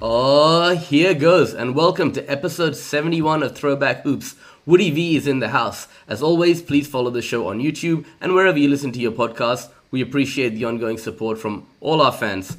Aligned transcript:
Oh, 0.00 0.74
here 0.80 1.12
goes, 1.12 1.52
and 1.52 1.74
welcome 1.74 2.10
to 2.12 2.24
episode 2.24 2.74
71 2.74 3.42
of 3.42 3.54
Throwback 3.54 4.02
Hoops. 4.02 4.36
Woody 4.64 4.90
V 4.90 5.14
is 5.14 5.26
in 5.26 5.40
the 5.40 5.50
house. 5.50 5.88
As 6.08 6.22
always, 6.22 6.62
please 6.62 6.88
follow 6.88 7.10
the 7.10 7.20
show 7.20 7.48
on 7.48 7.60
YouTube 7.60 8.06
and 8.22 8.34
wherever 8.34 8.58
you 8.58 8.70
listen 8.70 8.92
to 8.92 8.98
your 8.98 9.12
podcast. 9.12 9.68
We 9.90 10.00
appreciate 10.00 10.54
the 10.54 10.64
ongoing 10.64 10.96
support 10.96 11.38
from 11.38 11.66
all 11.80 12.00
our 12.00 12.12
fans. 12.12 12.56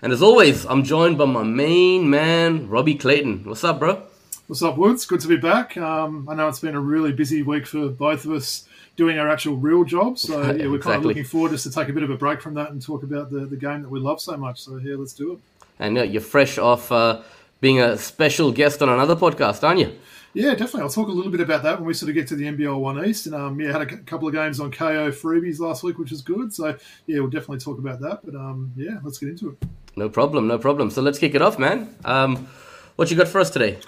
And 0.00 0.12
as 0.12 0.22
always, 0.22 0.64
I'm 0.66 0.84
joined 0.84 1.18
by 1.18 1.24
my 1.24 1.42
main 1.42 2.08
man, 2.08 2.68
Robbie 2.68 2.94
Clayton. 2.94 3.46
What's 3.46 3.64
up, 3.64 3.80
bro? 3.80 4.06
What's 4.52 4.62
up, 4.62 4.76
Woods? 4.76 5.06
Good 5.06 5.20
to 5.20 5.28
be 5.28 5.38
back. 5.38 5.78
Um, 5.78 6.28
I 6.28 6.34
know 6.34 6.46
it's 6.46 6.60
been 6.60 6.74
a 6.74 6.80
really 6.80 7.10
busy 7.10 7.42
week 7.42 7.66
for 7.66 7.88
both 7.88 8.26
of 8.26 8.32
us 8.32 8.68
doing 8.96 9.18
our 9.18 9.30
actual 9.30 9.56
real 9.56 9.82
jobs. 9.82 10.20
So, 10.20 10.42
yeah, 10.52 10.66
we're 10.66 10.78
kind 10.78 10.96
of 10.96 11.06
looking 11.06 11.24
forward 11.24 11.52
just 11.52 11.64
to 11.64 11.70
take 11.70 11.88
a 11.88 11.92
bit 11.94 12.02
of 12.02 12.10
a 12.10 12.18
break 12.18 12.42
from 12.42 12.52
that 12.52 12.70
and 12.70 12.82
talk 12.82 13.02
about 13.02 13.30
the, 13.30 13.46
the 13.46 13.56
game 13.56 13.80
that 13.80 13.88
we 13.88 13.98
love 13.98 14.20
so 14.20 14.36
much. 14.36 14.60
So, 14.60 14.76
yeah, 14.76 14.96
let's 14.98 15.14
do 15.14 15.32
it. 15.32 15.38
And 15.78 15.96
uh, 15.96 16.02
you're 16.02 16.20
fresh 16.20 16.58
off 16.58 16.92
uh, 16.92 17.22
being 17.62 17.80
a 17.80 17.96
special 17.96 18.52
guest 18.52 18.82
on 18.82 18.90
another 18.90 19.16
podcast, 19.16 19.66
aren't 19.66 19.80
you? 19.80 19.98
Yeah, 20.34 20.50
definitely. 20.50 20.82
I'll 20.82 20.90
talk 20.90 21.08
a 21.08 21.12
little 21.12 21.32
bit 21.32 21.40
about 21.40 21.62
that 21.62 21.78
when 21.78 21.86
we 21.86 21.94
sort 21.94 22.10
of 22.10 22.14
get 22.14 22.28
to 22.28 22.36
the 22.36 22.44
NBL 22.44 22.78
One 22.78 23.02
East. 23.06 23.24
And 23.24 23.34
um, 23.34 23.58
yeah, 23.58 23.72
had 23.72 23.80
a 23.80 23.88
c- 23.88 24.02
couple 24.04 24.28
of 24.28 24.34
games 24.34 24.60
on 24.60 24.70
KO 24.70 25.10
freebies 25.12 25.60
last 25.60 25.82
week, 25.82 25.96
which 25.96 26.10
was 26.10 26.20
good. 26.20 26.52
So 26.52 26.76
yeah, 27.06 27.20
we'll 27.20 27.30
definitely 27.30 27.60
talk 27.60 27.78
about 27.78 28.00
that. 28.00 28.20
But 28.22 28.34
um, 28.34 28.70
yeah, 28.76 28.98
let's 29.02 29.16
get 29.16 29.30
into 29.30 29.48
it. 29.48 29.66
No 29.96 30.10
problem, 30.10 30.46
no 30.46 30.58
problem. 30.58 30.90
So 30.90 31.00
let's 31.00 31.18
kick 31.18 31.34
it 31.34 31.40
off, 31.40 31.58
man. 31.58 31.96
Um, 32.04 32.48
what 32.96 33.10
you 33.10 33.16
got 33.16 33.28
for 33.28 33.40
us 33.40 33.48
today? 33.48 33.78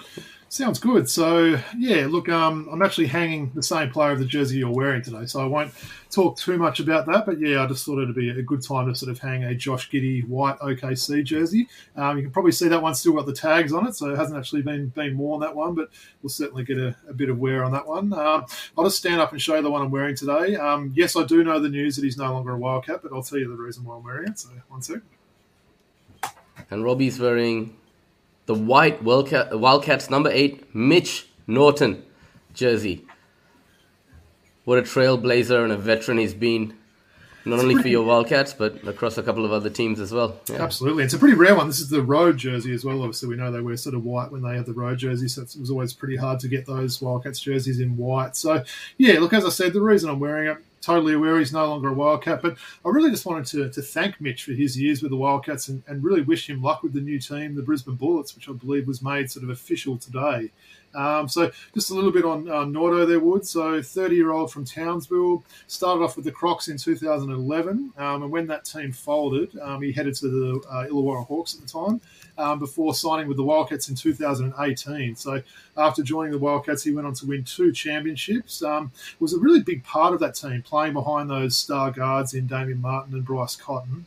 Sounds 0.55 0.79
good. 0.79 1.09
So 1.09 1.59
yeah, 1.77 2.07
look, 2.09 2.29
um, 2.29 2.69
I'm 2.71 2.81
actually 2.81 3.07
hanging 3.07 3.51
the 3.53 3.61
same 3.61 3.91
player 3.91 4.11
of 4.11 4.19
the 4.19 4.25
jersey 4.25 4.59
you're 4.59 4.71
wearing 4.71 5.01
today, 5.01 5.25
so 5.25 5.41
I 5.41 5.45
won't 5.45 5.73
talk 6.09 6.37
too 6.37 6.57
much 6.57 6.79
about 6.79 7.05
that. 7.07 7.25
But 7.25 7.41
yeah, 7.41 7.61
I 7.61 7.67
just 7.67 7.85
thought 7.85 8.01
it'd 8.01 8.15
be 8.15 8.29
a 8.29 8.41
good 8.41 8.63
time 8.63 8.87
to 8.87 8.95
sort 8.95 9.11
of 9.11 9.19
hang 9.19 9.43
a 9.43 9.53
Josh 9.53 9.89
Giddey 9.89 10.25
white 10.25 10.57
OKC 10.59 11.25
jersey. 11.25 11.67
Um, 11.97 12.15
you 12.15 12.23
can 12.23 12.31
probably 12.31 12.53
see 12.53 12.69
that 12.69 12.81
one's 12.81 13.01
still 13.01 13.11
got 13.11 13.25
the 13.25 13.33
tags 13.33 13.73
on 13.73 13.85
it, 13.85 13.95
so 13.95 14.11
it 14.11 14.15
hasn't 14.15 14.39
actually 14.39 14.61
been 14.61 14.87
been 14.95 15.17
worn 15.17 15.41
that 15.41 15.53
one, 15.53 15.75
but 15.75 15.89
we'll 16.21 16.29
certainly 16.29 16.63
get 16.63 16.77
a, 16.77 16.95
a 17.09 17.13
bit 17.13 17.27
of 17.27 17.37
wear 17.37 17.65
on 17.65 17.73
that 17.73 17.85
one. 17.85 18.13
Um, 18.13 18.45
I'll 18.77 18.85
just 18.85 18.99
stand 18.99 19.19
up 19.19 19.33
and 19.33 19.41
show 19.41 19.57
you 19.57 19.61
the 19.61 19.69
one 19.69 19.81
I'm 19.81 19.91
wearing 19.91 20.15
today. 20.15 20.55
Um, 20.55 20.93
yes, 20.95 21.17
I 21.17 21.25
do 21.25 21.43
know 21.43 21.59
the 21.59 21.67
news 21.67 21.97
that 21.97 22.05
he's 22.05 22.17
no 22.17 22.31
longer 22.31 22.51
a 22.51 22.57
Wildcat, 22.57 23.01
but 23.03 23.11
I'll 23.11 23.23
tell 23.23 23.39
you 23.39 23.49
the 23.49 23.61
reason 23.61 23.83
why 23.83 23.97
I'm 23.97 24.03
wearing 24.05 24.29
it. 24.29 24.39
So 24.39 24.51
one 24.69 24.81
sec. 24.81 25.01
And 26.71 26.85
Robbie's 26.85 27.19
wearing 27.19 27.75
the 28.45 28.53
white 28.53 29.03
Wildcat, 29.03 29.59
Wildcats 29.59 30.09
number 30.09 30.29
eight, 30.29 30.73
Mitch 30.75 31.27
Norton 31.47 32.03
jersey. 32.53 33.05
What 34.65 34.79
a 34.79 34.81
trailblazer 34.81 35.63
and 35.63 35.71
a 35.71 35.77
veteran 35.77 36.17
he's 36.17 36.33
been, 36.33 36.75
not 37.45 37.59
only 37.59 37.75
for 37.75 37.87
your 37.87 38.03
Wildcats, 38.03 38.53
but 38.53 38.87
across 38.87 39.17
a 39.17 39.23
couple 39.23 39.45
of 39.45 39.51
other 39.51 39.69
teams 39.69 39.99
as 39.99 40.11
well. 40.11 40.39
Yeah. 40.49 40.63
Absolutely. 40.63 41.03
It's 41.03 41.13
a 41.13 41.19
pretty 41.19 41.35
rare 41.35 41.55
one. 41.55 41.67
This 41.67 41.79
is 41.79 41.89
the 41.89 42.01
road 42.01 42.37
jersey 42.37 42.73
as 42.73 42.83
well. 42.83 43.01
Obviously, 43.01 43.29
we 43.29 43.35
know 43.35 43.51
they 43.51 43.61
wear 43.61 43.77
sort 43.77 43.93
of 43.93 44.03
white 44.03 44.31
when 44.31 44.41
they 44.41 44.55
have 44.55 44.65
the 44.65 44.73
road 44.73 44.97
jersey, 44.97 45.27
so 45.27 45.43
it 45.43 45.55
was 45.59 45.69
always 45.69 45.93
pretty 45.93 46.15
hard 46.15 46.39
to 46.39 46.47
get 46.47 46.65
those 46.65 46.99
Wildcats 46.99 47.39
jerseys 47.39 47.79
in 47.79 47.95
white. 47.95 48.35
So, 48.35 48.63
yeah, 48.97 49.19
look, 49.19 49.33
as 49.33 49.45
I 49.45 49.49
said, 49.49 49.73
the 49.73 49.81
reason 49.81 50.09
I'm 50.09 50.19
wearing 50.19 50.49
it, 50.49 50.57
totally 50.85 51.13
aware 51.13 51.39
he's 51.39 51.53
no 51.53 51.67
longer 51.67 51.89
a 51.89 51.93
Wildcat, 51.93 52.41
but 52.41 52.57
I 52.85 52.89
really 52.89 53.09
just 53.09 53.25
wanted 53.25 53.45
to, 53.47 53.69
to 53.71 53.81
thank 53.81 54.21
Mitch 54.21 54.43
for 54.43 54.51
his 54.51 54.79
years 54.79 55.01
with 55.01 55.11
the 55.11 55.17
Wildcats 55.17 55.67
and, 55.67 55.83
and 55.87 56.03
really 56.03 56.21
wish 56.21 56.49
him 56.49 56.61
luck 56.61 56.83
with 56.83 56.93
the 56.93 57.01
new 57.01 57.19
team, 57.19 57.55
the 57.55 57.63
Brisbane 57.63 57.95
Bullets, 57.95 58.35
which 58.35 58.47
I 58.47 58.53
believe 58.53 58.87
was 58.87 59.01
made 59.01 59.31
sort 59.31 59.43
of 59.43 59.49
official 59.49 59.97
today. 59.97 60.51
Um, 60.95 61.27
so 61.27 61.51
just 61.73 61.91
a 61.91 61.93
little 61.93 62.11
bit 62.11 62.25
on 62.25 62.49
uh, 62.49 63.05
there, 63.05 63.19
Wood. 63.19 63.45
So 63.45 63.79
30-year-old 63.79 64.51
from 64.51 64.65
Townsville, 64.65 65.43
started 65.67 66.03
off 66.03 66.15
with 66.15 66.25
the 66.25 66.31
Crocs 66.31 66.67
in 66.67 66.77
2011, 66.77 67.93
um, 67.97 68.23
and 68.23 68.31
when 68.31 68.47
that 68.47 68.65
team 68.65 68.91
folded, 68.91 69.57
um, 69.59 69.81
he 69.81 69.91
headed 69.91 70.15
to 70.15 70.29
the 70.29 70.67
uh, 70.69 70.85
Illawarra 70.85 71.25
Hawks 71.25 71.55
at 71.55 71.61
the 71.61 71.67
time, 71.67 72.01
um, 72.37 72.59
before 72.59 72.93
signing 72.93 73.27
with 73.27 73.37
the 73.37 73.43
Wildcats 73.43 73.89
in 73.89 73.95
2018. 73.95 75.15
So 75.15 75.41
after 75.77 76.03
joining 76.03 76.31
the 76.31 76.39
Wildcats, 76.39 76.83
he 76.83 76.91
went 76.91 77.07
on 77.07 77.13
to 77.15 77.25
win 77.25 77.43
two 77.43 77.71
championships. 77.71 78.63
Um, 78.63 78.91
was 79.19 79.33
a 79.33 79.39
really 79.39 79.61
big 79.61 79.83
part 79.83 80.13
of 80.13 80.19
that 80.21 80.35
team, 80.35 80.61
playing 80.61 80.93
behind 80.93 81.29
those 81.29 81.57
star 81.57 81.91
guards 81.91 82.33
in 82.33 82.47
Damian 82.47 82.81
Martin 82.81 83.13
and 83.13 83.25
Bryce 83.25 83.55
Cotton. 83.55 84.05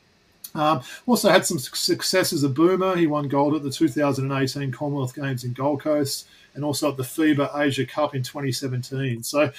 Um, 0.54 0.80
also 1.06 1.28
had 1.28 1.46
some 1.46 1.58
success 1.58 2.32
as 2.32 2.42
a 2.42 2.48
boomer. 2.48 2.96
He 2.96 3.06
won 3.06 3.28
gold 3.28 3.54
at 3.54 3.62
the 3.62 3.70
2018 3.70 4.72
Commonwealth 4.72 5.14
Games 5.14 5.44
in 5.44 5.52
Gold 5.52 5.82
Coast 5.82 6.26
and 6.58 6.64
also 6.64 6.91
at 6.91 6.96
the 6.96 7.04
FIBA 7.04 7.56
Asia 7.56 7.86
Cup 7.86 8.16
in 8.16 8.22
2017. 8.24 9.22
So, 9.22 9.52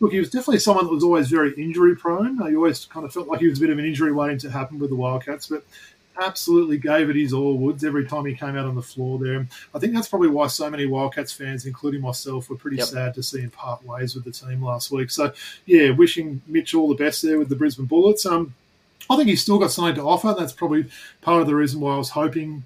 look, 0.00 0.12
he 0.12 0.18
was 0.18 0.28
definitely 0.28 0.58
someone 0.58 0.84
that 0.84 0.92
was 0.92 1.02
always 1.02 1.28
very 1.28 1.54
injury 1.54 1.96
prone. 1.96 2.36
He 2.46 2.54
always 2.54 2.84
kind 2.84 3.06
of 3.06 3.12
felt 3.12 3.26
like 3.26 3.40
he 3.40 3.48
was 3.48 3.56
a 3.56 3.62
bit 3.62 3.70
of 3.70 3.78
an 3.78 3.86
injury 3.86 4.12
waiting 4.12 4.36
to 4.40 4.50
happen 4.50 4.78
with 4.78 4.90
the 4.90 4.96
Wildcats, 4.96 5.46
but 5.46 5.64
absolutely 6.22 6.76
gave 6.76 7.08
it 7.08 7.16
his 7.16 7.32
all, 7.32 7.56
Woods, 7.56 7.84
every 7.84 8.06
time 8.06 8.26
he 8.26 8.34
came 8.34 8.54
out 8.54 8.66
on 8.66 8.74
the 8.74 8.82
floor 8.82 9.18
there. 9.18 9.48
I 9.74 9.78
think 9.78 9.94
that's 9.94 10.08
probably 10.08 10.28
why 10.28 10.46
so 10.48 10.68
many 10.68 10.84
Wildcats 10.84 11.32
fans, 11.32 11.64
including 11.64 12.02
myself, 12.02 12.50
were 12.50 12.56
pretty 12.56 12.76
Yep. 12.76 12.86
sad 12.88 13.14
to 13.14 13.22
see 13.22 13.40
him 13.40 13.50
part 13.50 13.82
ways 13.86 14.14
with 14.14 14.24
the 14.24 14.30
team 14.30 14.62
last 14.62 14.90
week. 14.90 15.10
So, 15.10 15.32
yeah, 15.64 15.88
wishing 15.90 16.42
Mitch 16.46 16.74
all 16.74 16.86
the 16.88 16.94
best 17.02 17.22
there 17.22 17.38
with 17.38 17.48
the 17.48 17.56
Brisbane 17.56 17.86
Bullets. 17.86 18.26
Um, 18.26 18.54
I 19.08 19.16
think 19.16 19.28
he's 19.30 19.40
still 19.40 19.58
got 19.58 19.72
something 19.72 19.94
to 19.94 20.02
offer. 20.02 20.34
That's 20.38 20.52
probably 20.52 20.84
part 21.22 21.40
of 21.40 21.46
the 21.46 21.56
reason 21.56 21.80
why 21.80 21.94
I 21.94 21.98
was 21.98 22.10
hoping 22.10 22.64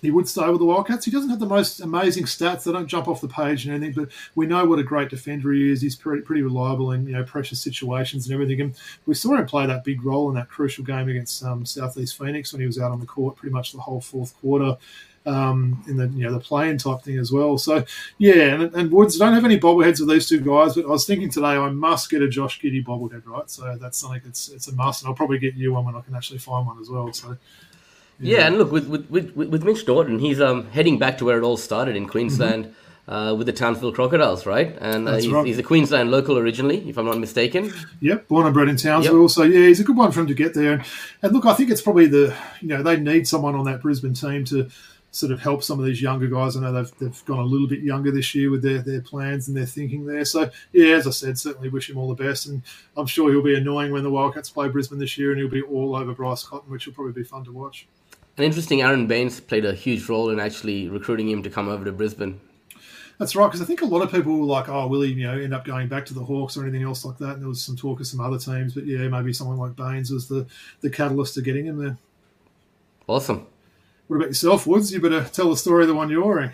he 0.00 0.10
would 0.10 0.28
stay 0.28 0.48
with 0.48 0.60
the 0.60 0.64
Wildcats. 0.64 1.04
He 1.04 1.10
doesn't 1.10 1.30
have 1.30 1.40
the 1.40 1.46
most 1.46 1.80
amazing 1.80 2.24
stats; 2.24 2.64
they 2.64 2.72
don't 2.72 2.86
jump 2.86 3.08
off 3.08 3.20
the 3.20 3.28
page 3.28 3.66
and 3.66 3.74
anything. 3.74 4.04
But 4.04 4.12
we 4.34 4.46
know 4.46 4.64
what 4.64 4.78
a 4.78 4.84
great 4.84 5.10
defender 5.10 5.52
he 5.52 5.70
is. 5.70 5.80
He's 5.80 5.96
pretty, 5.96 6.22
pretty 6.22 6.42
reliable 6.42 6.92
in 6.92 7.06
you 7.06 7.12
know 7.12 7.24
pressure 7.24 7.56
situations 7.56 8.26
and 8.26 8.34
everything. 8.34 8.60
And 8.60 8.74
we 9.06 9.14
saw 9.14 9.36
him 9.36 9.46
play 9.46 9.66
that 9.66 9.84
big 9.84 10.04
role 10.04 10.28
in 10.28 10.36
that 10.36 10.48
crucial 10.48 10.84
game 10.84 11.08
against 11.08 11.42
um, 11.44 11.66
Southeast 11.66 12.16
Phoenix 12.18 12.52
when 12.52 12.60
he 12.60 12.66
was 12.66 12.78
out 12.78 12.92
on 12.92 13.00
the 13.00 13.06
court 13.06 13.36
pretty 13.36 13.52
much 13.52 13.72
the 13.72 13.80
whole 13.80 14.00
fourth 14.00 14.38
quarter. 14.40 14.76
Um, 15.26 15.84
in 15.86 15.98
the 15.98 16.08
you 16.08 16.24
know 16.24 16.32
the 16.32 16.40
playing 16.40 16.78
type 16.78 17.02
thing 17.02 17.18
as 17.18 17.30
well. 17.30 17.58
So 17.58 17.84
yeah, 18.16 18.54
and, 18.54 18.74
and 18.74 18.90
Woods 18.90 19.18
don't 19.18 19.34
have 19.34 19.44
any 19.44 19.60
bobbleheads 19.60 20.00
with 20.00 20.08
these 20.08 20.26
two 20.26 20.40
guys, 20.40 20.74
but 20.74 20.86
I 20.86 20.88
was 20.88 21.04
thinking 21.04 21.28
today 21.28 21.48
I 21.48 21.68
must 21.68 22.08
get 22.08 22.22
a 22.22 22.28
Josh 22.28 22.58
Giddey 22.62 22.82
bobblehead, 22.82 23.26
right? 23.26 23.50
So 23.50 23.76
that's 23.78 23.98
something 23.98 24.22
that's 24.24 24.48
it's 24.48 24.68
a 24.68 24.72
must, 24.74 25.02
and 25.02 25.08
I'll 25.08 25.14
probably 25.14 25.38
get 25.38 25.54
you 25.54 25.74
one 25.74 25.84
when 25.84 25.96
I 25.96 26.00
can 26.00 26.14
actually 26.14 26.38
find 26.38 26.66
one 26.66 26.80
as 26.80 26.88
well. 26.88 27.12
So 27.12 27.36
Yeah, 28.20 28.46
and 28.46 28.58
look 28.58 28.72
with 28.72 28.88
with, 28.88 29.08
with, 29.10 29.32
with 29.34 29.64
Mitch 29.64 29.86
Norton, 29.86 30.18
he's 30.18 30.40
um, 30.40 30.68
heading 30.70 30.98
back 30.98 31.18
to 31.18 31.24
where 31.24 31.38
it 31.38 31.44
all 31.44 31.56
started 31.56 31.96
in 31.96 32.08
Queensland 32.08 32.74
uh, 33.06 33.34
with 33.36 33.46
the 33.46 33.52
Townsville 33.52 33.92
Crocodiles, 33.92 34.44
right? 34.44 34.76
And 34.80 35.08
uh, 35.08 35.16
he's, 35.16 35.28
right. 35.28 35.46
he's 35.46 35.58
a 35.58 35.62
Queensland 35.62 36.10
local 36.10 36.36
originally, 36.36 36.88
if 36.88 36.98
I'm 36.98 37.06
not 37.06 37.18
mistaken. 37.18 37.72
Yep, 38.00 38.28
born 38.28 38.46
and 38.46 38.54
bred 38.54 38.68
in 38.68 38.76
Townsville. 38.76 39.28
So 39.28 39.44
yeah, 39.44 39.66
he's 39.66 39.80
a 39.80 39.84
good 39.84 39.96
one 39.96 40.12
for 40.12 40.20
him 40.20 40.26
to 40.26 40.34
get 40.34 40.54
there. 40.54 40.74
And, 40.74 40.84
and 41.22 41.32
look, 41.32 41.46
I 41.46 41.54
think 41.54 41.70
it's 41.70 41.80
probably 41.80 42.06
the 42.06 42.36
you 42.60 42.68
know 42.68 42.82
they 42.82 42.98
need 42.98 43.26
someone 43.26 43.54
on 43.54 43.64
that 43.64 43.82
Brisbane 43.82 44.14
team 44.14 44.44
to 44.46 44.68
sort 45.10 45.32
of 45.32 45.40
help 45.40 45.62
some 45.62 45.78
of 45.78 45.86
these 45.86 46.02
younger 46.02 46.26
guys. 46.26 46.56
I 46.56 46.60
know 46.60 46.72
they've, 46.72 46.98
they've 46.98 47.24
gone 47.24 47.38
a 47.38 47.44
little 47.44 47.66
bit 47.66 47.80
younger 47.80 48.10
this 48.10 48.34
year 48.34 48.50
with 48.50 48.62
their, 48.62 48.82
their 48.82 49.00
plans 49.00 49.48
and 49.48 49.56
their 49.56 49.64
thinking 49.64 50.04
there. 50.04 50.24
So 50.24 50.50
yeah, 50.72 50.96
as 50.96 51.06
I 51.06 51.10
said, 51.10 51.38
certainly 51.38 51.70
wish 51.70 51.88
him 51.88 51.96
all 51.96 52.08
the 52.14 52.22
best. 52.22 52.46
And 52.46 52.62
I'm 52.96 53.06
sure 53.06 53.30
he'll 53.30 53.42
be 53.42 53.56
annoying 53.56 53.90
when 53.90 54.02
the 54.02 54.10
Wildcats 54.10 54.50
play 54.50 54.68
Brisbane 54.68 54.98
this 54.98 55.16
year, 55.16 55.30
and 55.32 55.40
he'll 55.40 55.48
be 55.48 55.62
all 55.62 55.96
over 55.96 56.12
Bryce 56.12 56.44
Cotton, 56.44 56.70
which 56.70 56.86
will 56.86 56.92
probably 56.92 57.14
be 57.14 57.24
fun 57.24 57.44
to 57.44 57.52
watch. 57.52 57.88
And 58.38 58.44
interesting, 58.44 58.82
Aron 58.82 59.08
Baynes 59.08 59.40
played 59.40 59.64
a 59.64 59.74
huge 59.74 60.08
role 60.08 60.30
in 60.30 60.38
actually 60.38 60.88
recruiting 60.88 61.28
him 61.28 61.42
to 61.42 61.50
come 61.50 61.68
over 61.68 61.84
to 61.84 61.90
Brisbane. 61.90 62.40
That's 63.18 63.34
right, 63.34 63.48
because 63.48 63.60
I 63.60 63.64
think 63.64 63.82
a 63.82 63.84
lot 63.84 64.00
of 64.00 64.12
people 64.12 64.38
were 64.38 64.46
like, 64.46 64.68
"Oh, 64.68 64.86
will 64.86 65.00
he, 65.00 65.12
you 65.12 65.26
know, 65.26 65.36
end 65.36 65.52
up 65.52 65.64
going 65.64 65.88
back 65.88 66.06
to 66.06 66.14
the 66.14 66.22
Hawks 66.22 66.56
or 66.56 66.62
anything 66.62 66.84
else 66.84 67.04
like 67.04 67.18
that?" 67.18 67.32
And 67.32 67.42
there 67.42 67.48
was 67.48 67.60
some 67.60 67.74
talk 67.74 67.98
of 67.98 68.06
some 68.06 68.20
other 68.20 68.38
teams, 68.38 68.74
but 68.74 68.86
yeah, 68.86 69.08
maybe 69.08 69.32
someone 69.32 69.56
like 69.56 69.74
Baines 69.74 70.12
was 70.12 70.28
the 70.28 70.46
the 70.82 70.88
catalyst 70.88 71.34
to 71.34 71.42
getting 71.42 71.66
him 71.66 71.78
there. 71.78 71.98
Awesome. 73.08 73.48
What 74.06 74.18
about 74.18 74.28
yourself, 74.28 74.68
Woods? 74.68 74.92
You 74.92 75.00
better 75.00 75.24
tell 75.24 75.50
the 75.50 75.56
story 75.56 75.82
of 75.82 75.88
the 75.88 75.94
one 75.94 76.08
you're 76.08 76.24
wearing. 76.24 76.52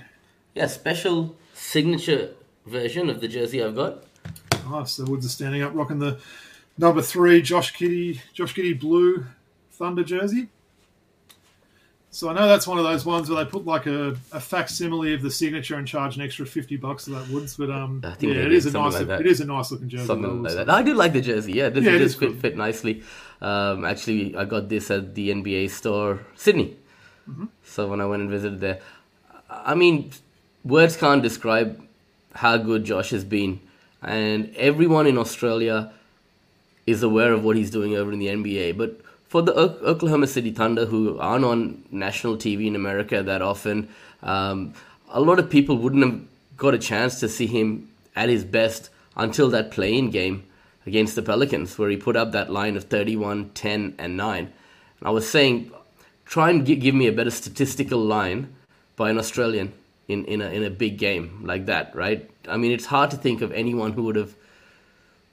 Yeah, 0.55 0.69
special 0.69 1.37
signature 1.53 2.31
version 2.65 3.11
of 3.11 3.21
the 3.21 3.29
jersey 3.29 3.63
I've 3.63 3.77
got. 3.77 4.05
Nice. 4.71 4.93
So 4.93 5.05
Woods 5.05 5.27
is 5.27 5.33
standing 5.33 5.61
up, 5.61 5.75
rocking 5.75 5.99
the 5.99 6.19
number 6.79 7.03
three 7.03 7.43
Josh 7.43 7.75
Giddey, 7.75 8.21
Josh 8.33 8.55
Giddey 8.55 8.81
blue 8.81 9.27
Thunder 9.71 10.03
jersey. 10.03 10.49
So 12.15 12.29
I 12.29 12.33
know 12.33 12.47
that's 12.47 12.65
one 12.65 12.79
of 12.79 12.85
those 12.85 13.05
ones 13.05 13.29
where 13.29 13.45
they 13.45 13.51
put 13.51 13.67
like 13.67 13.87
a, 13.87 14.11
a 14.31 14.39
facsimile 14.39 15.15
of 15.15 15.23
the 15.23 15.33
signature 15.33 15.75
and 15.75 15.87
charge 15.87 16.15
an 16.15 16.23
extra 16.23 16.47
fifty 16.47 16.77
bucks 16.77 17.07
for 17.07 17.11
that 17.11 17.29
Woods, 17.29 17.57
but 17.57 17.71
um, 17.71 18.01
yeah, 18.21 18.31
it 18.31 18.53
is 18.53 18.67
a 18.67 18.71
nice, 18.71 18.95
like 18.95 19.19
it 19.19 19.27
is 19.27 19.41
a 19.41 19.45
nice 19.45 19.73
looking 19.73 19.89
jersey. 19.89 20.07
Something 20.07 20.45
like 20.45 20.55
that. 20.55 20.71
I 20.71 20.85
do 20.85 20.95
like 20.95 21.13
the 21.13 21.21
jersey. 21.21 21.55
Yeah, 21.55 21.71
this 21.71 21.83
Yeah, 21.85 21.99
does 21.99 22.15
fit, 22.15 22.37
fit 22.37 22.57
nicely. 22.57 23.03
Um, 23.41 23.85
actually, 23.85 24.37
I 24.37 24.45
got 24.45 24.69
this 24.69 24.93
at 24.93 25.17
the 25.17 25.31
NBA 25.31 25.71
store, 25.71 26.21
Sydney. 26.37 26.77
Mm-hmm. 27.29 27.47
So 27.65 27.89
when 27.89 28.01
I 28.01 28.07
went 28.07 28.23
and 28.23 28.31
visited 28.31 28.61
there, 28.61 28.79
I 29.51 29.75
mean, 29.75 30.13
words 30.63 30.97
can't 30.97 31.21
describe 31.21 31.85
how 32.33 32.59
good 32.59 32.85
Josh 32.85 33.11
has 33.11 33.25
been, 33.25 33.59
and 34.03 34.55
everyone 34.55 35.09
in 35.09 35.19
Australia 35.19 35.93
is 36.87 37.03
aware 37.03 37.33
of 37.33 37.43
what 37.43 37.57
he's 37.57 37.73
doing 37.73 37.97
over 37.97 38.13
in 38.13 38.21
the 38.21 38.29
NBA. 38.29 38.79
But 38.79 39.01
for 39.35 39.43
the 39.43 39.53
Oklahoma 39.53 40.29
City 40.29 40.53
Thunder, 40.53 40.87
who 40.87 41.19
aren't 41.19 41.45
on 41.45 41.83
national 41.91 42.37
TV 42.37 42.69
in 42.69 42.77
America 42.77 43.21
that 43.21 43.43
often, 43.43 43.89
um, 44.23 44.75
a 45.09 45.21
lot 45.21 45.41
of 45.41 45.51
people 45.51 45.77
wouldn't 45.77 46.05
have 46.05 46.21
got 46.57 46.73
a 46.73 46.79
chance 46.79 47.19
to 47.19 47.29
see 47.29 47.49
him 47.49 47.91
at 48.15 48.29
his 48.29 48.45
best 48.45 48.91
until 49.17 49.51
that 49.51 49.73
play-in 49.73 50.11
game 50.11 50.45
against 50.87 51.17
the 51.17 51.23
Pelicans, 51.23 51.77
where 51.77 51.91
he 51.91 51.97
put 51.97 52.15
up 52.15 52.31
that 52.31 52.53
line 52.53 52.77
of 52.77 52.85
31, 52.85 53.51
10, 53.55 53.97
and 53.99 54.17
9. 54.17 54.39
And 54.45 54.53
I 55.03 55.11
was 55.11 55.29
saying, 55.29 55.73
try 56.25 56.51
and 56.51 56.65
give 56.65 56.95
me 56.95 57.09
a 57.09 57.13
better 57.13 57.33
statistical 57.33 57.99
line 57.99 58.55
by 58.95 59.11
an 59.11 59.19
Australian 59.19 59.73
in, 60.07 60.27
in, 60.27 60.43
a, 60.43 60.49
in 60.51 60.63
a 60.63 60.71
big 60.71 60.97
game 60.97 61.41
like 61.43 61.67
that, 61.67 61.93
right? 61.97 62.31
I 62.49 62.57
mean, 62.57 62.71
it's 62.71 62.87
hard 62.87 63.11
to 63.11 63.17
think 63.17 63.43
of 63.43 63.51
anyone 63.51 63.95
who 63.95 64.05
would 64.05 64.15
have 64.15 64.33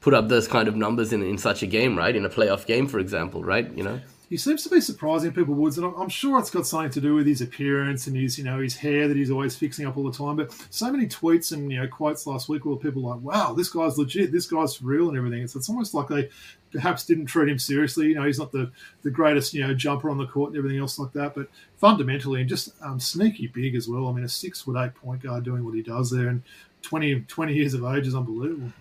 put 0.01 0.13
up 0.13 0.27
those 0.27 0.47
kind 0.47 0.67
of 0.67 0.75
numbers 0.75 1.13
in, 1.13 1.23
in 1.23 1.37
such 1.37 1.63
a 1.63 1.67
game, 1.67 1.97
right? 1.97 2.15
In 2.15 2.25
a 2.25 2.29
playoff 2.29 2.65
game, 2.65 2.87
for 2.87 2.99
example, 2.99 3.43
right? 3.43 3.71
You 3.75 3.83
know? 3.83 4.01
he 4.31 4.37
seems 4.37 4.63
to 4.63 4.69
be 4.69 4.79
surprising 4.79 5.33
people 5.33 5.53
Woods, 5.53 5.77
and 5.77 5.85
I'm 5.85 6.07
sure 6.07 6.39
it's 6.39 6.49
got 6.49 6.65
something 6.65 6.89
to 6.91 7.01
do 7.01 7.15
with 7.15 7.27
his 7.27 7.41
appearance 7.41 8.07
and 8.07 8.15
his, 8.15 8.37
you 8.37 8.45
know, 8.45 8.61
his 8.61 8.77
hair 8.77 9.09
that 9.09 9.17
he's 9.17 9.29
always 9.29 9.57
fixing 9.57 9.85
up 9.85 9.97
all 9.97 10.09
the 10.09 10.17
time. 10.17 10.37
But 10.37 10.55
so 10.69 10.89
many 10.89 11.05
tweets 11.05 11.51
and 11.51 11.69
you 11.69 11.77
know 11.77 11.87
quotes 11.89 12.25
last 12.25 12.47
week 12.47 12.63
where 12.63 12.77
people 12.77 13.01
like, 13.01 13.19
"Wow, 13.19 13.53
this 13.53 13.67
guy's 13.67 13.97
legit, 13.97 14.31
this 14.31 14.47
guy's 14.47 14.81
real," 14.81 15.09
and 15.09 15.17
everything. 15.17 15.45
So 15.47 15.59
it's 15.59 15.67
almost 15.67 15.93
like 15.93 16.07
they 16.07 16.29
perhaps 16.71 17.05
didn't 17.05 17.25
treat 17.25 17.49
him 17.49 17.59
seriously. 17.59 18.07
You 18.07 18.15
know, 18.15 18.23
he's 18.23 18.39
not 18.39 18.53
the 18.53 18.71
the 19.01 19.11
greatest, 19.11 19.53
you 19.53 19.67
know, 19.67 19.73
jumper 19.73 20.09
on 20.09 20.17
the 20.17 20.27
court 20.27 20.51
and 20.51 20.57
everything 20.57 20.79
else 20.79 20.97
like 20.97 21.11
that. 21.11 21.35
But 21.35 21.47
fundamentally, 21.75 22.39
and 22.39 22.49
just 22.49 22.69
um, 22.81 23.01
sneaky 23.01 23.47
big 23.47 23.75
as 23.75 23.89
well. 23.89 24.07
I 24.07 24.13
mean, 24.13 24.23
a 24.23 24.29
six 24.29 24.61
foot 24.61 24.77
eight 24.77 24.95
point 24.95 25.23
guard 25.23 25.43
doing 25.43 25.65
what 25.65 25.75
he 25.75 25.81
does 25.81 26.09
there, 26.09 26.29
and 26.29 26.41
20, 26.83 27.21
20 27.27 27.53
years 27.53 27.73
of 27.73 27.83
age 27.83 28.07
is 28.07 28.15
unbelievable. 28.15 28.71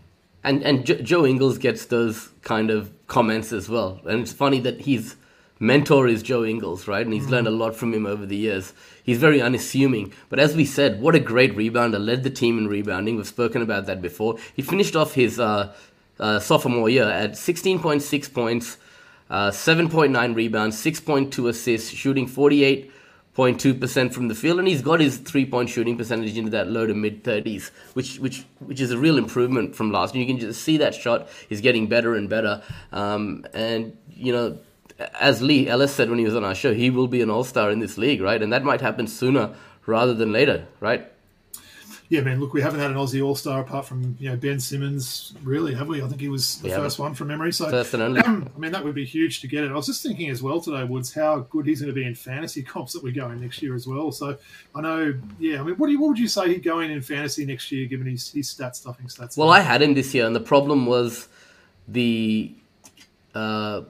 And 0.43 0.63
and 0.63 0.85
Joe 0.85 1.27
Ingles 1.27 1.59
gets 1.59 1.87
those 1.87 2.31
kind 2.43 2.71
of 2.71 2.91
comments 3.07 3.53
as 3.53 3.69
well, 3.69 4.01
and 4.07 4.21
it's 4.21 4.33
funny 4.33 4.61
that 4.61 4.83
his 4.83 5.17
mentor 5.59 6.09
is 6.09 6.23
Joe 6.23 6.45
Ingles, 6.45 6.89
right? 6.89 7.05
And 7.05 7.13
he's 7.13 7.27
mm. 7.27 7.31
learned 7.31 7.47
a 7.47 7.51
lot 7.51 7.77
from 7.77 7.93
him 7.93 8.07
over 8.07 8.25
the 8.25 8.37
years. 8.37 8.73
He's 9.05 9.19
very 9.19 9.43
unassuming, 9.43 10.13
but 10.31 10.39
as 10.39 10.57
we 10.57 10.65
said, 10.65 11.03
what 11.03 11.15
a 11.15 11.21
great 11.21 11.55
rebounder! 11.55 12.03
Led 12.03 12.23
the 12.23 12.31
team 12.31 12.57
in 12.59 12.69
rebounding. 12.69 13.17
We've 13.17 13.27
spoken 13.27 13.61
about 13.61 13.87
that 13.87 14.01
before. 14.01 14.39
He 14.55 14.63
finished 14.63 14.97
off 14.97 15.13
his 15.13 15.39
uh, 15.39 15.75
uh, 16.19 16.41
sophomore 16.41 16.89
year 16.89 17.05
at 17.05 17.33
16.6 17.33 18.33
points, 18.33 18.79
uh, 19.29 19.51
7.9 19.51 20.35
rebounds, 20.35 20.83
6.2 20.83 21.49
assists, 21.49 21.91
shooting 21.91 22.27
48.2% 23.41 24.13
from 24.13 24.29
the 24.29 24.35
field, 24.35 24.59
and 24.59 24.69
he's 24.69 24.83
got 24.83 25.01
his 25.01 25.17
three-point 25.17 25.71
shooting 25.71 25.97
percentage 25.97 26.37
into 26.37 26.51
that 26.51 26.69
low 26.69 26.87
to 26.87 26.95
mid 26.95 27.25
30s, 27.25 27.71
which 27.95 28.19
which 28.19 28.45
which 28.59 28.81
is 28.81 28.91
a 28.91 28.99
real 28.99 29.17
improvement 29.17 29.75
from 29.75 29.91
last. 29.91 30.15
And 30.15 30.21
you 30.21 30.27
can 30.27 30.39
just 30.39 30.63
see 30.63 30.77
that 30.79 30.95
shot 30.95 31.29
is 31.49 31.61
getting 31.61 31.87
better 31.87 32.15
and 32.15 32.29
better. 32.29 32.63
Um, 32.93 33.47
and 33.55 33.97
you 34.11 34.33
know 34.33 34.59
as 35.19 35.41
Lee 35.41 35.69
Ellis 35.69 35.95
said 35.95 36.11
when 36.11 36.19
he 36.19 36.25
was 36.25 36.37
on 36.37 36.45
our 36.45 36.55
show, 36.55 36.75
he 36.75 36.91
will 36.91 37.09
be 37.09 37.23
an 37.23 37.31
all 37.31 37.45
star 37.45 37.71
in 37.71 37.79
this 37.79 37.97
league, 37.97 38.21
right? 38.21 38.43
And 38.43 38.53
that 38.53 38.65
might 38.65 38.81
happen 38.81 39.07
sooner 39.07 39.55
rather 39.87 40.15
than 40.15 40.33
later, 40.33 40.67
right? 40.79 41.11
Yeah, 42.11 42.23
man. 42.23 42.41
Look, 42.41 42.53
we 42.53 42.61
haven't 42.61 42.81
had 42.81 42.91
an 42.91 42.97
Aussie 42.97 43.25
All 43.25 43.37
Star 43.37 43.61
apart 43.61 43.87
from 43.87 44.17
you 44.19 44.29
know 44.29 44.37
Ben 44.37 44.59
Simmons, 44.59 45.33
really, 45.45 45.73
have 45.75 45.87
we? 45.87 46.03
I 46.03 46.09
think 46.09 46.21
he 46.21 46.29
was 46.29 46.61
the 46.61 46.71
first 46.71 46.99
one 46.99 47.15
from 47.15 47.29
memory. 47.29 47.53
So, 47.53 47.71
first 47.71 47.95
and 47.95 48.03
only. 48.03 48.21
I 48.27 48.59
mean, 48.59 48.73
that 48.73 48.85
would 48.85 48.97
be 48.97 49.05
huge 49.05 49.41
to 49.43 49.47
get 49.47 49.63
it. 49.63 49.71
I 49.71 49.75
was 49.75 49.87
just 49.87 50.03
thinking 50.03 50.29
as 50.29 50.43
well 50.43 50.61
today, 50.61 50.83
Woods, 50.83 51.15
how 51.15 51.39
good 51.51 51.67
he's 51.67 51.81
going 51.81 51.95
to 51.95 51.95
be 51.95 52.05
in 52.05 52.17
fantasy 52.17 52.65
comps 52.65 52.95
that 52.95 53.05
we 53.05 53.13
go 53.13 53.31
in 53.31 53.41
next 53.41 53.63
year 53.63 53.77
as 53.77 53.87
well. 53.87 54.11
So, 54.11 54.37
I 54.75 54.81
know, 54.81 55.15
yeah. 55.39 55.61
I 55.61 55.63
mean, 55.63 55.77
what 55.77 55.87
do 55.87 55.93
you, 55.93 56.01
what 56.01 56.09
would 56.09 56.19
you 56.19 56.27
say 56.27 56.49
he'd 56.49 56.65
go 56.65 56.81
in 56.81 56.91
in 56.91 57.01
fantasy 57.01 57.47
next 57.47 57.71
year, 57.71 57.87
given 57.87 58.09
his 58.09 58.33
his 58.33 58.49
stat 58.49 58.75
stuffing 58.75 59.07
stats? 59.07 59.37
Well, 59.37 59.51
I 59.51 59.61
had 59.61 59.81
him 59.81 59.95
this 59.95 60.13
year, 60.13 60.27
and 60.27 60.35
the 60.35 60.41
problem 60.41 60.87
was 60.87 61.29
the. 61.87 62.53
Uh, 63.37 63.83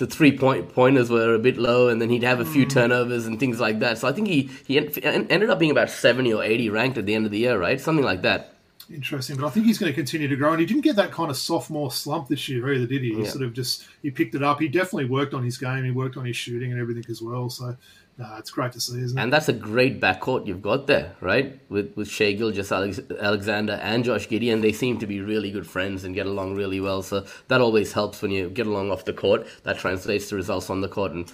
the 0.00 0.06
three 0.06 0.36
point 0.36 0.74
pointers 0.74 1.10
were 1.10 1.34
a 1.34 1.38
bit 1.38 1.58
low, 1.58 1.88
and 1.88 2.00
then 2.00 2.10
he'd 2.10 2.24
have 2.24 2.40
a 2.40 2.44
few 2.44 2.66
mm. 2.66 2.70
turnovers 2.70 3.26
and 3.26 3.38
things 3.38 3.60
like 3.60 3.78
that. 3.78 3.98
So 3.98 4.08
I 4.08 4.12
think 4.12 4.26
he 4.26 4.50
he 4.66 4.78
ended 4.78 5.50
up 5.50 5.58
being 5.58 5.70
about 5.70 5.90
seventy 5.90 6.32
or 6.32 6.42
eighty 6.42 6.68
ranked 6.68 6.98
at 6.98 7.06
the 7.06 7.14
end 7.14 7.26
of 7.26 7.30
the 7.30 7.38
year, 7.38 7.58
right? 7.60 7.80
Something 7.80 8.04
like 8.04 8.22
that. 8.22 8.54
Interesting, 8.92 9.36
but 9.36 9.46
I 9.46 9.50
think 9.50 9.66
he's 9.66 9.78
going 9.78 9.92
to 9.92 9.94
continue 9.94 10.26
to 10.26 10.34
grow, 10.34 10.50
and 10.50 10.58
he 10.58 10.66
didn't 10.66 10.82
get 10.82 10.96
that 10.96 11.12
kind 11.12 11.30
of 11.30 11.36
sophomore 11.36 11.92
slump 11.92 12.26
this 12.26 12.48
year 12.48 12.72
either, 12.72 12.86
did 12.86 13.02
he? 13.02 13.14
He 13.14 13.22
yeah. 13.22 13.28
sort 13.28 13.44
of 13.44 13.52
just 13.52 13.86
he 14.02 14.10
picked 14.10 14.34
it 14.34 14.42
up. 14.42 14.58
He 14.58 14.66
definitely 14.66 15.04
worked 15.04 15.32
on 15.32 15.44
his 15.44 15.58
game. 15.58 15.84
He 15.84 15.92
worked 15.92 16.16
on 16.16 16.24
his 16.24 16.36
shooting 16.36 16.72
and 16.72 16.80
everything 16.80 17.04
as 17.08 17.22
well. 17.22 17.50
So 17.50 17.76
no, 18.20 18.36
it's 18.36 18.50
great 18.50 18.72
to 18.72 18.80
see, 18.80 19.00
isn't 19.00 19.18
it? 19.18 19.22
And 19.22 19.32
that's 19.32 19.48
a 19.48 19.52
great 19.54 19.98
backcourt 19.98 20.46
you've 20.46 20.60
got 20.60 20.86
there, 20.86 21.16
right? 21.22 21.58
With 21.70 21.96
with 21.96 22.06
Shai 22.06 22.32
Gilgeous 22.32 22.70
Alexander 22.70 23.72
and 23.82 24.04
Josh 24.04 24.28
Giddey, 24.28 24.60
they 24.60 24.72
seem 24.72 24.98
to 24.98 25.06
be 25.06 25.22
really 25.22 25.50
good 25.50 25.66
friends 25.66 26.04
and 26.04 26.14
get 26.14 26.26
along 26.26 26.54
really 26.54 26.80
well. 26.80 27.00
So 27.00 27.24
that 27.48 27.62
always 27.62 27.94
helps 27.94 28.20
when 28.20 28.30
you 28.30 28.50
get 28.50 28.66
along 28.66 28.90
off 28.90 29.06
the 29.06 29.14
court. 29.14 29.46
That 29.62 29.78
translates 29.78 30.28
to 30.28 30.36
results 30.36 30.68
on 30.68 30.82
the 30.82 30.88
court. 30.88 31.12
And 31.12 31.32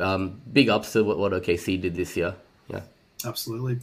um, 0.00 0.40
big 0.52 0.68
ups 0.68 0.92
to 0.94 1.04
what, 1.04 1.16
what 1.16 1.30
OKC 1.30 1.80
did 1.80 1.94
this 1.94 2.16
year. 2.16 2.34
Yeah, 2.66 2.80
absolutely. 3.24 3.78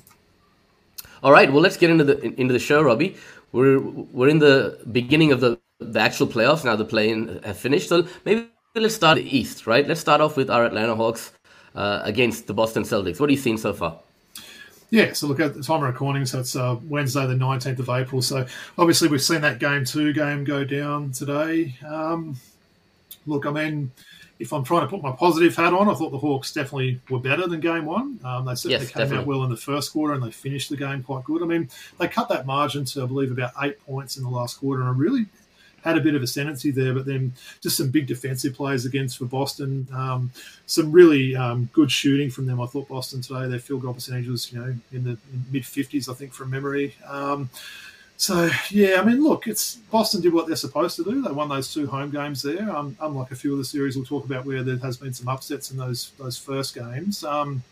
All 1.24 1.32
right, 1.32 1.50
well, 1.50 1.62
let's 1.62 1.78
get 1.78 1.92
into 1.92 2.04
the 2.04 2.20
into 2.42 2.52
the 2.52 2.60
show, 2.60 2.82
Robbie. 2.82 3.16
We're 3.54 3.80
we're 3.80 4.28
in 4.28 4.40
the 4.40 4.80
beginning 4.92 5.32
of 5.32 5.40
the 5.40 5.60
the 5.80 6.02
actual 6.02 6.28
playoffs 6.28 6.66
now. 6.66 6.76
The 6.76 6.84
play-in 6.84 7.40
have 7.44 7.58
finished, 7.58 7.88
so 7.88 8.06
maybe 8.26 8.50
let's 8.76 8.96
start 8.96 9.16
the 9.16 9.38
East, 9.38 9.66
right? 9.66 9.88
Let's 9.88 10.02
start 10.02 10.20
off 10.20 10.36
with 10.36 10.50
our 10.50 10.66
Atlanta 10.66 10.96
Hawks 10.96 11.32
uh, 11.76 12.02
against 12.04 12.48
the 12.48 12.54
Boston 12.54 12.84
Celtics. 12.84 13.20
What 13.20 13.30
have 13.30 13.38
you 13.38 13.42
seen 13.42 13.58
so 13.58 13.74
far? 13.74 14.00
Yeah, 14.90 15.14
so 15.14 15.28
look 15.28 15.40
at 15.40 15.54
the 15.54 15.64
time 15.64 15.84
of 15.84 15.90
recording, 15.90 16.26
so 16.26 16.40
it's 16.40 16.56
uh, 16.56 16.76
Wednesday, 16.90 17.26
the 17.26 17.34
19th 17.34 17.80
of 17.80 17.90
April. 17.90 18.22
So 18.22 18.46
obviously, 18.78 19.08
we've 19.08 19.22
seen 19.22 19.40
that 19.42 19.58
game 19.58 19.86
two 19.86 20.12
game 20.12 20.44
go 20.44 20.66
down 20.66 21.14
today. 21.14 21.76
Um, 21.88 22.36
look, 23.26 23.46
I 23.46 23.52
mean, 23.52 23.92
if 24.38 24.52
I'm 24.52 24.66
trying 24.66 24.82
to 24.82 24.88
put 24.88 25.02
my 25.02 25.12
positive 25.12 25.56
hat 25.56 25.74
on, 25.74 25.88
I 25.88 25.94
thought 25.94 26.10
the 26.10 26.18
Hawks 26.18 26.52
definitely 26.52 27.00
were 27.10 27.20
better 27.20 27.48
than 27.48 27.60
game 27.60 27.86
one. 27.86 28.20
Um, 28.26 28.44
they 28.44 28.56
certainly 28.56 28.84
yes, 28.84 28.92
came 28.92 29.04
definitely. 29.04 29.20
out 29.20 29.28
well 29.28 29.44
in 29.44 29.50
the 29.50 29.56
first 29.56 29.94
quarter 29.94 30.14
and 30.14 30.24
they 30.24 30.32
finished 30.32 30.70
the 30.70 30.78
game 30.78 31.04
quite 31.04 31.24
good. 31.24 31.42
I 31.42 31.46
mean, 31.46 31.70
they 32.00 32.08
cut 32.08 32.28
that 32.30 32.46
margin 32.46 32.84
to, 32.86 33.04
I 33.04 33.06
believe, 33.06 33.32
about 33.32 33.52
eight 33.62 33.80
points 33.86 34.18
in 34.18 34.24
the 34.24 34.30
last 34.30 34.58
quarter 34.58 34.82
and 34.82 34.90
I 34.90 34.94
really 34.94 35.28
had 35.84 35.98
a 35.98 36.02
bit 36.02 36.16
of 36.16 36.22
ascendancy 36.22 36.72
there, 36.72 36.94
but 36.94 37.06
then 37.06 37.34
just 37.62 37.78
some 37.78 37.90
big 37.90 38.08
defensive 38.08 38.54
plays 38.54 38.86
against 38.86 39.18
for 39.18 39.26
Boston. 39.26 39.88
Um, 39.94 40.32
some 40.66 40.92
really 40.92 41.36
um, 41.36 41.70
good 41.74 41.92
shooting 41.92 42.30
from 42.30 42.46
them. 42.46 42.62
I 42.62 42.66
thought 42.68 42.88
Boston 42.88 43.22
today, 43.22 43.48
their 43.48 43.60
field 43.60 43.82
goal 43.82 43.94
percentage 43.94 44.28
was, 44.28 44.52
you 44.52 44.60
know, 44.60 44.76
in 44.92 45.04
the 45.04 45.18
mid 45.52 45.64
50s, 45.64 46.10
I 46.10 46.14
think, 46.14 46.34
from 46.34 46.50
memory. 46.50 46.96
Um, 47.08 47.50
so 48.22 48.52
yeah, 48.70 49.02
I 49.02 49.04
mean, 49.04 49.24
look, 49.24 49.48
it's 49.48 49.78
Boston 49.90 50.22
did 50.22 50.32
what 50.32 50.46
they're 50.46 50.56
supposed 50.56 50.96
to 50.98 51.04
do. 51.04 51.24
They 51.24 51.32
won 51.32 51.50
those 51.50 51.74
two 51.74 51.88
home 51.88 52.12
games 52.12 52.44
there. 52.44 52.70
Um, 52.70 52.96
unlike 53.02 53.32
a 53.32 53.36
few 53.36 53.52
of 53.52 53.58
the 53.58 53.66
series 53.66 53.96
we'll 53.96 54.06
talk 54.06 54.26
about 54.26 54.46
where 54.46 54.62
there 54.62 54.78
has 54.78 54.96
been 54.96 55.12
some 55.12 55.28
upsets 55.28 55.72
in 55.72 55.78
those 55.78 56.12
those 56.20 56.38
first 56.38 56.76
games. 56.76 57.24
Um, 57.24 57.64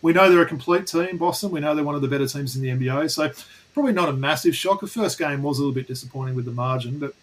we 0.00 0.14
know 0.14 0.30
they're 0.30 0.40
a 0.40 0.46
complete 0.46 0.86
team, 0.86 1.18
Boston. 1.18 1.50
We 1.50 1.60
know 1.60 1.74
they're 1.74 1.84
one 1.84 1.94
of 1.94 2.00
the 2.00 2.08
better 2.08 2.26
teams 2.26 2.56
in 2.56 2.62
the 2.62 2.70
NBA. 2.70 3.10
So 3.10 3.30
probably 3.78 3.92
not 3.92 4.08
a 4.08 4.12
massive 4.12 4.56
shock. 4.56 4.80
The 4.80 4.88
first 4.88 5.20
game 5.20 5.40
was 5.40 5.58
a 5.58 5.60
little 5.60 5.72
bit 5.72 5.86
disappointing 5.86 6.34
with 6.34 6.46
the 6.46 6.50
margin, 6.50 6.98
but 6.98 7.14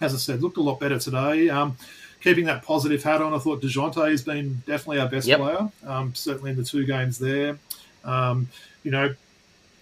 as 0.00 0.14
I 0.14 0.16
said, 0.16 0.42
looked 0.42 0.56
a 0.56 0.62
lot 0.62 0.80
better 0.80 0.98
today. 0.98 1.50
Um, 1.50 1.76
keeping 2.22 2.46
that 2.46 2.62
positive 2.62 3.02
hat 3.02 3.20
on, 3.20 3.34
I 3.34 3.38
thought 3.38 3.60
Dejounte 3.60 4.10
has 4.10 4.22
been 4.22 4.62
definitely 4.66 5.00
our 5.00 5.08
best 5.08 5.28
yep. 5.28 5.40
player. 5.40 5.68
Um, 5.86 6.14
certainly 6.14 6.52
in 6.52 6.56
the 6.56 6.64
two 6.64 6.86
games 6.86 7.18
there. 7.18 7.58
Um, 8.06 8.48
you 8.84 8.90
know, 8.90 9.14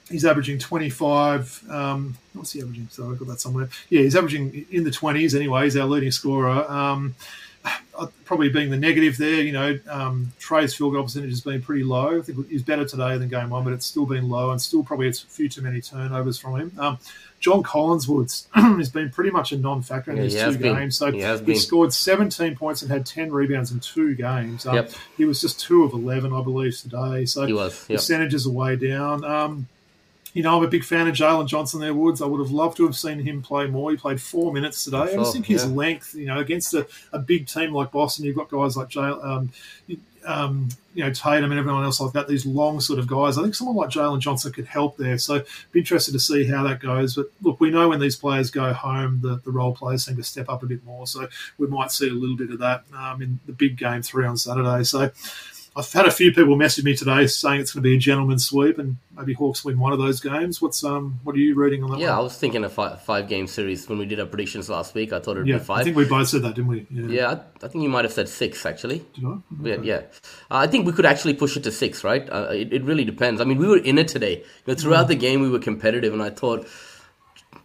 he's 0.08 0.25
averaging 0.25 0.58
25. 0.58 1.70
Um, 1.70 2.18
what's 2.32 2.50
he 2.50 2.61
averaging? 2.61 2.88
So 2.90 3.08
I 3.08 3.14
got 3.14 3.28
that 3.28 3.40
somewhere. 3.40 3.68
Yeah, 3.88 4.02
he's 4.02 4.16
averaging 4.16 4.66
in 4.73 4.82
the 4.82 4.90
20s 4.90 5.37
anyway. 5.37 5.62
He's 5.62 5.76
our 5.76 5.87
leading 5.87 6.11
scorer. 6.11 6.68
Uh, 7.64 8.07
probably 8.25 8.49
being 8.49 8.71
the 8.71 8.79
negative 8.79 9.19
there, 9.19 9.43
you 9.43 9.52
know, 9.52 9.79
um, 9.90 10.33
Trey's 10.38 10.75
field 10.75 10.95
goal 10.95 11.02
percentage 11.02 11.31
has 11.31 11.43
been 11.43 11.61
pretty 11.61 11.85
low. 11.85 12.19
I 12.19 12.23
think 12.23 12.49
he's 12.49 12.62
better 12.62 12.87
today 12.87 13.19
than 13.19 13.29
game 13.29 13.50
one, 13.50 13.62
but 13.64 13.75
it's 13.75 13.85
still 13.85 14.07
been 14.07 14.31
low 14.31 14.50
and 14.50 14.62
still 14.62 14.83
probably 14.83 15.09
it's 15.09 15.23
a 15.23 15.26
few 15.26 15.50
too 15.50 15.61
many 15.61 15.83
turnovers 15.83 16.38
from 16.38 16.59
him. 16.59 16.73
Um, 16.79 16.99
John 17.40 17.62
Collins 17.62 18.07
Woods 18.07 18.49
has 18.55 18.88
been 18.90 19.11
pretty 19.11 19.31
much 19.31 19.52
a 19.52 19.59
non-factor 19.59 20.12
in 20.12 20.17
yeah, 20.19 20.23
these 20.23 20.35
two 20.35 20.59
been. 20.59 20.75
games. 20.76 20.97
So 20.97 21.11
he, 21.11 21.52
he 21.52 21.57
scored 21.57 21.93
17 21.93 22.57
points 22.57 22.83
and 22.83 22.90
had 22.90 23.05
10 23.05 23.33
rebounds 23.33 23.73
in 23.73 23.81
two 23.81 24.14
games. 24.14 24.67
Um, 24.67 24.76
yep. 24.76 24.93
He 25.17 25.25
was 25.25 25.40
just 25.40 25.61
two 25.61 25.83
of 25.85 25.93
11, 25.93 26.33
I 26.33 26.43
believe, 26.43 26.79
today. 26.79 27.25
So 27.25 27.47
he 27.47 27.52
was, 27.52 27.87
yep. 27.88 27.99
percentages 27.99 28.47
are 28.47 28.50
way 28.50 28.76
down. 28.76 29.25
Um, 29.25 29.69
you 30.32 30.42
know, 30.42 30.56
I'm 30.56 30.64
a 30.64 30.68
big 30.68 30.84
fan 30.84 31.08
of 31.08 31.14
Jalen 31.14 31.46
Johnson 31.46 31.80
there, 31.80 31.94
Woods. 31.94 32.22
I 32.22 32.26
would 32.26 32.40
have 32.40 32.52
loved 32.52 32.76
to 32.76 32.87
have 32.87 32.96
seen 32.96 33.18
him 33.18 33.42
play 33.42 33.66
more. 33.66 33.90
He 33.90 33.96
played 33.96 34.20
four 34.20 34.52
minutes 34.52 34.84
today. 34.84 34.99
I, 34.99 35.16
just 35.16 35.32
think 35.32 35.46
his 35.46 35.64
yeah. 35.64 35.70
length, 35.70 36.14
you 36.14 36.26
know, 36.26 36.38
against 36.38 36.72
a, 36.75 36.87
a, 37.12 37.18
big 37.18 37.49
team 37.49 37.72
like 37.72 37.90
Boston, 37.90 38.25
you've 38.25 38.37
got 38.37 38.49
guys 38.49 38.76
like 38.76 38.88
Jalen, 38.88 39.25
um, 39.25 39.50
um, 40.25 40.68
you 40.94 41.04
know, 41.04 41.12
Tatum 41.12 41.50
and 41.50 41.58
everyone 41.58 41.82
else 41.82 42.00
like 42.00 42.12
that, 42.12 42.28
these 42.28 42.46
long 42.46 42.80
sort 42.80 42.99
of 42.99 43.06
guys. 43.06 43.38
I 43.38 43.42
think 43.42 43.54
someone 43.54 43.76
like 43.76 43.90
Jalen 43.90 44.20
Johnson 44.20 44.52
could 44.52 44.66
help 44.66 44.96
there. 44.96 45.18
So 45.18 45.42
be 45.72 45.80
interested 45.80 46.12
to 46.12 46.20
see 46.20 46.44
how 46.44 46.62
that 46.64 46.80
goes. 46.80 47.16
But 47.16 47.30
look, 47.42 47.60
we 47.60 47.70
know 47.70 47.88
when 47.88 48.00
these 48.00 48.16
players 48.16 48.50
go 48.50 48.72
home, 48.72 49.20
the, 49.22 49.40
the 49.44 49.50
role 49.50 49.75
players 49.75 50.04
seem 50.04 50.16
to 50.16 50.25
step 50.25 50.49
up 50.49 50.62
a 50.62 50.66
bit 50.66 50.84
more. 50.84 51.06
So 51.06 51.28
we 51.58 51.66
might 51.66 51.90
see 51.90 52.08
a 52.08 52.12
little 52.12 52.37
bit 52.37 52.50
of 52.50 52.58
that 52.58 52.84
um, 52.96 53.22
in 53.22 53.40
the 53.46 53.52
big 53.52 53.76
game 53.76 54.02
three 54.02 54.26
on 54.26 54.37
Saturday. 54.37 54.84
So 54.84 55.10
I've 55.80 55.92
had 55.92 56.06
a 56.06 56.10
few 56.10 56.30
people 56.30 56.56
message 56.56 56.84
me 56.84 56.94
today 56.94 57.26
saying 57.26 57.62
it's 57.62 57.72
going 57.72 57.82
to 57.82 57.88
be 57.88 57.96
a 57.96 57.99
gentleman's 57.99 58.46
sweep 58.46 58.78
and 58.78 58.99
maybe 59.16 59.32
Hawks 59.32 59.64
win 59.64 59.78
one 59.78 59.94
of 59.94 59.99
those 59.99 60.20
games. 60.20 60.60
What's 60.60 60.84
um 60.84 61.20
what 61.25 61.34
are 61.34 61.38
you 61.38 61.54
reading 61.54 61.82
on 61.82 61.90
that? 61.92 62.00
Yeah, 62.00 62.10
one? 62.10 62.18
I 62.18 62.20
was 62.20 62.37
thinking 62.37 62.64
a 62.64 62.68
five, 62.68 63.00
five 63.02 63.28
game 63.28 63.46
series 63.46 63.88
when 63.88 63.99
we 63.99 64.04
did 64.04 64.20
our 64.20 64.26
predictions 64.26 64.68
last 64.68 64.94
week. 64.94 65.14
I 65.14 65.20
thought 65.20 65.38
it'd 65.38 65.49
yeah, 65.49 65.56
be 65.56 65.64
five. 65.64 65.78
I 65.78 65.84
think 65.84 65.96
we 65.96 66.04
both 66.04 66.28
said 66.28 66.42
that, 66.42 66.54
didn't 66.54 66.68
we? 66.68 66.87
Yeah, 66.90 67.06
yeah 67.06 67.28
I, 67.30 67.64
I, 67.64 67.68
think 67.68 67.82
you 67.82 67.88
might 67.88 68.04
have 68.04 68.12
said 68.12 68.28
six 68.28 68.66
actually. 68.66 68.99
Did 69.14 69.25
I? 69.25 69.28
Okay. 69.28 69.42
Yeah, 69.62 69.76
yeah. 69.82 69.96
Uh, 70.50 70.58
I 70.58 70.66
think 70.66 70.87
we 70.87 70.92
could 70.92 71.06
actually 71.06 71.32
push 71.32 71.56
it 71.56 71.64
to 71.64 71.72
six, 71.72 72.04
right? 72.04 72.28
Uh, 72.28 72.49
it, 72.50 72.75
it, 72.75 72.84
really 72.84 73.04
depends. 73.04 73.40
I 73.40 73.44
mean, 73.44 73.56
we 73.56 73.66
were 73.66 73.78
in 73.78 73.96
it 73.96 74.08
today. 74.08 74.38
You 74.38 74.44
know, 74.66 74.75
throughout 74.75 75.06
mm. 75.06 75.08
the 75.08 75.16
game, 75.16 75.40
we 75.40 75.49
were 75.49 75.60
competitive, 75.60 76.12
and 76.12 76.22
I 76.22 76.28
thought 76.28 76.68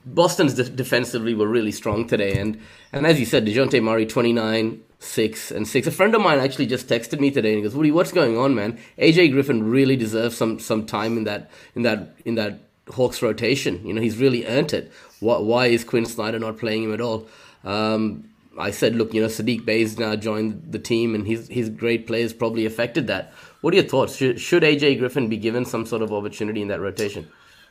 Boston's 0.05 0.53
de- 0.53 0.69
defensively 0.69 1.33
were 1.33 1.47
really 1.47 1.71
strong 1.71 2.07
today, 2.07 2.37
and 2.37 2.59
and 2.91 3.07
as 3.07 3.19
you 3.19 3.25
said, 3.25 3.45
Dejounte 3.45 3.81
Murray 3.81 4.05
twenty 4.05 4.33
nine 4.33 4.81
six 4.99 5.51
and 5.51 5.67
six. 5.67 5.87
A 5.87 5.91
friend 5.91 6.13
of 6.15 6.21
mine 6.21 6.39
actually 6.39 6.67
just 6.67 6.87
texted 6.87 7.19
me 7.19 7.31
today 7.31 7.49
and 7.49 7.57
he 7.57 7.63
goes, 7.63 7.75
"Woody, 7.75 7.91
what's 7.91 8.11
going 8.11 8.37
on, 8.37 8.53
man? 8.53 8.77
AJ 8.97 9.31
Griffin 9.31 9.69
really 9.69 9.95
deserves 9.95 10.37
some 10.37 10.59
some 10.59 10.85
time 10.85 11.17
in 11.17 11.23
that 11.23 11.49
in 11.75 11.81
that 11.81 12.15
in 12.23 12.35
that 12.35 12.59
Hawks 12.89 13.21
rotation. 13.21 13.85
You 13.85 13.93
know, 13.93 14.01
he's 14.01 14.17
really 14.17 14.45
earned 14.45 14.73
it. 14.73 14.91
Why, 15.19 15.39
why 15.39 15.65
is 15.67 15.83
Quin 15.83 16.05
Snyder 16.05 16.39
not 16.39 16.57
playing 16.57 16.83
him 16.83 16.93
at 16.93 17.01
all?" 17.01 17.27
Um, 17.63 18.29
I 18.57 18.71
said, 18.71 18.95
look, 18.95 19.13
you 19.13 19.21
know, 19.21 19.27
Saddiq 19.27 19.65
Bey's 19.65 19.99
now 19.99 20.15
joined 20.15 20.71
the 20.71 20.79
team, 20.79 21.13
and 21.15 21.27
his 21.27 21.47
his 21.47 21.69
great 21.69 22.07
players 22.07 22.31
probably 22.31 22.65
affected 22.65 23.07
that. 23.07 23.33
What 23.61 23.73
are 23.73 23.77
your 23.77 23.85
thoughts? 23.85 24.15
Should, 24.15 24.39
should 24.39 24.63
AJ 24.63 24.99
Griffin 24.99 25.27
be 25.27 25.37
given 25.37 25.65
some 25.65 25.85
sort 25.85 26.01
of 26.01 26.13
opportunity 26.13 26.61
in 26.61 26.67
that 26.69 26.79
rotation? 26.79 27.27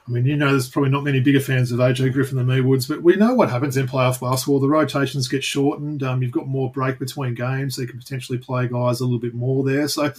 I 0.06 0.11
mean, 0.11 0.26
you 0.26 0.37
know, 0.37 0.50
there's 0.50 0.68
probably 0.68 0.90
not 0.90 1.02
many 1.02 1.20
bigger 1.20 1.40
fans 1.40 1.73
of 1.73 1.78
AJ 1.78 2.12
Griffin 2.12 2.37
than 2.37 2.46
me, 2.46 2.61
Woods, 2.61 2.87
but 2.87 3.02
we 3.02 3.16
know 3.16 3.34
what 3.34 3.49
happens 3.49 3.78
in 3.78 3.87
playoff 3.87 4.20
basketball. 4.20 4.61
The 4.61 4.68
rotations 4.68 5.28
get 5.28 5.42
shortened. 5.42 6.02
Um, 6.02 6.23
you've 6.23 6.30
got 6.30 6.46
more 6.46 6.70
break 6.70 6.99
between 6.99 7.34
games, 7.34 7.76
so 7.76 7.82
you 7.82 7.88
can 7.88 7.99
potentially 7.99 8.37
play 8.37 8.68
guys 8.68 9.00
a 9.00 9.04
little 9.04 9.18
bit 9.18 9.32
more 9.32 9.64
there. 9.64 9.88
So, 9.88 10.12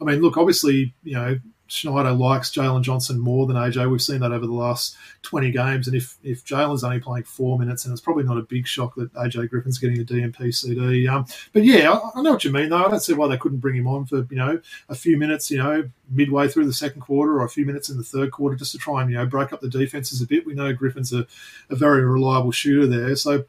I 0.00 0.04
mean, 0.04 0.20
look, 0.20 0.36
obviously, 0.36 0.94
you 1.02 1.14
know, 1.14 1.38
Snyder 1.70 2.10
likes 2.10 2.50
Jalen 2.50 2.82
Johnson 2.82 3.18
more 3.20 3.46
than 3.46 3.56
AJ. 3.56 3.88
We've 3.88 4.02
seen 4.02 4.20
that 4.20 4.32
over 4.32 4.46
the 4.46 4.52
last 4.52 4.96
20 5.22 5.52
games. 5.52 5.86
And 5.86 5.96
if, 5.96 6.16
if 6.24 6.44
Jalen's 6.44 6.82
only 6.82 6.98
playing 6.98 7.24
four 7.24 7.58
minutes, 7.58 7.84
and 7.84 7.92
it's 7.92 8.00
probably 8.00 8.24
not 8.24 8.38
a 8.38 8.42
big 8.42 8.66
shock 8.66 8.96
that 8.96 9.12
AJ 9.14 9.50
Griffin's 9.50 9.78
getting 9.78 10.00
a 10.00 10.04
DNP 10.04 10.52
CD. 10.52 11.06
Um, 11.06 11.26
but 11.52 11.64
yeah, 11.64 11.92
I, 11.92 12.18
I, 12.18 12.22
know 12.22 12.32
what 12.32 12.44
you 12.44 12.50
mean, 12.50 12.70
though. 12.70 12.84
I 12.84 12.90
don't 12.90 13.00
see 13.00 13.12
why 13.12 13.28
they 13.28 13.36
couldn't 13.36 13.58
bring 13.58 13.76
him 13.76 13.86
on 13.86 14.04
for, 14.04 14.26
you 14.30 14.36
know, 14.36 14.60
a 14.88 14.94
few 14.94 15.16
minutes, 15.16 15.50
you 15.50 15.58
know, 15.58 15.88
midway 16.10 16.48
through 16.48 16.66
the 16.66 16.72
second 16.72 17.02
quarter 17.02 17.34
or 17.34 17.44
a 17.44 17.48
few 17.48 17.64
minutes 17.64 17.88
in 17.88 17.96
the 17.96 18.02
third 18.02 18.32
quarter 18.32 18.56
just 18.56 18.72
to 18.72 18.78
try 18.78 19.00
and, 19.00 19.10
you 19.10 19.16
know, 19.16 19.26
break 19.26 19.52
up 19.52 19.60
the 19.60 19.68
defenses 19.68 20.20
a 20.20 20.26
bit. 20.26 20.44
We 20.44 20.54
know 20.54 20.72
Griffin's 20.72 21.12
a, 21.12 21.26
a 21.68 21.76
very 21.76 22.04
reliable 22.04 22.50
shooter 22.50 22.88
there. 22.88 23.14
So, 23.14 23.44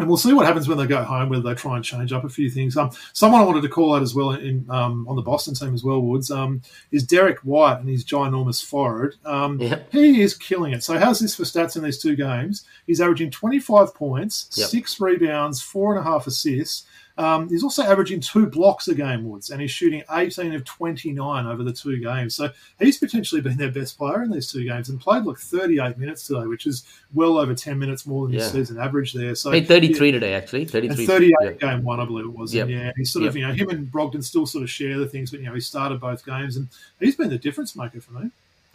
and 0.00 0.08
we'll 0.08 0.16
see 0.16 0.32
what 0.32 0.46
happens 0.46 0.66
when 0.66 0.78
they 0.78 0.86
go 0.86 1.02
home, 1.02 1.28
whether 1.28 1.42
they 1.42 1.54
try 1.54 1.76
and 1.76 1.84
change 1.84 2.12
up 2.12 2.24
a 2.24 2.28
few 2.28 2.50
things. 2.50 2.76
Um, 2.76 2.90
someone 3.12 3.40
I 3.40 3.44
wanted 3.44 3.62
to 3.62 3.68
call 3.68 3.94
out 3.94 4.02
as 4.02 4.14
well 4.14 4.32
in 4.32 4.64
um, 4.70 5.06
on 5.08 5.16
the 5.16 5.22
Boston 5.22 5.54
team 5.54 5.74
as 5.74 5.84
well, 5.84 6.00
Woods, 6.00 6.30
um, 6.30 6.62
is 6.90 7.04
Derrick 7.04 7.38
White 7.40 7.80
and 7.80 7.88
his 7.88 8.04
ginormous 8.04 8.64
forward. 8.64 9.16
Um, 9.24 9.60
yep. 9.60 9.92
He 9.92 10.22
is 10.22 10.34
killing 10.34 10.72
it. 10.72 10.82
So 10.82 10.98
how's 10.98 11.20
this 11.20 11.36
for 11.36 11.42
stats 11.42 11.76
in 11.76 11.82
these 11.82 12.00
two 12.00 12.16
games? 12.16 12.64
He's 12.86 13.00
averaging 13.00 13.30
25 13.30 13.94
points, 13.94 14.50
yep. 14.54 14.68
six 14.68 15.00
rebounds, 15.00 15.60
four 15.60 15.94
and 15.94 16.00
a 16.00 16.10
half 16.10 16.26
assists, 16.26 16.86
um, 17.20 17.50
he's 17.50 17.62
also 17.62 17.82
averaging 17.82 18.18
two 18.18 18.46
blocks 18.46 18.88
a 18.88 18.94
game, 18.94 19.28
Woods, 19.28 19.50
and 19.50 19.60
he's 19.60 19.70
shooting 19.70 20.02
18 20.10 20.54
of 20.54 20.64
29 20.64 21.46
over 21.46 21.62
the 21.62 21.72
two 21.72 21.98
games. 21.98 22.34
So 22.34 22.50
he's 22.78 22.96
potentially 22.96 23.42
been 23.42 23.58
their 23.58 23.70
best 23.70 23.98
player 23.98 24.22
in 24.22 24.30
these 24.30 24.50
two 24.50 24.64
games 24.64 24.88
and 24.88 24.98
played 24.98 25.24
like 25.24 25.36
38 25.36 25.98
minutes 25.98 26.26
today, 26.26 26.46
which 26.46 26.66
is 26.66 26.84
well 27.12 27.36
over 27.36 27.54
10 27.54 27.78
minutes 27.78 28.06
more 28.06 28.26
than 28.26 28.36
yeah. 28.36 28.44
his 28.44 28.52
season 28.52 28.78
average 28.78 29.12
there. 29.12 29.34
So 29.34 29.50
he 29.50 29.60
33 29.60 30.06
yeah, 30.06 30.12
today, 30.12 30.32
actually. 30.32 30.64
33. 30.64 31.04
38 31.04 31.32
yeah. 31.42 31.50
game 31.52 31.84
one, 31.84 32.00
I 32.00 32.06
believe 32.06 32.24
it 32.24 32.32
was. 32.32 32.54
Yep. 32.54 32.68
And 32.68 32.74
yeah, 32.74 32.92
he's 32.96 33.12
sort 33.12 33.26
of, 33.26 33.36
you 33.36 33.46
know, 33.46 33.52
him 33.52 33.68
and 33.68 33.92
Brogdon 33.92 34.24
still 34.24 34.46
sort 34.46 34.64
of 34.64 34.70
share 34.70 34.98
the 34.98 35.06
things, 35.06 35.30
but, 35.30 35.40
you 35.40 35.46
know, 35.46 35.54
he 35.54 35.60
started 35.60 36.00
both 36.00 36.24
games 36.24 36.56
and 36.56 36.68
he's 37.00 37.16
been 37.16 37.28
the 37.28 37.38
difference 37.38 37.76
maker 37.76 38.00
for 38.00 38.12
me. 38.12 38.30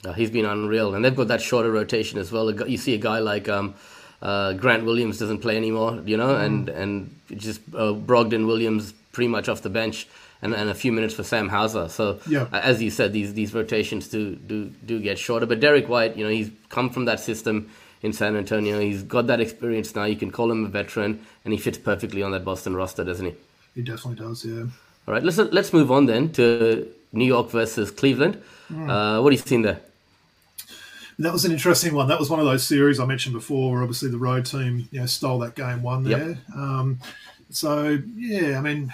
Oh, 0.06 0.14
he's 0.14 0.30
been 0.30 0.46
unreal. 0.46 0.94
And 0.94 1.04
they've 1.04 1.16
got 1.16 1.30
that 1.30 1.42
shorter 1.42 1.72
rotation 1.72 2.20
as 2.20 2.32
well. 2.32 2.54
You 2.70 2.78
see 2.78 2.94
a 2.94 3.00
guy 3.00 3.18
like. 3.18 3.50
Um, 3.50 3.74
uh, 4.22 4.54
Grant 4.54 4.86
Williams 4.86 5.20
doesn't 5.20 5.40
play 5.40 5.58
anymore, 5.58 6.02
you 6.06 6.18
know, 6.18 6.36
mm. 6.36 6.46
and 6.46 6.70
and 6.70 7.20
just 7.38 7.62
uh, 7.74 7.94
Brogdon 7.94 8.48
Williams 8.48 8.94
pretty 9.12 9.28
much 9.28 9.48
off 9.48 9.62
the 9.62 9.70
bench, 9.70 10.08
and, 10.42 10.54
and 10.54 10.70
a 10.70 10.74
few 10.74 10.92
minutes 10.92 11.14
for 11.14 11.24
Sam 11.24 11.50
Hauser. 11.50 11.90
So 11.90 12.20
yeah. 12.28 12.48
as 12.52 12.82
you 12.82 12.92
said, 12.92 13.14
these 13.14 13.34
these 13.34 13.54
rotations 13.54 14.08
do 14.08 14.36
do 14.36 14.72
do 14.86 15.00
get 15.00 15.18
shorter. 15.18 15.46
But 15.46 15.60
Derrick 15.60 15.88
White, 15.88 16.18
you 16.18 16.24
know, 16.24 16.30
he's 16.30 16.52
come 16.70 16.90
from 16.90 17.06
that 17.06 17.20
system 17.20 17.70
in 18.02 18.14
San 18.14 18.36
Antonio. 18.36 18.80
He's 18.80 19.04
got 19.04 19.28
that 19.28 19.40
experience 19.40 19.96
now. 19.96 20.06
You 20.06 20.16
can 20.16 20.32
call 20.32 20.52
him 20.52 20.66
a 20.66 20.70
veteran, 20.70 21.26
and 21.44 21.54
he 21.54 21.60
fits 21.60 21.78
perfectly 21.78 22.22
on 22.24 22.32
that 22.32 22.44
Boston 22.46 22.76
roster, 22.76 23.04
doesn't 23.04 23.26
he? 23.26 23.34
He 23.76 23.82
definitely 23.82 24.24
does. 24.26 24.46
Yeah. 24.46 24.66
All 25.08 25.14
right, 25.14 25.24
let's 25.24 25.38
let's 25.38 25.72
move 25.72 25.92
on 25.92 26.06
then 26.08 26.32
to 26.34 26.88
New 27.12 27.26
York 27.26 27.52
versus 27.52 27.92
Cleveland. 27.92 28.42
Mm. 28.72 28.90
Uh, 28.90 29.22
what 29.22 29.30
are 29.30 29.34
you 29.34 29.38
seeing 29.38 29.62
there? 29.62 29.82
That 31.20 31.34
was 31.34 31.46
an 31.46 31.52
interesting 31.52 31.94
one. 31.94 32.08
That 32.08 32.20
was 32.20 32.30
one 32.30 32.40
of 32.40 32.46
those 32.46 32.66
series 32.66 33.00
I 33.00 33.06
mentioned 33.06 33.34
before, 33.34 33.72
where 33.72 33.82
obviously 33.82 34.10
the 34.10 34.18
road 34.18 34.46
team 34.46 34.88
you 34.92 35.00
know 35.00 35.06
stole 35.06 35.40
that 35.40 35.56
game 35.56 35.82
one 35.82 36.04
there. 36.04 36.30
Yep. 36.30 36.38
Um, 36.56 37.00
so 37.50 38.00
yeah, 38.16 38.58
I 38.58 38.62
mean, 38.62 38.94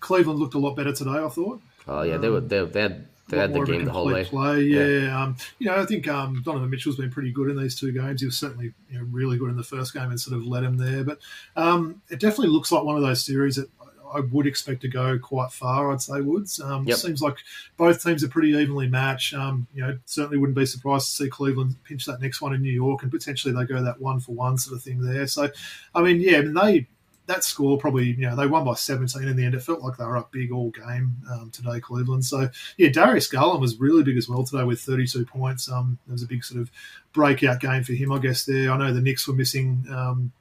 Cleveland 0.00 0.38
looked 0.38 0.54
a 0.54 0.58
lot 0.58 0.74
better 0.74 0.92
today. 0.92 1.10
I 1.10 1.28
thought. 1.28 1.60
Oh 1.86 2.02
yeah, 2.02 2.16
they 2.16 2.28
were 2.28 2.40
they, 2.40 2.64
they 2.64 2.80
had 2.80 3.06
they 3.30 3.38
had 3.38 3.52
the 3.52 3.60
game 3.60 3.84
the 3.84 3.92
whole 3.92 4.06
way. 4.06 4.24
Play, 4.24 4.62
yeah. 4.62 4.84
yeah. 4.84 5.22
Um, 5.22 5.36
you 5.58 5.66
know, 5.66 5.80
I 5.80 5.86
think 5.86 6.08
um, 6.08 6.42
Donovan 6.44 6.68
Mitchell's 6.68 6.96
been 6.96 7.10
pretty 7.10 7.32
good 7.32 7.48
in 7.48 7.56
these 7.56 7.78
two 7.78 7.92
games. 7.92 8.20
He 8.20 8.26
was 8.26 8.36
certainly 8.36 8.72
you 8.90 8.98
know, 8.98 9.06
really 9.10 9.38
good 9.38 9.50
in 9.50 9.56
the 9.56 9.62
first 9.62 9.94
game 9.94 10.10
and 10.10 10.20
sort 10.20 10.36
of 10.36 10.44
led 10.46 10.64
him 10.64 10.76
there. 10.76 11.04
But 11.04 11.18
um, 11.56 12.02
it 12.10 12.20
definitely 12.20 12.48
looks 12.48 12.72
like 12.72 12.84
one 12.84 12.96
of 12.96 13.02
those 13.02 13.24
series 13.24 13.56
that 13.56 13.68
I 14.14 14.20
would 14.20 14.46
expect 14.46 14.82
to 14.82 14.88
go 14.88 15.18
quite 15.18 15.52
far. 15.52 15.92
I'd 15.92 16.00
say 16.00 16.20
Woods. 16.20 16.60
Um, 16.60 16.86
yep. 16.86 16.98
Seems 16.98 17.22
like 17.22 17.36
both 17.76 18.02
teams 18.02 18.24
are 18.24 18.28
pretty 18.28 18.50
evenly 18.50 18.88
matched. 18.88 19.34
Um, 19.34 19.66
you 19.74 19.82
know, 19.82 19.98
certainly 20.04 20.38
wouldn't 20.38 20.56
be 20.56 20.66
surprised 20.66 21.06
to 21.06 21.24
see 21.24 21.30
Cleveland 21.30 21.76
pinch 21.84 22.06
that 22.06 22.20
next 22.20 22.40
one 22.40 22.54
in 22.54 22.62
New 22.62 22.72
York, 22.72 23.02
and 23.02 23.10
potentially 23.10 23.54
they 23.54 23.64
go 23.64 23.82
that 23.82 24.00
one 24.00 24.20
for 24.20 24.32
one 24.32 24.58
sort 24.58 24.76
of 24.76 24.82
thing 24.82 25.02
there. 25.02 25.26
So, 25.26 25.48
I 25.94 26.02
mean, 26.02 26.20
yeah, 26.20 26.38
I 26.38 26.42
mean, 26.42 26.54
they 26.54 26.86
that 27.30 27.44
score 27.44 27.78
probably 27.78 28.06
you 28.06 28.28
know 28.28 28.34
they 28.34 28.46
won 28.46 28.64
by 28.64 28.74
17 28.74 29.26
in 29.26 29.36
the 29.36 29.44
end. 29.44 29.54
It 29.54 29.62
felt 29.62 29.82
like 29.82 29.96
they 29.96 30.04
were 30.04 30.16
up 30.16 30.32
big 30.32 30.52
all 30.52 30.70
game 30.70 31.16
um, 31.30 31.50
today, 31.50 31.80
Cleveland. 31.80 32.24
So 32.24 32.48
yeah, 32.76 32.88
Darius 32.90 33.28
Garland 33.28 33.60
was 33.60 33.78
really 33.78 34.02
big 34.02 34.16
as 34.16 34.28
well 34.28 34.44
today 34.44 34.64
with 34.64 34.80
32 34.80 35.24
points. 35.24 35.70
Um, 35.70 35.98
there 36.06 36.12
was 36.12 36.22
a 36.22 36.26
big 36.26 36.44
sort 36.44 36.60
of 36.60 36.70
breakout 37.12 37.60
game 37.60 37.84
for 37.84 37.92
him, 37.92 38.12
I 38.12 38.18
guess. 38.18 38.44
There, 38.44 38.70
I 38.70 38.76
know 38.76 38.92
the 38.92 39.00
Knicks 39.00 39.26
were 39.28 39.34
missing 39.34 39.86
um, 39.90 40.32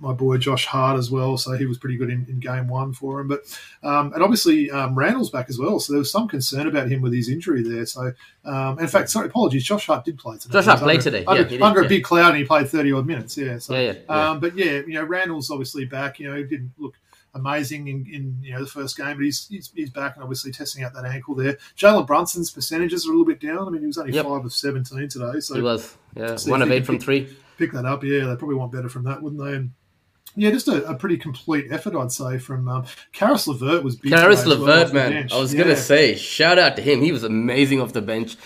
my 0.00 0.12
boy 0.12 0.38
Josh 0.38 0.66
Hart 0.66 0.98
as 0.98 1.10
well, 1.10 1.36
so 1.36 1.52
he 1.52 1.66
was 1.66 1.78
pretty 1.78 1.96
good 1.96 2.10
in, 2.10 2.26
in 2.28 2.40
game 2.40 2.68
one 2.68 2.92
for 2.92 3.20
him. 3.20 3.28
But 3.28 3.42
um, 3.82 4.12
and 4.12 4.22
obviously 4.22 4.70
um, 4.70 4.94
Randle's 4.94 5.30
back 5.30 5.48
as 5.48 5.58
well, 5.58 5.78
so 5.78 5.92
there 5.92 5.98
was 5.98 6.10
some 6.10 6.26
concern 6.26 6.66
about 6.66 6.90
him 6.90 7.02
with 7.02 7.12
his 7.12 7.28
injury 7.28 7.62
there. 7.62 7.86
So 7.86 8.12
um, 8.44 8.78
in 8.78 8.88
fact, 8.88 9.10
sorry, 9.10 9.26
apologies, 9.26 9.64
Josh 9.64 9.86
Hart 9.86 10.04
did 10.04 10.18
play 10.18 10.38
today. 10.38 10.54
Josh 10.54 10.64
Hart 10.64 10.80
played 10.80 11.00
today, 11.00 11.24
under, 11.26 11.42
yeah, 11.54 11.64
under 11.64 11.82
a 11.82 11.88
big 11.88 12.02
cloud, 12.02 12.30
and 12.30 12.38
he 12.38 12.44
played 12.44 12.68
thirty 12.68 12.92
odd 12.92 13.06
minutes. 13.06 13.36
Yeah, 13.36 13.58
so 13.58 13.74
yeah, 13.74 13.92
yeah. 13.92 14.30
Um, 14.30 14.40
but 14.40 14.56
yeah, 14.56 14.80
you 14.86 14.94
know 14.94 15.04
Randle's 15.04 15.50
obviously 15.50 15.84
back. 15.84 16.18
You 16.18 16.30
know, 16.30 16.36
he 16.36 16.44
didn't 16.44 16.72
look 16.78 16.94
amazing 17.34 17.86
in, 17.88 18.06
in 18.12 18.38
you 18.42 18.52
know 18.52 18.60
the 18.60 18.70
first 18.70 18.96
game, 18.96 19.16
but 19.16 19.24
he's, 19.24 19.46
he's, 19.48 19.70
he's 19.74 19.90
back 19.90 20.16
and 20.16 20.22
obviously 20.22 20.50
testing 20.50 20.82
out 20.82 20.92
that 20.94 21.04
ankle 21.04 21.34
there. 21.34 21.58
Jalen 21.76 22.06
Brunson's 22.06 22.50
percentages 22.50 23.06
are 23.06 23.10
a 23.10 23.12
little 23.12 23.26
bit 23.26 23.40
down. 23.40 23.68
I 23.68 23.70
mean, 23.70 23.82
he 23.82 23.86
was 23.86 23.98
only 23.98 24.12
yep. 24.12 24.24
five 24.24 24.44
of 24.44 24.52
seventeen 24.52 25.08
today, 25.08 25.40
so 25.40 25.54
he 25.54 25.62
was 25.62 25.96
yeah 26.16 26.36
one 26.46 26.62
of 26.62 26.70
eight 26.70 26.86
from 26.86 26.98
three. 26.98 27.36
Pick 27.58 27.72
that 27.72 27.84
up, 27.84 28.02
yeah. 28.02 28.20
They 28.20 28.36
probably 28.36 28.56
want 28.56 28.72
better 28.72 28.88
from 28.88 29.04
that, 29.04 29.22
wouldn't 29.22 29.42
they? 29.42 29.52
And 29.54 29.72
yeah, 30.36 30.50
just 30.50 30.68
a, 30.68 30.84
a, 30.86 30.94
pretty 30.94 31.16
complete 31.16 31.66
effort, 31.70 31.94
I'd 31.96 32.12
say, 32.12 32.38
from 32.38 32.68
um, 32.68 32.86
Caris 33.12 33.46
LeVert 33.46 33.82
was 33.82 33.96
big. 33.96 34.12
Caris 34.12 34.46
LeVert, 34.46 34.92
well 34.92 35.10
man, 35.10 35.28
I 35.32 35.38
was 35.38 35.52
yeah. 35.52 35.62
gonna 35.62 35.76
say, 35.76 36.14
shout 36.14 36.58
out 36.58 36.76
to 36.76 36.82
him. 36.82 37.02
He 37.02 37.12
was 37.12 37.24
amazing 37.24 37.80
off 37.80 37.92
the 37.92 38.02
bench. 38.02 38.36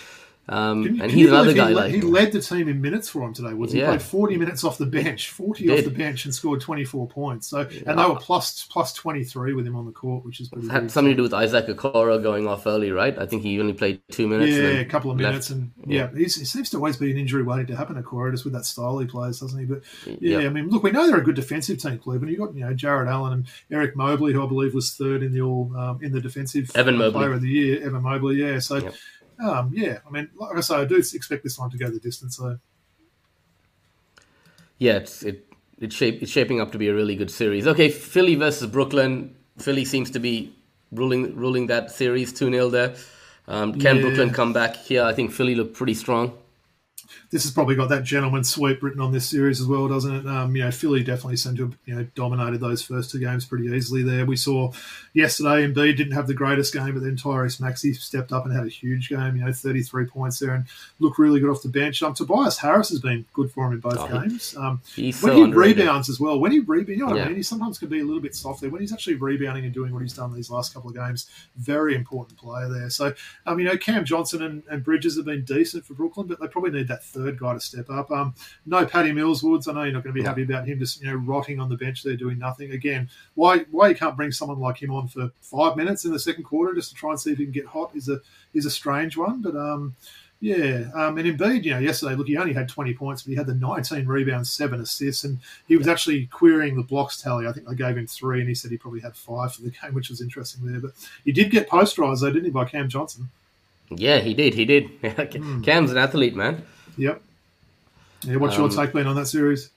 Um, 0.47 1.01
and 1.01 1.11
he's 1.11 1.29
another 1.29 1.55
guy 1.55 1.69
he, 1.69 1.75
like 1.75 1.95
he 1.95 2.01
led 2.03 2.33
the 2.33 2.41
team 2.41 2.69
in 2.69 2.83
minutes 2.83 3.09
for 3.09 3.23
him 3.23 3.33
today. 3.33 3.55
Was 3.55 3.73
he 3.73 3.79
yeah. 3.81 3.87
played 3.87 4.03
forty 4.03 4.37
minutes 4.37 4.63
off 4.63 4.77
the 4.77 4.85
bench, 4.85 5.31
forty 5.31 5.71
off 5.71 5.85
the 5.85 5.91
bench, 5.91 6.27
and 6.27 6.35
scored 6.35 6.61
twenty 6.61 6.85
four 6.85 7.09
points. 7.09 7.47
So 7.47 7.61
yeah. 7.61 7.83
and 7.87 7.99
they 7.99 8.05
were 8.05 8.17
plus 8.17 8.67
plus 8.71 8.93
twenty 8.93 9.25
three 9.25 9.55
with 9.55 9.67
him 9.67 9.75
on 9.75 9.87
the 9.87 9.93
court, 9.93 10.23
which 10.23 10.41
is 10.41 10.51
pretty. 10.51 10.69
Had 10.69 10.83
good. 10.83 10.91
something 10.91 11.13
to 11.13 11.17
do 11.17 11.23
with 11.23 11.33
Isaac 11.33 11.67
Okoro 11.69 12.23
going 12.23 12.47
off 12.47 12.67
early, 12.67 12.91
right? 12.91 13.19
I 13.19 13.25
think 13.25 13.43
he 13.43 13.59
only 13.59 13.73
played 13.73 14.03
two 14.11 14.29
minutes. 14.29 14.53
Yeah, 14.53 14.81
a 14.81 14.85
couple 14.85 15.11
of 15.11 15.17
minutes, 15.17 15.49
left. 15.49 15.63
and 15.63 15.73
yeah, 15.87 16.11
yeah 16.13 16.19
he 16.19 16.29
seems 16.29 16.69
to 16.71 16.77
always 16.77 16.99
be 16.99 17.11
an 17.11 17.17
injury 17.17 17.43
waiting 17.43 17.67
to 17.69 17.77
happen. 17.77 18.03
Okoro 18.03 18.31
just 18.31 18.45
with 18.45 18.53
that 18.53 18.67
style 18.67 18.99
he 18.99 19.07
plays, 19.07 19.41
doesn't 19.41 19.59
he? 19.59 19.65
But 19.65 19.83
yeah, 20.05 20.41
yep. 20.41 20.45
I 20.45 20.49
mean, 20.51 20.69
look, 20.69 20.83
we 20.83 20.91
know 20.91 21.07
they're 21.07 21.21
a 21.21 21.25
good 21.25 21.37
defensive 21.37 21.79
team, 21.79 21.99
Cleveland. 21.99 22.31
You 22.31 22.37
got 22.37 22.55
you 22.55 22.67
know 22.67 22.75
Jarrett 22.75 23.09
Allen 23.09 23.33
and 23.33 23.47
Eric 23.71 23.97
Mobley, 23.97 24.35
who 24.35 24.45
I 24.45 24.47
believe 24.47 24.75
was 24.75 24.93
third 24.93 25.23
in 25.23 25.33
the 25.33 25.41
all 25.41 25.75
um, 25.75 26.01
in 26.03 26.13
the 26.13 26.21
defensive 26.21 26.71
Evan 26.75 26.99
Mobley. 26.99 27.13
player 27.13 27.33
of 27.33 27.41
the 27.41 27.49
year. 27.49 27.83
Evan 27.83 28.03
Mobley, 28.03 28.37
yeah. 28.37 28.59
So. 28.59 28.77
Yep 28.77 28.95
um, 29.41 29.73
yeah, 29.75 29.99
I 30.07 30.11
mean, 30.11 30.29
like 30.37 30.57
I 30.57 30.61
say, 30.61 30.76
I 30.76 30.85
do 30.85 30.97
expect 30.97 31.43
this 31.43 31.59
one 31.59 31.71
to 31.71 31.79
go 31.79 31.91
the 31.91 31.99
distance. 31.99 32.37
So, 32.37 32.59
yeah, 34.79 34.95
it's 34.95 35.23
it 35.23 35.47
it's, 35.81 35.95
shape, 35.95 36.23
it's 36.23 36.31
shaping 36.31 36.61
up 36.61 36.73
to 36.73 36.79
be 36.79 36.88
a 36.88 36.95
really 36.95 37.17
good 37.17 37.31
series. 37.31 37.67
Okay, 37.67 37.88
Philly 37.88 38.35
versus 38.37 38.69
Brooklyn. 38.69 39.35
Philly 39.59 39.85
seems 39.85 40.11
to 40.12 40.19
be 40.19 40.55
ruling 40.93 41.35
ruling 41.37 41.67
that 41.69 41.91
series 41.91 42.33
two 42.33 42.50
0 42.50 42.69
there. 42.71 42.95
Um, 43.47 43.73
can 43.73 43.97
yeah. 43.97 44.03
Brooklyn 44.03 44.31
come 44.31 44.53
back 44.53 44.76
here? 44.76 45.05
I 45.05 45.12
think 45.12 45.33
Philly 45.33 45.55
looked 45.55 45.75
pretty 45.75 45.95
strong 45.95 46.38
this 47.31 47.43
has 47.45 47.52
probably 47.52 47.75
got 47.75 47.88
that 47.88 48.04
gentleman 48.04 48.45
sweep 48.45 48.83
written 48.83 49.00
on 49.00 49.12
this 49.12 49.28
series 49.28 49.61
as 49.61 49.66
well, 49.66 49.88
doesn't 49.88 50.14
it? 50.14 50.26
Um, 50.26 50.54
you 50.54 50.62
know, 50.62 50.71
Philly 50.71 51.02
definitely 51.02 51.37
seemed 51.37 51.57
to 51.57 51.64
have 51.64 51.78
you 51.87 51.95
know 51.95 52.07
dominated 52.14 52.61
those 52.61 52.83
first 52.83 53.11
two 53.11 53.19
games 53.19 53.45
pretty 53.45 53.66
easily. 53.66 54.02
There, 54.02 54.26
we 54.26 54.37
saw 54.37 54.73
yesterday, 55.12 55.66
Embiid 55.66 55.97
didn't 55.97 56.12
have 56.12 56.26
the 56.26 56.35
greatest 56.35 56.73
game, 56.73 56.95
but 56.95 57.02
then 57.02 57.16
Tyrese 57.16 57.61
Maxey 57.61 57.93
stepped 57.95 58.33
up 58.33 58.45
and 58.45 58.54
had 58.54 58.66
a 58.66 58.71
huge 58.71 59.09
game. 59.09 59.37
You 59.37 59.45
know, 59.45 59.52
thirty 59.52 59.83
three 59.83 60.07
points 60.07 60.38
there 60.38 60.54
and 60.54 60.64
looked 61.00 61.19
really 61.19 61.40
good 61.40 61.50
off 61.50 61.62
the 61.62 61.69
bench. 61.69 62.02
Um, 62.02 62.14
Tobias 62.14 62.59
Harris 62.59 62.90
has 62.90 63.00
been 63.00 63.25
good 63.33 63.50
for 63.50 63.66
him 63.66 63.73
in 63.73 63.81
both 63.81 63.99
oh, 63.99 64.21
games. 64.21 64.54
Um, 64.57 64.81
he's 64.95 65.23
when 65.23 65.33
so 65.33 65.37
he 65.37 65.43
underrated. 65.43 65.78
rebounds 65.78 66.09
as 66.09 66.21
well, 66.21 66.38
when 66.38 66.52
he 66.52 66.61
rebounds, 66.61 66.90
you 66.90 66.97
know 66.99 67.07
what 67.07 67.16
yeah. 67.16 67.25
I 67.25 67.28
mean. 67.28 67.37
He 67.37 67.43
sometimes 67.43 67.78
can 67.78 67.88
be 67.88 68.00
a 68.00 68.04
little 68.04 68.23
bit 68.23 68.35
soft 68.35 68.61
there. 68.61 68.71
When 68.71 68.81
he's 68.81 68.93
actually 68.93 69.16
rebounding 69.16 69.64
and 69.64 69.73
doing 69.73 69.93
what 69.93 70.02
he's 70.02 70.14
done 70.14 70.35
these 70.35 70.50
last 70.50 70.75
couple 70.75 70.90
of 70.90 70.97
games, 70.97 71.31
very 71.57 71.95
important 71.95 72.38
player 72.38 72.69
there. 72.69 72.90
So, 72.90 73.14
um, 73.47 73.59
you 73.59 73.66
know, 73.66 73.76
Cam 73.76 74.04
Johnson 74.04 74.43
and, 74.43 74.62
and 74.71 74.85
Bridges 74.85 75.16
have 75.16 75.25
been 75.25 75.45
decent 75.45 75.85
for 75.85 75.95
Brooklyn, 75.95 76.26
but 76.26 76.40
they 76.40 76.47
probably 76.47 76.71
need 76.71 76.88
that 76.88 77.02
third 77.18 77.38
guy 77.38 77.54
to 77.54 77.61
step 77.61 77.90
up. 77.90 78.11
Um, 78.11 78.35
no 78.66 78.85
Patty 78.85 79.12
Mills 79.12 79.42
Woods. 79.42 79.68
I 79.68 79.73
know 79.73 79.83
you're 79.83 79.92
not 79.92 80.04
going 80.04 80.14
to 80.14 80.21
be 80.21 80.26
happy 80.26 80.42
about 80.42 80.66
him 80.66 80.78
just 80.78 81.00
you 81.00 81.09
know 81.09 81.14
rotting 81.14 81.61
on 81.61 81.68
the 81.68 81.76
bench 81.76 82.02
there 82.02 82.16
doing 82.16 82.38
nothing. 82.38 82.73
Again, 82.73 83.09
why 83.35 83.61
why 83.71 83.88
you 83.88 83.94
can't 83.94 84.16
bring 84.16 84.33
someone 84.33 84.59
like 84.59 84.83
him 84.83 84.90
on 84.90 85.09
for 85.09 85.30
five 85.40 85.76
minutes 85.76 86.04
in 86.04 86.12
the 86.12 86.18
second 86.18 86.44
quarter 86.44 86.75
just 86.75 86.90
to 86.90 86.94
try 86.94 87.11
and 87.11 87.21
see 87.21 87.33
if 87.33 87.38
he 87.38 87.44
can 87.44 87.52
get 87.52 87.66
hot 87.66 87.90
is 87.94 88.09
a 88.09 88.21
is 88.52 88.66
a 88.66 88.71
strange 88.71 89.16
one. 89.16 89.42
But 89.42 89.56
um, 89.56 89.97
yeah, 90.44 90.90
um, 90.94 91.16
and 91.16 91.26
Embiid, 91.26 91.64
you 91.64 91.71
know, 91.71 91.78
yesterday, 91.78 92.14
look, 92.16 92.26
he 92.26 92.37
only 92.37 92.52
had 92.52 92.68
20 92.68 92.92
points, 92.92 93.23
but 93.23 93.30
he 93.30 93.37
had 93.37 93.47
the 93.47 93.54
19 93.54 94.06
rebounds, 94.06 94.50
seven 94.50 94.78
assists, 94.78 95.25
and 95.25 95.38
he 95.66 95.78
was 95.78 95.88
actually 95.88 96.26
querying 96.26 96.76
the 96.76 96.83
blocks 96.83 97.23
tally. 97.23 97.47
I 97.47 97.52
think 97.52 97.66
they 97.66 97.75
gave 97.75 97.97
him 97.97 98.06
three, 98.06 98.40
and 98.40 98.49
he 98.50 98.54
said 98.54 98.71
he 98.71 98.76
probably 98.76 99.00
had 99.00 99.16
five 99.16 99.54
for 99.54 99.62
the 99.62 99.71
game, 99.71 99.94
which 99.94 100.11
was 100.11 100.21
interesting 100.21 100.71
there. 100.71 100.80
But 100.80 100.90
he 101.25 101.33
did 101.33 101.50
get 101.50 101.66
posterized, 101.66 102.21
though, 102.21 102.30
didn't 102.30 102.44
he, 102.44 102.50
by 102.50 102.66
Cam 102.66 102.90
Johnson? 102.90 103.30
Yeah, 103.88 104.18
he 104.18 104.35
did. 104.35 104.52
He 104.52 104.66
did. 104.66 104.90
Hmm. 105.35 105.62
Cam's 105.62 105.90
an 105.90 105.97
athlete, 105.97 106.37
man. 106.37 106.62
Yep. 106.97 107.23
Yeah, 108.23 108.37
what's 108.37 108.57
your 108.57 108.67
Um, 108.67 108.71
take 108.71 108.93
been 108.93 109.07
on 109.07 109.17
that 109.17 109.27
series? 109.27 109.71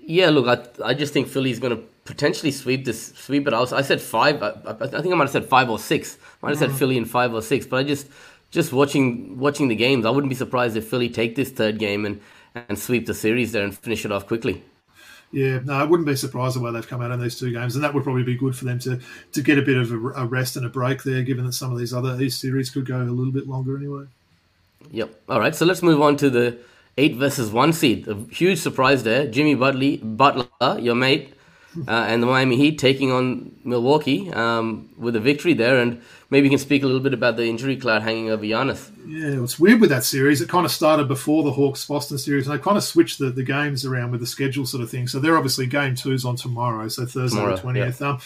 Yeah, 0.00 0.30
look, 0.30 0.46
I, 0.46 0.88
I 0.90 0.94
just 0.94 1.12
think 1.12 1.28
Philly's 1.28 1.58
going 1.58 1.76
to 1.76 1.82
potentially 2.04 2.50
sweep 2.50 2.86
this 2.86 3.08
sweep 3.08 3.46
it. 3.46 3.52
I, 3.52 3.60
was, 3.60 3.72
I 3.72 3.82
said 3.82 4.00
five. 4.00 4.42
I, 4.42 4.48
I 4.64 4.70
I 4.70 4.86
think 5.02 5.12
I 5.12 5.14
might 5.16 5.24
have 5.24 5.30
said 5.30 5.44
five 5.44 5.68
or 5.68 5.78
six. 5.78 6.16
Might 6.40 6.50
have 6.50 6.58
said 6.58 6.72
Philly 6.72 6.96
in 6.96 7.04
five 7.04 7.34
or 7.34 7.42
six. 7.42 7.66
But 7.66 7.78
I 7.78 7.82
just 7.82 8.08
just 8.50 8.72
watching 8.72 9.38
watching 9.38 9.68
the 9.68 9.76
games, 9.76 10.06
I 10.06 10.10
wouldn't 10.10 10.30
be 10.30 10.36
surprised 10.36 10.76
if 10.76 10.88
Philly 10.88 11.10
take 11.10 11.36
this 11.36 11.50
third 11.50 11.78
game 11.78 12.06
and 12.06 12.20
and 12.54 12.78
sweep 12.78 13.06
the 13.06 13.14
series 13.14 13.52
there 13.52 13.64
and 13.64 13.76
finish 13.76 14.04
it 14.04 14.12
off 14.12 14.26
quickly. 14.26 14.62
Yeah, 15.30 15.58
no, 15.62 15.74
I 15.74 15.84
wouldn't 15.84 16.06
be 16.06 16.16
surprised 16.16 16.56
the 16.56 16.60
way 16.60 16.72
they've 16.72 16.88
come 16.88 17.02
out 17.02 17.10
in 17.10 17.20
these 17.20 17.38
two 17.38 17.52
games, 17.52 17.74
and 17.74 17.84
that 17.84 17.92
would 17.92 18.02
probably 18.02 18.22
be 18.22 18.34
good 18.34 18.56
for 18.56 18.64
them 18.64 18.78
to 18.80 18.98
to 19.32 19.42
get 19.42 19.58
a 19.58 19.62
bit 19.62 19.76
of 19.76 19.92
a, 19.92 19.96
a 20.22 20.24
rest 20.26 20.56
and 20.56 20.64
a 20.64 20.70
break 20.70 21.02
there, 21.02 21.22
given 21.22 21.44
that 21.44 21.52
some 21.52 21.70
of 21.70 21.78
these 21.78 21.92
other 21.92 22.18
East 22.20 22.40
series 22.40 22.70
could 22.70 22.86
go 22.86 22.96
a 22.96 23.04
little 23.04 23.32
bit 23.32 23.46
longer 23.46 23.76
anyway. 23.76 24.06
Yep. 24.90 25.22
All 25.28 25.40
right. 25.40 25.54
So 25.54 25.66
let's 25.66 25.82
move 25.82 26.00
on 26.00 26.16
to 26.18 26.30
the 26.30 26.58
eight 26.96 27.16
versus 27.16 27.50
one 27.50 27.72
seed. 27.72 28.08
A 28.08 28.14
huge 28.30 28.58
surprise 28.58 29.02
there. 29.02 29.26
Jimmy 29.26 29.54
Butler, 29.54 29.98
Butler, 30.02 30.78
your 30.78 30.94
mate, 30.94 31.34
uh, 31.86 32.06
and 32.08 32.22
the 32.22 32.26
Miami 32.26 32.56
Heat 32.56 32.78
taking 32.78 33.12
on 33.12 33.54
Milwaukee 33.64 34.32
um, 34.32 34.88
with 34.96 35.14
a 35.14 35.20
victory 35.20 35.52
there. 35.54 35.78
And 35.78 36.02
maybe 36.30 36.46
you 36.46 36.50
can 36.50 36.58
speak 36.58 36.82
a 36.82 36.86
little 36.86 37.02
bit 37.02 37.14
about 37.14 37.36
the 37.36 37.44
injury 37.44 37.76
cloud 37.76 38.02
hanging 38.02 38.30
over 38.30 38.42
Giannis. 38.42 38.90
Yeah, 39.06 39.42
it's 39.42 39.58
weird 39.58 39.80
with 39.80 39.90
that 39.90 40.04
series. 40.04 40.40
It 40.40 40.48
kind 40.48 40.66
of 40.66 40.72
started 40.72 41.06
before 41.06 41.42
the 41.42 41.52
Hawks 41.52 41.86
Boston 41.86 42.18
series, 42.18 42.48
and 42.48 42.58
they 42.58 42.62
kind 42.62 42.76
of 42.76 42.84
switched 42.84 43.18
the, 43.18 43.30
the 43.30 43.44
games 43.44 43.84
around 43.84 44.10
with 44.10 44.20
the 44.20 44.26
schedule 44.26 44.66
sort 44.66 44.82
of 44.82 44.90
thing. 44.90 45.06
So 45.06 45.20
they're 45.20 45.36
obviously 45.36 45.66
game 45.66 45.94
two's 45.94 46.24
on 46.24 46.36
tomorrow, 46.36 46.88
so 46.88 47.06
Thursday 47.06 47.36
Tomorrow, 47.36 47.56
the 47.56 47.62
twentieth. 47.62 48.02
Um, 48.02 48.18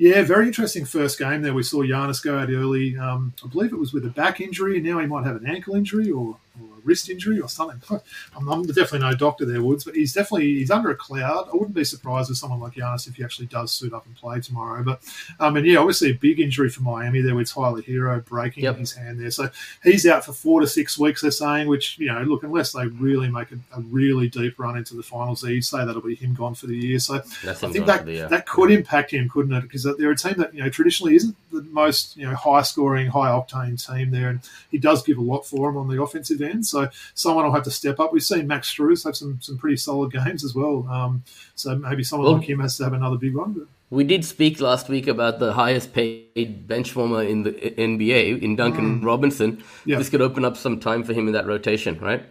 yeah, 0.00 0.22
very 0.22 0.46
interesting 0.46 0.86
first 0.86 1.18
game 1.18 1.42
there. 1.42 1.52
We 1.52 1.62
saw 1.62 1.82
Giannis 1.82 2.24
go 2.24 2.38
out 2.38 2.48
early. 2.48 2.96
Um, 2.96 3.34
I 3.44 3.48
believe 3.48 3.74
it 3.74 3.78
was 3.78 3.92
with 3.92 4.06
a 4.06 4.08
back 4.08 4.40
injury, 4.40 4.78
and 4.78 4.86
now 4.86 4.98
he 4.98 5.06
might 5.06 5.26
have 5.26 5.36
an 5.36 5.46
ankle 5.46 5.74
injury 5.74 6.10
or, 6.10 6.38
or 6.60 6.66
a 6.78 6.80
wrist 6.84 7.08
injury 7.10 7.40
or 7.40 7.48
something. 7.48 7.80
I'm, 8.36 8.48
I'm 8.48 8.62
definitely 8.64 9.00
no 9.00 9.14
doctor 9.14 9.44
there, 9.44 9.62
Woods, 9.62 9.84
but 9.84 9.94
he's 9.94 10.12
definitely 10.12 10.54
he's 10.54 10.70
under 10.70 10.90
a 10.90 10.96
cloud. 10.96 11.48
I 11.52 11.56
wouldn't 11.56 11.74
be 11.74 11.84
surprised 11.84 12.28
with 12.28 12.38
someone 12.38 12.60
like 12.60 12.74
Giannis 12.74 13.06
if 13.08 13.16
he 13.16 13.24
actually 13.24 13.46
does 13.46 13.70
suit 13.72 13.92
up 13.92 14.06
and 14.06 14.14
play 14.16 14.40
tomorrow. 14.40 14.82
But 14.82 15.00
um, 15.38 15.56
and 15.56 15.66
yeah, 15.66 15.78
obviously 15.78 16.10
a 16.10 16.14
big 16.14 16.40
injury 16.40 16.68
for 16.70 16.82
Miami 16.82 17.20
there 17.20 17.34
with 17.34 17.52
Tyler 17.52 17.82
Herro 17.82 18.24
breaking 18.24 18.64
Yep. 18.64 18.76
his 18.78 18.92
hand 18.92 19.20
there. 19.20 19.30
So 19.30 19.50
he's 19.82 20.06
out 20.06 20.24
for 20.24 20.32
four 20.32 20.60
to 20.60 20.66
six 20.66 20.98
weeks. 20.98 21.22
They're 21.22 21.30
saying, 21.30 21.68
which 21.68 21.98
you 21.98 22.12
know, 22.12 22.22
look, 22.22 22.42
unless 22.42 22.72
they 22.72 22.86
really 22.86 23.28
make 23.28 23.52
a, 23.52 23.56
a 23.76 23.80
really 23.82 24.28
deep 24.28 24.58
run 24.58 24.76
into 24.76 24.94
the 24.94 25.02
finals, 25.02 25.42
you'd 25.44 25.62
say 25.64 25.84
that'll 25.84 26.00
be 26.02 26.14
him 26.14 26.34
gone 26.34 26.54
for 26.54 26.66
the 26.66 26.76
year. 26.76 26.98
So 26.98 27.16
I 27.16 27.52
think 27.72 27.86
that 27.86 28.06
that 28.28 28.46
could 28.46 28.70
impact 28.70 29.12
him, 29.12 29.28
couldn't 29.28 29.52
it? 29.52 29.62
Because 29.62 29.84
they're 29.84 30.10
a 30.10 30.16
team 30.16 30.34
that 30.38 30.54
you 30.54 30.62
know 30.62 30.68
traditionally 30.70 31.14
isn't 31.16 31.36
the 31.52 31.62
most 31.62 32.16
you 32.16 32.26
know 32.26 32.34
high 32.34 32.62
scoring, 32.62 33.06
high 33.08 33.28
octane 33.28 33.84
team 33.84 34.10
there, 34.10 34.28
and 34.30 34.40
he 34.70 34.78
does 34.78 35.02
give 35.02 35.18
a 35.18 35.22
lot 35.22 35.46
for 35.46 35.70
him 35.70 35.76
on 35.76 35.88
the 35.88 36.00
offensive 36.02 36.39
end. 36.42 36.66
So 36.66 36.88
someone 37.14 37.44
will 37.44 37.52
have 37.52 37.64
to 37.64 37.70
step 37.70 38.00
up. 38.00 38.12
We've 38.12 38.22
seen 38.22 38.46
Max 38.46 38.72
Strus 38.72 39.04
have 39.04 39.16
some 39.16 39.38
some 39.40 39.58
pretty 39.58 39.76
solid 39.76 40.12
games 40.12 40.44
as 40.44 40.54
well. 40.54 40.86
Um, 40.88 41.22
so 41.54 41.76
maybe 41.76 42.02
someone 42.04 42.26
Well- 42.26 42.38
like 42.38 42.48
him 42.48 42.60
has 42.60 42.76
to 42.78 42.84
have 42.84 42.92
another 42.92 43.16
big 43.16 43.34
one. 43.34 43.52
But 43.52 43.66
We 43.92 44.04
did 44.04 44.24
speak 44.24 44.60
last 44.60 44.88
week 44.88 45.08
about 45.08 45.40
the 45.40 45.52
highest 45.52 45.92
paid 45.92 46.68
bench 46.68 46.94
warmer 46.94 47.22
in 47.24 47.42
the 47.42 47.52
NBA 47.76 48.40
in 48.40 48.54
Duncan 48.54 49.02
Robinson. 49.02 49.56
Mm. 49.56 49.62
Yeah. 49.84 49.98
This 49.98 50.08
could 50.08 50.22
open 50.22 50.44
up 50.44 50.56
some 50.56 50.78
time 50.78 51.02
for 51.02 51.12
him 51.12 51.26
in 51.26 51.32
that 51.32 51.46
rotation, 51.46 51.98
right? 52.00 52.22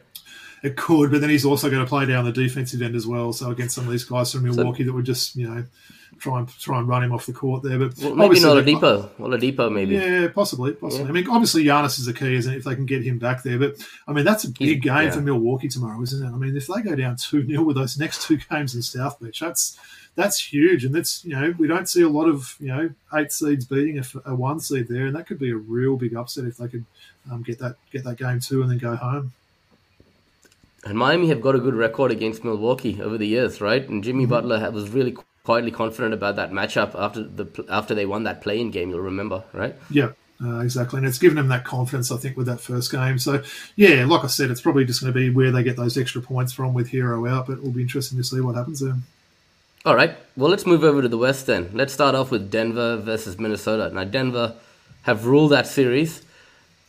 It 0.64 0.76
could, 0.76 1.12
but 1.12 1.22
then 1.22 1.30
he's 1.30 1.46
also 1.46 1.70
going 1.70 1.84
to 1.84 1.90
play 1.90 2.06
down 2.06 2.26
the 2.26 2.32
defensive 2.32 2.82
end 2.82 2.96
as 2.96 3.08
well. 3.08 3.32
So 3.34 3.52
against 3.52 3.76
some 3.76 3.86
of 3.86 3.92
these 3.92 4.04
guys 4.04 4.32
from 4.32 4.44
Milwaukee 4.44 4.84
that 4.84 4.94
would 4.94 5.06
just 5.06 5.36
you 5.36 5.48
know 5.48 5.64
try 6.20 6.40
and 6.40 6.50
try 6.60 6.80
and 6.80 6.88
run 6.88 7.04
him 7.04 7.14
off 7.14 7.26
the 7.26 7.34
court 7.34 7.64
there. 7.64 7.80
But 7.80 7.98
Well, 7.98 8.16
maybe 8.16 8.44
obviously 8.44 8.62
the- 8.62 8.72
Oladipo. 8.74 9.10
Oladipo, 9.20 9.72
maybe. 9.72 9.96
Yeah, 9.96 10.28
possibly, 10.28 10.74
possibly. 10.74 11.08
I 11.08 11.12
mean, 11.12 11.30
obviously, 11.30 11.64
Giannis 11.64 11.98
is 12.00 12.06
the 12.06 12.14
key, 12.14 12.36
isn't 12.36 12.54
it? 12.54 12.58
If 12.58 12.64
they 12.66 12.76
can 12.76 12.86
get 12.86 13.04
him 13.04 13.20
back 13.20 13.44
there, 13.44 13.58
but 13.58 13.76
I 14.08 14.14
mean, 14.14 14.26
that's 14.26 14.44
a 14.44 14.50
big 14.50 14.82
game 14.82 15.04
yeah. 15.04 15.12
for 15.12 15.22
Milwaukee 15.22 15.70
tomorrow, 15.70 16.02
isn't 16.02 16.26
it? 16.26 16.30
I 16.30 16.36
mean, 16.36 16.56
if 16.56 16.68
they 16.68 16.82
go 16.82 16.96
down 16.96 17.16
two 17.16 17.46
0 17.46 17.64
with 17.64 17.76
those 17.76 17.98
next 17.98 18.24
two 18.24 18.38
games 18.50 18.76
in 18.76 18.82
South 18.82 19.20
Beach, 19.20 19.40
that's 19.40 19.78
that's 20.16 20.52
huge, 20.52 20.84
and 20.86 20.94
that's 20.94 21.24
you 21.24 21.32
know 21.32 21.54
we 21.58 21.68
don't 21.68 21.88
see 21.88 22.02
a 22.02 22.10
lot 22.10 22.28
of 22.28 22.56
you 22.60 22.68
know 22.68 22.90
eight 23.16 23.32
seeds 23.32 23.66
beating 23.66 24.00
a, 24.00 24.04
a 24.30 24.36
one 24.36 24.60
seed 24.60 24.88
there, 24.88 25.06
and 25.06 25.16
that 25.16 25.28
could 25.28 25.40
be 25.40 25.52
a 25.52 25.56
real 25.56 25.96
big 25.96 26.16
upset 26.16 26.46
if 26.46 26.58
they 26.58 26.68
could 26.68 26.86
um, 27.32 27.42
get 27.44 27.60
that 27.60 27.76
get 27.92 28.04
that 28.04 28.18
game 28.18 28.40
two 28.40 28.62
and 28.62 28.70
then 28.70 28.78
go 28.78 28.96
home. 28.96 29.32
And 30.86 30.98
Miami 30.98 31.28
have 31.28 31.42
got 31.42 31.56
a 31.56 31.60
good 31.60 31.76
record 31.76 32.12
against 32.12 32.44
Milwaukee 32.44 33.02
over 33.02 33.18
the 33.18 33.28
years, 33.28 33.60
right? 33.62 33.88
And 33.88 34.04
Jimmy 34.04 34.24
Mm-hmm. 34.24 34.30
Butler 34.30 34.72
was 34.72 34.90
really 34.90 35.16
quietly 35.44 35.72
confident 35.72 36.14
about 36.14 36.36
that 36.38 36.52
matchup 36.52 36.96
after 36.96 37.24
the 37.24 37.66
after 37.70 37.96
they 37.96 38.06
won 38.06 38.24
that 38.24 38.42
play-in 38.42 38.72
game. 38.72 38.90
You'll 38.90 39.02
remember, 39.02 39.44
right? 39.54 39.76
Yeah. 39.90 40.12
Uh, 40.42 40.60
exactly, 40.60 40.98
and 41.00 41.06
it's 41.06 41.18
given 41.18 41.36
them 41.36 41.50
that 41.50 41.66
confidence, 41.66 42.14
I 42.14 42.16
think, 42.16 42.38
with 42.38 42.46
that 42.48 42.62
first 42.62 42.90
game. 42.94 43.20
So, 43.20 43.44
yeah, 43.76 44.06
like 44.06 44.24
I 44.24 44.28
said, 44.28 44.50
it's 44.50 44.62
probably 44.62 44.86
just 44.86 45.02
going 45.02 45.12
to 45.12 45.20
be 45.20 45.30
where 45.30 45.52
they 45.52 45.64
get 45.64 45.76
those 45.76 45.98
extra 45.98 46.22
points 46.22 46.54
from 46.54 46.74
with 46.74 46.92
Herro 46.92 47.30
out, 47.30 47.48
but 47.48 47.58
it'll 47.58 47.72
be 47.72 47.82
interesting 47.82 48.18
to 48.20 48.24
see 48.24 48.40
what 48.40 48.56
happens 48.56 48.80
there. 48.80 48.96
All 49.86 49.96
right. 49.96 50.16
Well, 50.38 50.50
let's 50.50 50.66
move 50.66 50.86
over 50.86 51.02
to 51.02 51.10
the 51.10 51.18
West 51.18 51.46
then. 51.46 51.72
Let's 51.74 51.92
start 51.92 52.16
off 52.16 52.32
with 52.32 52.50
Denver 52.50 52.96
versus 52.96 53.38
Minnesota. 53.38 53.94
Now, 53.94 54.06
Denver 54.06 54.56
have 55.02 55.26
ruled 55.26 55.52
that 55.52 55.68
series. 55.68 56.22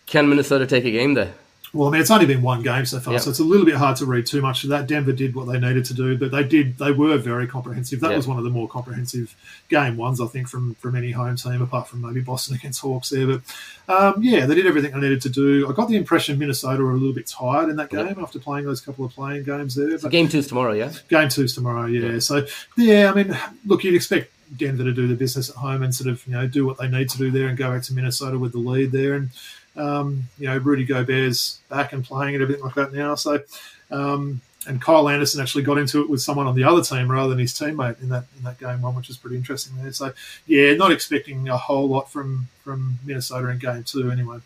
Can 0.07 0.29
Minnesota 0.29 0.65
take 0.65 0.85
a 0.85 0.93
game 0.93 1.15
there? 1.15 1.35
Well, 1.73 1.89
I 1.89 1.93
mean, 1.93 2.01
it's 2.01 2.11
only 2.11 2.27
been 2.27 2.43
one 2.43 2.63
game 2.63 2.85
so 2.85 2.99
far, 2.99 3.13
Yep. 3.15 3.23
so 3.23 3.31
it's 3.31 3.39
a 3.39 3.45
little 3.45 3.65
bit 3.65 3.77
hard 3.77 3.97
to 3.99 4.07
read 4.07 4.27
too 4.27 4.41
much 4.43 4.65
of 4.65 4.71
that. 4.71 4.89
Denver 4.89 5.13
did 5.13 5.37
what 5.37 5.47
they 5.47 5.61
needed 5.61 5.85
to 5.85 5.95
do, 5.95 6.17
but 6.19 6.33
they 6.33 6.43
did 6.43 6.77
they 6.79 6.91
were 6.91 7.17
very 7.17 7.47
comprehensive. 7.47 8.01
That 8.01 8.09
Yep. 8.11 8.17
was 8.17 8.27
one 8.27 8.39
of 8.39 8.45
the 8.45 8.51
more 8.51 8.69
comprehensive 8.69 9.37
game 9.69 9.97
ones, 9.97 10.21
I 10.21 10.27
think, 10.27 10.49
from 10.49 10.75
from 10.75 10.97
any 10.97 11.13
home 11.13 11.37
team, 11.37 11.63
apart 11.63 11.87
from 11.89 12.01
maybe 12.01 12.21
Boston 12.21 12.57
against 12.57 12.81
Hawks 12.81 13.11
there. 13.11 13.27
But 13.27 13.41
um, 13.89 14.15
yeah, 14.23 14.47
they 14.47 14.55
did 14.57 14.67
everything 14.67 14.93
they 14.93 15.01
needed 15.01 15.23
to 15.23 15.29
do. 15.29 15.69
I 15.69 15.73
got 15.73 15.89
the 15.89 15.97
impression 15.97 16.39
Minnesota 16.39 16.83
were 16.83 16.91
a 16.91 16.95
little 16.97 17.15
bit 17.15 17.27
tired 17.29 17.69
in 17.69 17.77
that 17.77 17.91
game 17.91 18.07
Yep. 18.07 18.19
after 18.19 18.39
playing 18.41 18.67
those 18.67 18.81
couple 18.81 19.05
of 19.05 19.13
playing 19.13 19.45
games 19.45 19.75
there. 19.77 19.97
So 19.99 20.09
game 20.09 20.29
two's 20.29 20.49
tomorrow, 20.49 20.73
yeah? 20.73 20.91
Game 21.09 21.29
two's 21.29 21.55
tomorrow, 21.55 21.87
yeah. 21.87 22.19
So 22.19 22.47
yeah, 22.77 23.13
I 23.13 23.15
mean, 23.15 23.37
look, 23.65 23.85
you'd 23.85 23.95
expect 23.95 24.33
Denver 24.57 24.83
to 24.83 24.93
do 24.93 25.07
the 25.07 25.15
business 25.15 25.49
at 25.51 25.55
home 25.55 25.85
and 25.85 25.95
sort 25.95 26.11
of 26.11 26.27
you 26.27 26.33
know 26.33 26.49
do 26.49 26.67
what 26.67 26.79
they 26.79 26.89
need 26.89 27.09
to 27.11 27.19
do 27.19 27.31
there 27.31 27.47
and 27.47 27.57
go 27.57 27.71
back 27.73 27.83
to 27.85 27.95
Minnesota 27.95 28.37
with 28.39 28.51
the 28.51 28.59
lead 28.59 28.91
there, 28.91 29.15
and 29.15 29.31
um, 29.81 30.29
you 30.39 30.47
know 30.47 30.59
Rudy 30.59 30.85
Gobert's 30.85 31.61
back 31.69 31.93
and 31.93 32.05
playing 32.05 32.35
and 32.35 32.43
everything 32.43 32.65
like 32.65 32.75
that 32.75 32.93
now. 32.93 33.15
So 33.15 33.43
um, 33.91 34.41
and 34.67 34.81
Kyle 34.81 35.09
Anderson 35.09 35.41
actually 35.41 35.65
got 35.65 35.79
into 35.79 36.03
it 36.03 36.11
with 36.11 36.21
someone 36.21 36.47
on 36.47 36.55
the 36.55 36.65
other 36.65 36.83
team 36.83 37.11
rather 37.11 37.31
than 37.31 37.39
his 37.39 37.55
teammate 37.55 38.01
in 38.03 38.11
that 38.11 38.25
in 38.37 38.45
that 38.45 38.59
game 38.59 38.83
one, 38.83 38.95
which 38.95 39.11
is 39.11 39.17
pretty 39.17 39.37
interesting 39.37 39.75
there. 39.83 39.93
So 39.93 40.13
yeah, 40.47 40.75
not 40.75 40.93
expecting 40.93 41.49
a 41.49 41.57
whole 41.57 41.89
lot 41.89 42.11
from 42.13 42.49
from 42.63 42.99
Minnesota 43.05 43.49
in 43.49 43.59
game 43.59 43.85
two 43.85 44.11
anyway. 44.11 44.39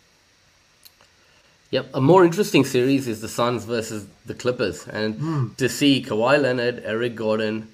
Yep. 1.71 1.89
A 1.95 1.99
more 1.99 2.23
interesting 2.23 2.63
series 2.63 3.07
is 3.07 3.19
the 3.19 3.27
Suns 3.27 3.65
versus 3.65 4.07
the 4.25 4.33
Clippers. 4.33 4.87
And 4.87 5.57
to 5.57 5.67
see 5.67 6.01
Kawhi 6.01 6.41
Leonard, 6.41 6.81
Eric 6.85 7.15
Gordon, 7.15 7.67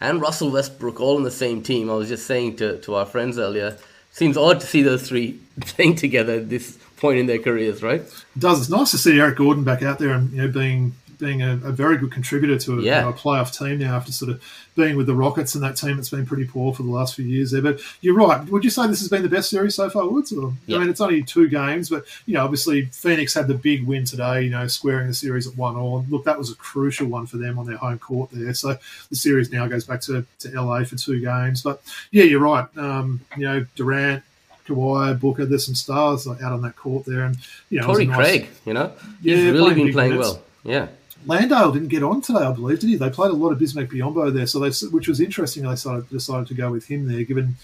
and 0.00 0.20
Russell 0.20 0.50
Westbrook 0.50 1.00
all 1.00 1.16
on 1.16 1.22
the 1.22 1.30
same 1.30 1.62
team, 1.62 1.88
I 1.88 1.94
was 1.94 2.08
just 2.08 2.26
saying 2.26 2.56
to, 2.56 2.78
to 2.80 2.96
our 2.96 3.06
friends 3.06 3.38
earlier, 3.38 3.78
seems 4.16 4.38
odd 4.38 4.60
to 4.60 4.66
see 4.66 4.82
those 4.82 5.06
three 5.06 5.38
playing 5.60 5.94
together 5.94 6.34
at 6.36 6.48
this 6.48 6.78
point 6.96 7.18
in 7.18 7.26
their 7.26 7.38
careers, 7.38 7.82
right? 7.82 8.00
It 8.00 8.38
does. 8.38 8.60
It's 8.60 8.70
nice 8.70 8.90
to 8.92 8.98
see 8.98 9.20
Eric 9.20 9.36
Gordon 9.36 9.62
back 9.62 9.82
out 9.82 9.98
there 9.98 10.14
and 10.14 10.32
you 10.32 10.42
know 10.42 10.48
being 10.48 10.94
being 11.18 11.42
a, 11.42 11.52
a 11.54 11.72
very 11.72 11.96
good 11.98 12.12
contributor 12.12 12.58
to 12.58 12.78
a, 12.78 12.82
Yeah. 12.82 12.98
you 12.98 13.02
know, 13.04 13.08
a 13.10 13.12
playoff 13.12 13.56
team 13.56 13.78
now 13.78 13.96
after 13.96 14.12
sort 14.12 14.30
of 14.30 14.42
being 14.76 14.96
with 14.96 15.06
the 15.06 15.14
Rockets 15.14 15.54
and 15.54 15.64
that 15.64 15.76
team 15.76 15.96
that's 15.96 16.10
been 16.10 16.26
pretty 16.26 16.44
poor 16.44 16.74
for 16.74 16.82
the 16.82 16.90
last 16.90 17.14
few 17.14 17.24
years 17.24 17.50
there. 17.50 17.62
But 17.62 17.80
you're 18.02 18.14
right. 18.14 18.46
Would 18.50 18.62
you 18.64 18.70
say 18.70 18.86
this 18.86 19.00
has 19.00 19.08
been 19.08 19.22
the 19.22 19.28
best 19.28 19.48
series 19.48 19.74
so 19.74 19.88
far, 19.88 20.06
Woods? 20.08 20.32
Or, 20.32 20.52
Yeah. 20.66 20.76
I 20.76 20.80
mean, 20.80 20.90
it's 20.90 21.00
only 21.00 21.22
two 21.22 21.48
games, 21.48 21.88
but 21.88 22.04
you 22.26 22.34
know, 22.34 22.44
obviously 22.44 22.86
Phoenix 22.86 23.32
had 23.34 23.48
the 23.48 23.54
big 23.54 23.86
win 23.86 24.04
today. 24.04 24.42
You 24.42 24.50
know, 24.50 24.66
squaring 24.66 25.06
the 25.08 25.14
series 25.14 25.46
at 25.46 25.56
one 25.56 25.76
all. 25.76 26.04
Look, 26.10 26.24
that 26.24 26.38
was 26.38 26.50
a 26.50 26.54
crucial 26.56 27.06
one 27.08 27.26
for 27.26 27.38
them 27.38 27.58
on 27.58 27.66
their 27.66 27.78
home 27.78 27.98
court 27.98 28.30
there. 28.32 28.52
So 28.54 28.76
the 29.08 29.16
series 29.16 29.50
now 29.50 29.66
goes 29.66 29.84
back 29.84 30.00
to, 30.02 30.26
to 30.40 30.60
LA 30.60 30.84
for 30.84 30.96
two 30.96 31.20
games. 31.20 31.62
But 31.62 31.82
yeah, 32.10 32.24
you're 32.24 32.40
right. 32.40 32.66
Um, 32.76 33.20
you 33.36 33.44
know, 33.46 33.64
Durant. 33.76 34.22
Kawhi, 34.68 35.20
Booker, 35.20 35.46
there's 35.46 35.64
some 35.64 35.76
stars 35.76 36.26
out 36.26 36.40
on 36.42 36.60
that 36.62 36.74
court 36.74 37.04
there, 37.04 37.22
and 37.22 37.36
you 37.70 37.78
know, 37.78 37.84
it 37.84 37.88
was 37.88 37.98
a 38.00 38.04
Torrey 38.04 38.06
nice- 38.06 38.16
Craig, 38.16 38.48
you 38.64 38.74
know? 38.74 38.92
He's 39.22 39.38
Yeah, 39.38 39.44
really 39.52 39.58
playing 39.60 39.84
been 39.84 39.92
playing 39.92 40.10
minutes. 40.10 40.28
well. 40.32 40.42
Yeah. 40.64 40.86
Landale 41.26 41.72
didn't 41.72 41.88
get 41.88 42.02
on 42.02 42.20
today, 42.20 42.38
I 42.40 42.52
believe, 42.52 42.80
did 42.80 42.88
he? 42.88 42.96
They 42.96 43.10
played 43.10 43.30
a 43.30 43.34
lot 43.34 43.50
of 43.50 43.58
Bismack 43.58 43.88
Biyombo 43.90 44.32
there, 44.32 44.46
so 44.46 44.58
they, 44.60 44.70
which 44.88 45.08
was 45.08 45.20
interesting. 45.20 45.64
They 45.64 45.70
decided, 45.70 46.08
decided 46.08 46.46
to 46.48 46.54
go 46.54 46.70
with 46.70 46.86
him 46.86 47.06
there, 47.08 47.24
given 47.24 47.56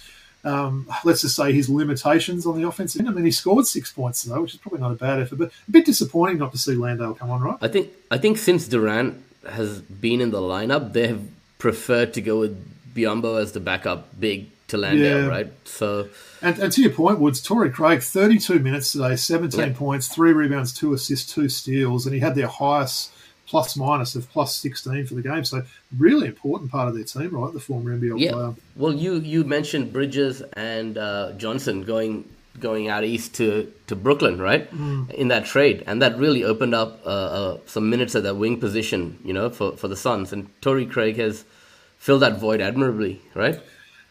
um, 0.44 0.86
let's 1.04 1.20
just 1.22 1.36
say 1.36 1.52
his 1.52 1.68
limitations 1.68 2.46
on 2.46 2.60
the 2.60 2.66
offensive 2.66 3.00
end. 3.00 3.08
I 3.08 3.12
mean, 3.12 3.24
he 3.24 3.30
scored 3.30 3.66
six 3.66 3.92
points 3.92 4.24
though, 4.24 4.42
which 4.42 4.54
is 4.54 4.60
probably 4.60 4.80
not 4.80 4.90
a 4.90 4.96
bad 4.96 5.20
effort, 5.20 5.36
but 5.38 5.52
a 5.68 5.70
bit 5.70 5.86
disappointing 5.86 6.38
not 6.38 6.50
to 6.52 6.58
see 6.58 6.74
Landale 6.74 7.14
come 7.14 7.30
on, 7.30 7.40
right? 7.40 7.56
I 7.60 7.68
think 7.68 7.90
I 8.10 8.18
think 8.18 8.38
since 8.38 8.66
Durant 8.66 9.22
has 9.48 9.80
been 9.80 10.20
in 10.20 10.30
the 10.32 10.40
lineup, 10.40 10.92
they 10.92 11.06
have 11.08 11.22
preferred 11.58 12.12
to 12.14 12.20
go 12.20 12.40
with 12.40 12.56
Biyombo 12.94 13.40
as 13.40 13.52
the 13.52 13.60
backup 13.60 14.18
big 14.18 14.48
to 14.68 14.76
Landale, 14.76 15.22
Yeah. 15.22 15.26
right? 15.26 15.52
So 15.64 16.08
And, 16.40 16.58
and 16.58 16.72
to 16.72 16.80
your 16.82 16.90
point, 16.90 17.20
Woods, 17.20 17.40
Torrey 17.40 17.70
Craig, 17.70 18.02
32 18.02 18.58
minutes 18.58 18.90
today, 18.92 19.14
17 19.14 19.60
Yeah. 19.60 19.72
points, 19.74 20.08
three 20.08 20.32
rebounds, 20.32 20.72
two 20.72 20.92
assists, 20.92 21.32
two 21.32 21.48
steals, 21.48 22.04
and 22.06 22.14
he 22.14 22.20
had 22.20 22.34
their 22.34 22.48
highest 22.48 23.12
plus 23.52 23.76
minus 23.76 24.14
of 24.14 24.28
plus 24.30 24.56
16 24.56 25.06
for 25.06 25.14
the 25.14 25.20
game. 25.20 25.44
So, 25.44 25.62
really 25.98 26.26
important 26.26 26.70
part 26.70 26.88
of 26.88 26.94
their 26.94 27.04
team, 27.04 27.36
right? 27.36 27.52
The 27.52 27.60
former 27.60 27.94
NBL 27.96 28.18
yeah. 28.18 28.32
player. 28.32 28.54
Well, 28.76 28.94
you 28.94 29.16
you 29.16 29.44
mentioned 29.44 29.92
Bridges 29.92 30.40
and 30.54 30.96
uh, 30.96 31.32
Johnson 31.34 31.82
going 31.82 32.24
going 32.58 32.88
out 32.88 33.04
east 33.04 33.34
to, 33.34 33.70
to 33.88 33.96
Brooklyn, 33.96 34.40
right? 34.40 34.70
In 34.72 35.28
that 35.28 35.44
trade, 35.44 35.84
and 35.86 36.00
that 36.00 36.18
really 36.18 36.44
opened 36.44 36.74
up 36.74 37.00
uh, 37.04 37.08
uh, 37.08 37.58
some 37.66 37.90
minutes 37.90 38.14
at 38.14 38.22
that 38.22 38.36
wing 38.36 38.58
position, 38.58 39.18
you 39.24 39.32
know, 39.32 39.50
for, 39.50 39.76
for 39.76 39.88
the 39.88 39.96
Suns. 39.96 40.32
And 40.32 40.48
Torrey 40.60 40.86
Craig 40.86 41.16
has 41.16 41.44
filled 41.98 42.22
that 42.22 42.38
void 42.38 42.60
admirably, 42.60 43.20
right? 43.34 43.58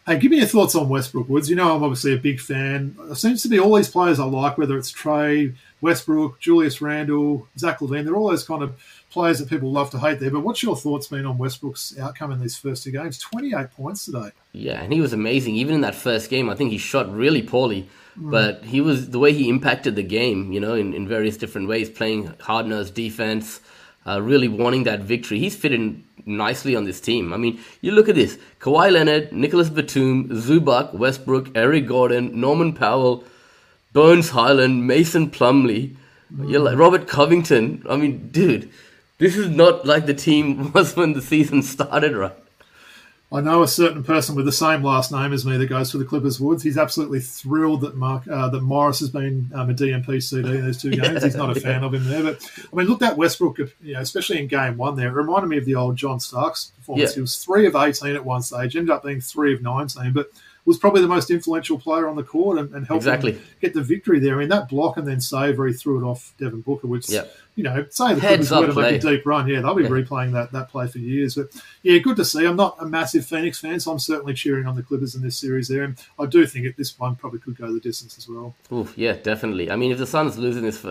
Hey, 0.06 0.18
give 0.18 0.32
me 0.32 0.38
your 0.38 0.46
thoughts 0.46 0.74
on 0.74 0.88
Westbrook 0.88 1.28
Woods. 1.28 1.48
You 1.48 1.54
know, 1.54 1.76
I'm 1.76 1.84
obviously 1.84 2.12
a 2.14 2.18
big 2.18 2.40
fan. 2.40 2.96
It 3.10 3.14
seems 3.16 3.42
to 3.42 3.48
be 3.48 3.60
all 3.60 3.76
these 3.76 3.88
players 3.88 4.18
I 4.18 4.24
like, 4.24 4.58
whether 4.58 4.76
it's 4.76 4.90
Trey, 4.90 5.54
Westbrook, 5.80 6.40
Julius 6.40 6.80
Randle, 6.80 7.46
Zach 7.58 7.78
LaVine. 7.80 8.04
They're 8.04 8.16
all 8.16 8.30
those 8.30 8.44
kind 8.44 8.62
of 8.62 8.74
players 9.12 9.38
that 9.38 9.48
people 9.48 9.70
love 9.70 9.90
to 9.90 9.98
hate 9.98 10.18
there. 10.18 10.30
But 10.30 10.40
what's 10.40 10.62
your 10.62 10.76
thoughts 10.76 11.06
been 11.06 11.26
on 11.26 11.38
Westbrook's 11.38 11.98
outcome 11.98 12.32
in 12.32 12.40
these 12.40 12.56
first 12.56 12.82
two 12.82 12.90
games? 12.90 13.18
28 13.18 13.70
points 13.70 14.06
today. 14.06 14.30
Yeah, 14.52 14.82
and 14.82 14.92
he 14.92 15.00
was 15.00 15.12
amazing. 15.12 15.54
Even 15.56 15.74
in 15.76 15.80
that 15.82 15.94
first 15.94 16.30
game, 16.30 16.48
I 16.48 16.54
think 16.54 16.70
he 16.70 16.78
shot 16.78 17.12
really 17.12 17.42
poorly, 17.42 17.88
but 18.16 18.64
he 18.64 18.80
was 18.80 19.10
the 19.10 19.18
way 19.18 19.32
he 19.32 19.48
impacted 19.48 19.96
the 19.96 20.02
game, 20.02 20.52
you 20.52 20.60
know, 20.60 20.74
in, 20.74 20.94
in 20.94 21.06
various 21.06 21.36
different 21.36 21.68
ways, 21.68 21.88
playing 21.90 22.34
hard 22.40 22.66
nosed 22.66 22.94
defense, 22.94 23.60
uh, 24.06 24.20
really 24.20 24.48
wanting 24.48 24.84
that 24.84 25.00
victory. 25.00 25.38
He's 25.38 25.56
fit 25.56 25.72
in 25.72 26.04
nicely 26.24 26.74
on 26.74 26.84
this 26.84 27.00
team. 27.00 27.32
I 27.32 27.36
mean, 27.36 27.60
you 27.80 27.92
look 27.92 28.08
at 28.08 28.14
this 28.14 28.38
Kawhi 28.60 28.90
Leonard, 28.90 29.32
Nicolas 29.32 29.70
Batum, 29.70 30.28
Zubac, 30.30 30.94
Westbrook, 30.94 31.50
Eric 31.54 31.86
Gordon, 31.86 32.40
Norman 32.40 32.72
Powell, 32.72 33.24
Bones 33.92 34.30
Hyland, 34.30 34.86
Mason 34.86 35.30
Plumlee, 35.30 35.96
you're 36.46 36.60
like 36.60 36.78
Robert 36.78 37.08
Covington. 37.08 37.84
I 37.88 37.96
mean, 37.96 38.28
dude, 38.30 38.70
this 39.22 39.36
is 39.36 39.48
not 39.48 39.86
like 39.86 40.06
the 40.06 40.14
team 40.14 40.72
was 40.74 40.96
when 40.96 41.12
the 41.12 41.22
season 41.22 41.62
started, 41.62 42.16
right? 42.16 42.34
I 43.30 43.40
know 43.40 43.62
a 43.62 43.68
certain 43.68 44.02
person 44.02 44.34
with 44.34 44.46
the 44.46 44.52
same 44.52 44.82
last 44.82 45.12
name 45.12 45.32
as 45.32 45.46
me 45.46 45.56
that 45.56 45.66
goes 45.66 45.92
for 45.92 45.98
the 45.98 46.04
Clippers 46.04 46.40
Woods. 46.40 46.62
He's 46.62 46.76
absolutely 46.76 47.20
thrilled 47.20 47.82
that 47.82 47.96
Mark 47.96 48.26
uh, 48.28 48.48
that 48.48 48.60
Morris 48.60 48.98
has 48.98 49.10
been 49.10 49.48
um, 49.54 49.70
a 49.70 49.74
DNP 49.74 50.20
CD 50.22 50.50
in 50.50 50.66
those 50.66 50.82
two 50.82 50.90
games. 51.00 51.22
He's 51.22 51.36
not 51.36 51.56
a 51.56 51.58
fan 51.58 51.84
of 51.84 51.94
him 51.94 52.04
there, 52.04 52.24
but 52.24 52.50
I 52.72 52.76
mean, 52.76 52.88
look 52.88 53.00
at 53.00 53.16
Westbrook, 53.16 53.58
you 53.58 53.94
know, 53.94 54.00
especially 54.00 54.40
in 54.40 54.48
game 54.48 54.76
one. 54.76 54.96
There, 54.96 55.08
it 55.08 55.12
reminded 55.12 55.46
me 55.46 55.56
of 55.56 55.64
the 55.64 55.76
old 55.76 55.96
John 55.96 56.18
Starks 56.18 56.72
performance. 56.76 57.12
Yeah. 57.12 57.14
He 57.14 57.20
was 57.20 57.42
three 57.42 57.64
of 57.66 57.76
eighteen 57.76 58.16
at 58.16 58.24
one 58.24 58.42
stage, 58.42 58.76
ended 58.76 58.90
up 58.90 59.04
being 59.04 59.20
three 59.20 59.54
of 59.54 59.62
nineteen, 59.62 60.12
but 60.12 60.30
was 60.64 60.78
probably 60.78 61.00
the 61.02 61.08
most 61.08 61.28
influential 61.30 61.76
player 61.78 62.08
on 62.08 62.14
the 62.14 62.22
court 62.22 62.56
and, 62.58 62.72
and 62.74 62.86
helped 62.86 63.00
Exactly. 63.02 63.32
him 63.32 63.42
get 63.60 63.74
the 63.74 63.82
victory 63.82 64.20
there. 64.20 64.36
I 64.36 64.38
mean, 64.38 64.48
that 64.50 64.68
block 64.68 64.96
and 64.96 65.06
then 65.06 65.20
save 65.20 65.58
where 65.58 65.66
he 65.66 65.72
threw 65.74 65.98
it 66.04 66.08
off 66.08 66.32
Devin 66.38 66.60
Booker, 66.60 66.86
which 66.86 67.08
Yeah. 67.10 67.24
you 67.56 67.64
know, 67.64 67.84
say 67.90 68.14
the 68.14 68.20
Clippers 68.20 68.50
were 68.50 68.66
to 68.68 68.74
make 68.74 69.02
a 69.02 69.10
deep 69.10 69.26
run, 69.26 69.48
yeah, 69.48 69.60
they'll 69.60 69.74
be 69.74 69.82
Yeah. 69.82 69.88
replaying 69.88 70.32
that 70.32 70.52
that 70.52 70.68
play 70.70 70.86
for 70.86 70.98
years. 70.98 71.34
But 71.34 71.48
yeah, 71.82 71.98
good 71.98 72.14
to 72.16 72.24
see. 72.24 72.44
I'm 72.46 72.54
not 72.56 72.76
a 72.78 72.86
massive 72.86 73.26
Phoenix 73.26 73.58
fan, 73.58 73.80
so 73.80 73.90
I'm 73.90 73.98
certainly 73.98 74.34
cheering 74.34 74.66
on 74.66 74.76
the 74.76 74.82
Clippers 74.84 75.14
in 75.16 75.22
this 75.22 75.36
series 75.36 75.66
there, 75.66 75.82
and 75.82 75.96
I 76.18 76.26
do 76.26 76.46
think 76.46 76.64
it, 76.66 76.76
this 76.76 76.96
one 76.98 77.16
probably 77.16 77.40
could 77.40 77.56
go 77.56 77.72
the 77.72 77.80
distance 77.80 78.16
as 78.16 78.28
well. 78.28 78.54
Oof, 78.72 78.96
yeah, 78.96 79.14
definitely. 79.14 79.68
I 79.70 79.74
mean, 79.76 79.90
if 79.90 79.98
the 79.98 80.06
Suns 80.06 80.38
lose 80.38 80.56
in 80.56 80.62
this 80.62 80.84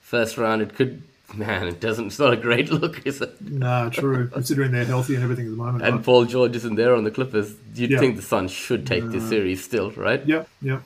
first 0.00 0.36
round, 0.36 0.60
it 0.62 0.74
could. 0.74 1.02
Man, 1.34 1.66
it 1.66 1.80
doesn't. 1.80 2.06
It's 2.06 2.18
not 2.18 2.32
a 2.32 2.36
great 2.36 2.70
look, 2.70 3.04
is 3.06 3.20
it? 3.20 3.40
Nah, 3.40 3.88
true. 3.90 4.28
Considering 4.28 4.70
they're 4.72 4.84
healthy 4.84 5.14
and 5.14 5.24
everything 5.24 5.46
at 5.46 5.50
the 5.50 5.56
moment. 5.56 5.84
And 5.84 5.96
right? 5.96 6.04
Paul 6.04 6.24
George 6.24 6.54
isn't 6.56 6.76
there 6.76 6.94
on 6.94 7.04
the 7.04 7.10
Clippers. 7.10 7.54
You'd 7.74 7.90
Yeah. 7.90 7.98
think 7.98 8.16
the 8.16 8.22
Suns 8.22 8.50
should 8.52 8.86
take 8.86 9.10
this 9.10 9.28
series 9.28 9.62
still, 9.64 9.90
right? 9.92 10.24
Yep, 10.24 10.48
yep. 10.62 10.82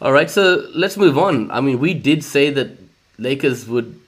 All 0.00 0.12
right, 0.12 0.30
so 0.30 0.66
let's 0.74 0.96
move 0.96 1.16
on. 1.18 1.50
I 1.50 1.60
mean, 1.60 1.78
we 1.80 1.94
did 1.94 2.22
say 2.24 2.50
that 2.50 2.78
Lakers 3.18 3.66
would 3.66 3.98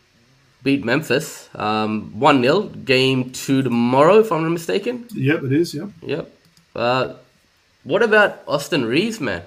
beat 0.63 0.85
Memphis 0.85 1.49
um, 1.55 2.19
1 2.19 2.43
0. 2.43 2.63
Game 2.85 3.31
two 3.31 3.63
tomorrow, 3.63 4.19
if 4.21 4.31
I'm 4.33 4.43
not 4.43 4.51
mistaken. 4.51 5.07
Yep, 5.15 5.45
it 5.45 5.53
is, 5.53 5.75
yep. 5.75 5.89
Yep. 6.03 6.31
Uh, 6.75 7.15
what 7.85 8.03
about 8.03 8.43
Austin 8.47 8.85
Reaves, 8.85 9.21
man? 9.21 9.43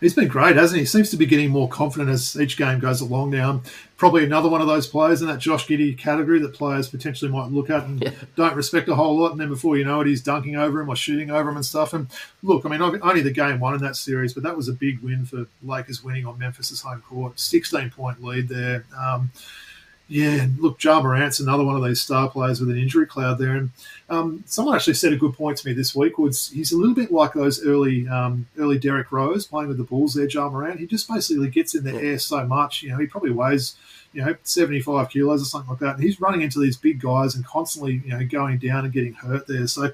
He's 0.00 0.14
been 0.14 0.28
great, 0.28 0.54
hasn't 0.54 0.76
he? 0.76 0.82
He 0.82 0.86
seems 0.86 1.10
to 1.10 1.16
be 1.16 1.26
getting 1.26 1.50
more 1.50 1.68
confident 1.68 2.08
as 2.08 2.40
each 2.40 2.56
game 2.56 2.78
goes 2.78 3.00
along 3.00 3.30
now. 3.30 3.62
Probably 3.96 4.24
another 4.24 4.48
one 4.48 4.60
of 4.60 4.68
those 4.68 4.86
players 4.86 5.22
in 5.22 5.26
that 5.28 5.40
Josh 5.40 5.66
Giddey 5.66 5.98
category 5.98 6.38
that 6.38 6.54
players 6.54 6.88
potentially 6.88 7.28
might 7.32 7.50
look 7.50 7.68
at 7.68 7.82
and 7.84 8.00
Yeah. 8.00 8.10
don't 8.36 8.54
respect 8.54 8.88
a 8.88 8.94
whole 8.94 9.18
lot, 9.18 9.32
and 9.32 9.40
then 9.40 9.48
before 9.48 9.76
you 9.76 9.84
know 9.84 10.00
it, 10.00 10.06
he's 10.06 10.22
dunking 10.22 10.54
over 10.54 10.80
him 10.80 10.88
or 10.88 10.94
shooting 10.94 11.32
over 11.32 11.50
him 11.50 11.56
and 11.56 11.66
stuff. 11.66 11.94
And 11.94 12.06
look, 12.44 12.64
I 12.64 12.68
mean, 12.68 12.80
only 12.80 13.22
the 13.22 13.32
game 13.32 13.58
one 13.58 13.74
in 13.74 13.80
that 13.80 13.96
series, 13.96 14.34
but 14.34 14.44
that 14.44 14.56
was 14.56 14.68
a 14.68 14.72
big 14.72 15.00
win 15.00 15.24
for 15.26 15.46
Lakers 15.64 16.04
winning 16.04 16.26
on 16.26 16.38
Memphis's 16.38 16.80
home 16.80 17.00
court. 17.00 17.40
16 17.40 17.90
point 17.90 18.22
lead 18.22 18.48
there. 18.48 18.84
Um, 18.96 19.32
yeah, 20.08 20.46
look, 20.58 20.82
Ja 20.82 21.02
Morant's 21.02 21.38
another 21.38 21.64
one 21.64 21.76
of 21.76 21.84
these 21.84 22.00
star 22.00 22.30
players 22.30 22.60
with 22.60 22.70
an 22.70 22.78
injury 22.78 23.04
cloud 23.04 23.38
there. 23.38 23.56
And 23.56 23.70
um, 24.08 24.42
someone 24.46 24.74
actually 24.74 24.94
said 24.94 25.12
a 25.12 25.16
good 25.16 25.34
point 25.34 25.58
to 25.58 25.68
me 25.68 25.74
this 25.74 25.94
week. 25.94 26.18
Was 26.18 26.48
he's 26.48 26.72
a 26.72 26.78
little 26.78 26.94
bit 26.94 27.12
like 27.12 27.34
those 27.34 27.64
early, 27.64 28.08
um, 28.08 28.46
early 28.56 28.78
Derrick 28.78 29.12
Rose 29.12 29.46
playing 29.46 29.68
with 29.68 29.76
the 29.76 29.84
Bulls 29.84 30.14
there, 30.14 30.26
Ja 30.26 30.48
Morant. 30.48 30.80
He 30.80 30.86
just 30.86 31.08
basically 31.08 31.50
gets 31.50 31.74
in 31.74 31.84
the 31.84 31.94
air 31.94 32.18
so 32.18 32.46
much. 32.46 32.82
You 32.82 32.90
know, 32.90 32.98
he 32.98 33.06
probably 33.06 33.32
weighs, 33.32 33.76
you 34.14 34.24
know, 34.24 34.34
seventy 34.44 34.80
five 34.80 35.10
kilos 35.10 35.42
or 35.42 35.44
something 35.44 35.70
like 35.70 35.80
that, 35.80 35.96
and 35.96 36.02
he's 36.02 36.22
running 36.22 36.40
into 36.40 36.58
these 36.58 36.78
big 36.78 37.00
guys 37.00 37.34
and 37.34 37.44
constantly, 37.44 38.00
you 38.04 38.16
know, 38.16 38.24
going 38.24 38.56
down 38.56 38.84
and 38.84 38.92
getting 38.92 39.12
hurt 39.12 39.46
there. 39.46 39.66
So 39.66 39.92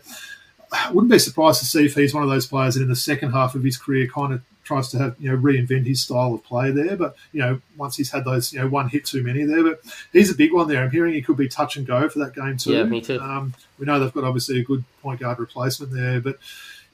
I 0.73 0.93
wouldn't 0.93 1.11
be 1.11 1.19
surprised 1.19 1.59
to 1.59 1.67
see 1.67 1.87
if 1.87 1.95
he's 1.95 2.15
one 2.15 2.23
of 2.23 2.29
those 2.29 2.47
players 2.47 2.77
that 2.77 2.83
in 2.83 2.89
the 2.89 2.95
second 2.95 3.33
half 3.33 3.57
of 3.57 3.65
his 3.65 3.77
career 3.77 4.07
kind 4.07 4.33
of 4.33 4.43
tries 4.65 4.89
to 4.89 4.99
have 4.99 5.15
you 5.21 5.31
know 5.31 5.37
reinvent 5.37 5.87
his 5.87 6.01
style 6.01 6.35
of 6.35 6.43
play 6.45 6.71
there. 6.71 6.97
But 6.97 7.15
you 7.33 7.41
know 7.41 7.61
once 7.77 7.97
he's 7.97 8.11
had 8.11 8.25
those 8.25 8.53
you 8.53 8.61
know 8.61 8.67
one 8.69 8.89
hit 8.89 9.05
too 9.05 9.23
many 9.23 9.45
there, 9.45 9.63
but 9.63 9.81
he's 10.13 10.31
a 10.31 10.35
big 10.35 10.53
one 10.53 10.67
there. 10.69 10.83
I'm 10.83 10.91
hearing 10.91 11.15
he 11.15 11.23
could 11.23 11.37
be 11.37 11.49
touch 11.49 11.77
and 11.77 11.87
go 11.87 12.09
for 12.09 12.19
that 12.21 12.35
game 12.35 12.57
too. 12.57 12.73
Yeah, 12.73 12.85
me 12.85 13.01
too. 13.01 13.21
Um, 13.21 13.55
we 13.79 13.87
know 13.87 14.01
they've 14.01 14.13
got 14.13 14.25
obviously 14.25 14.59
a 14.61 14.65
good 14.65 14.83
point 15.03 15.21
guard 15.21 15.39
replacement 15.39 15.93
there, 15.93 16.21
but. 16.21 16.39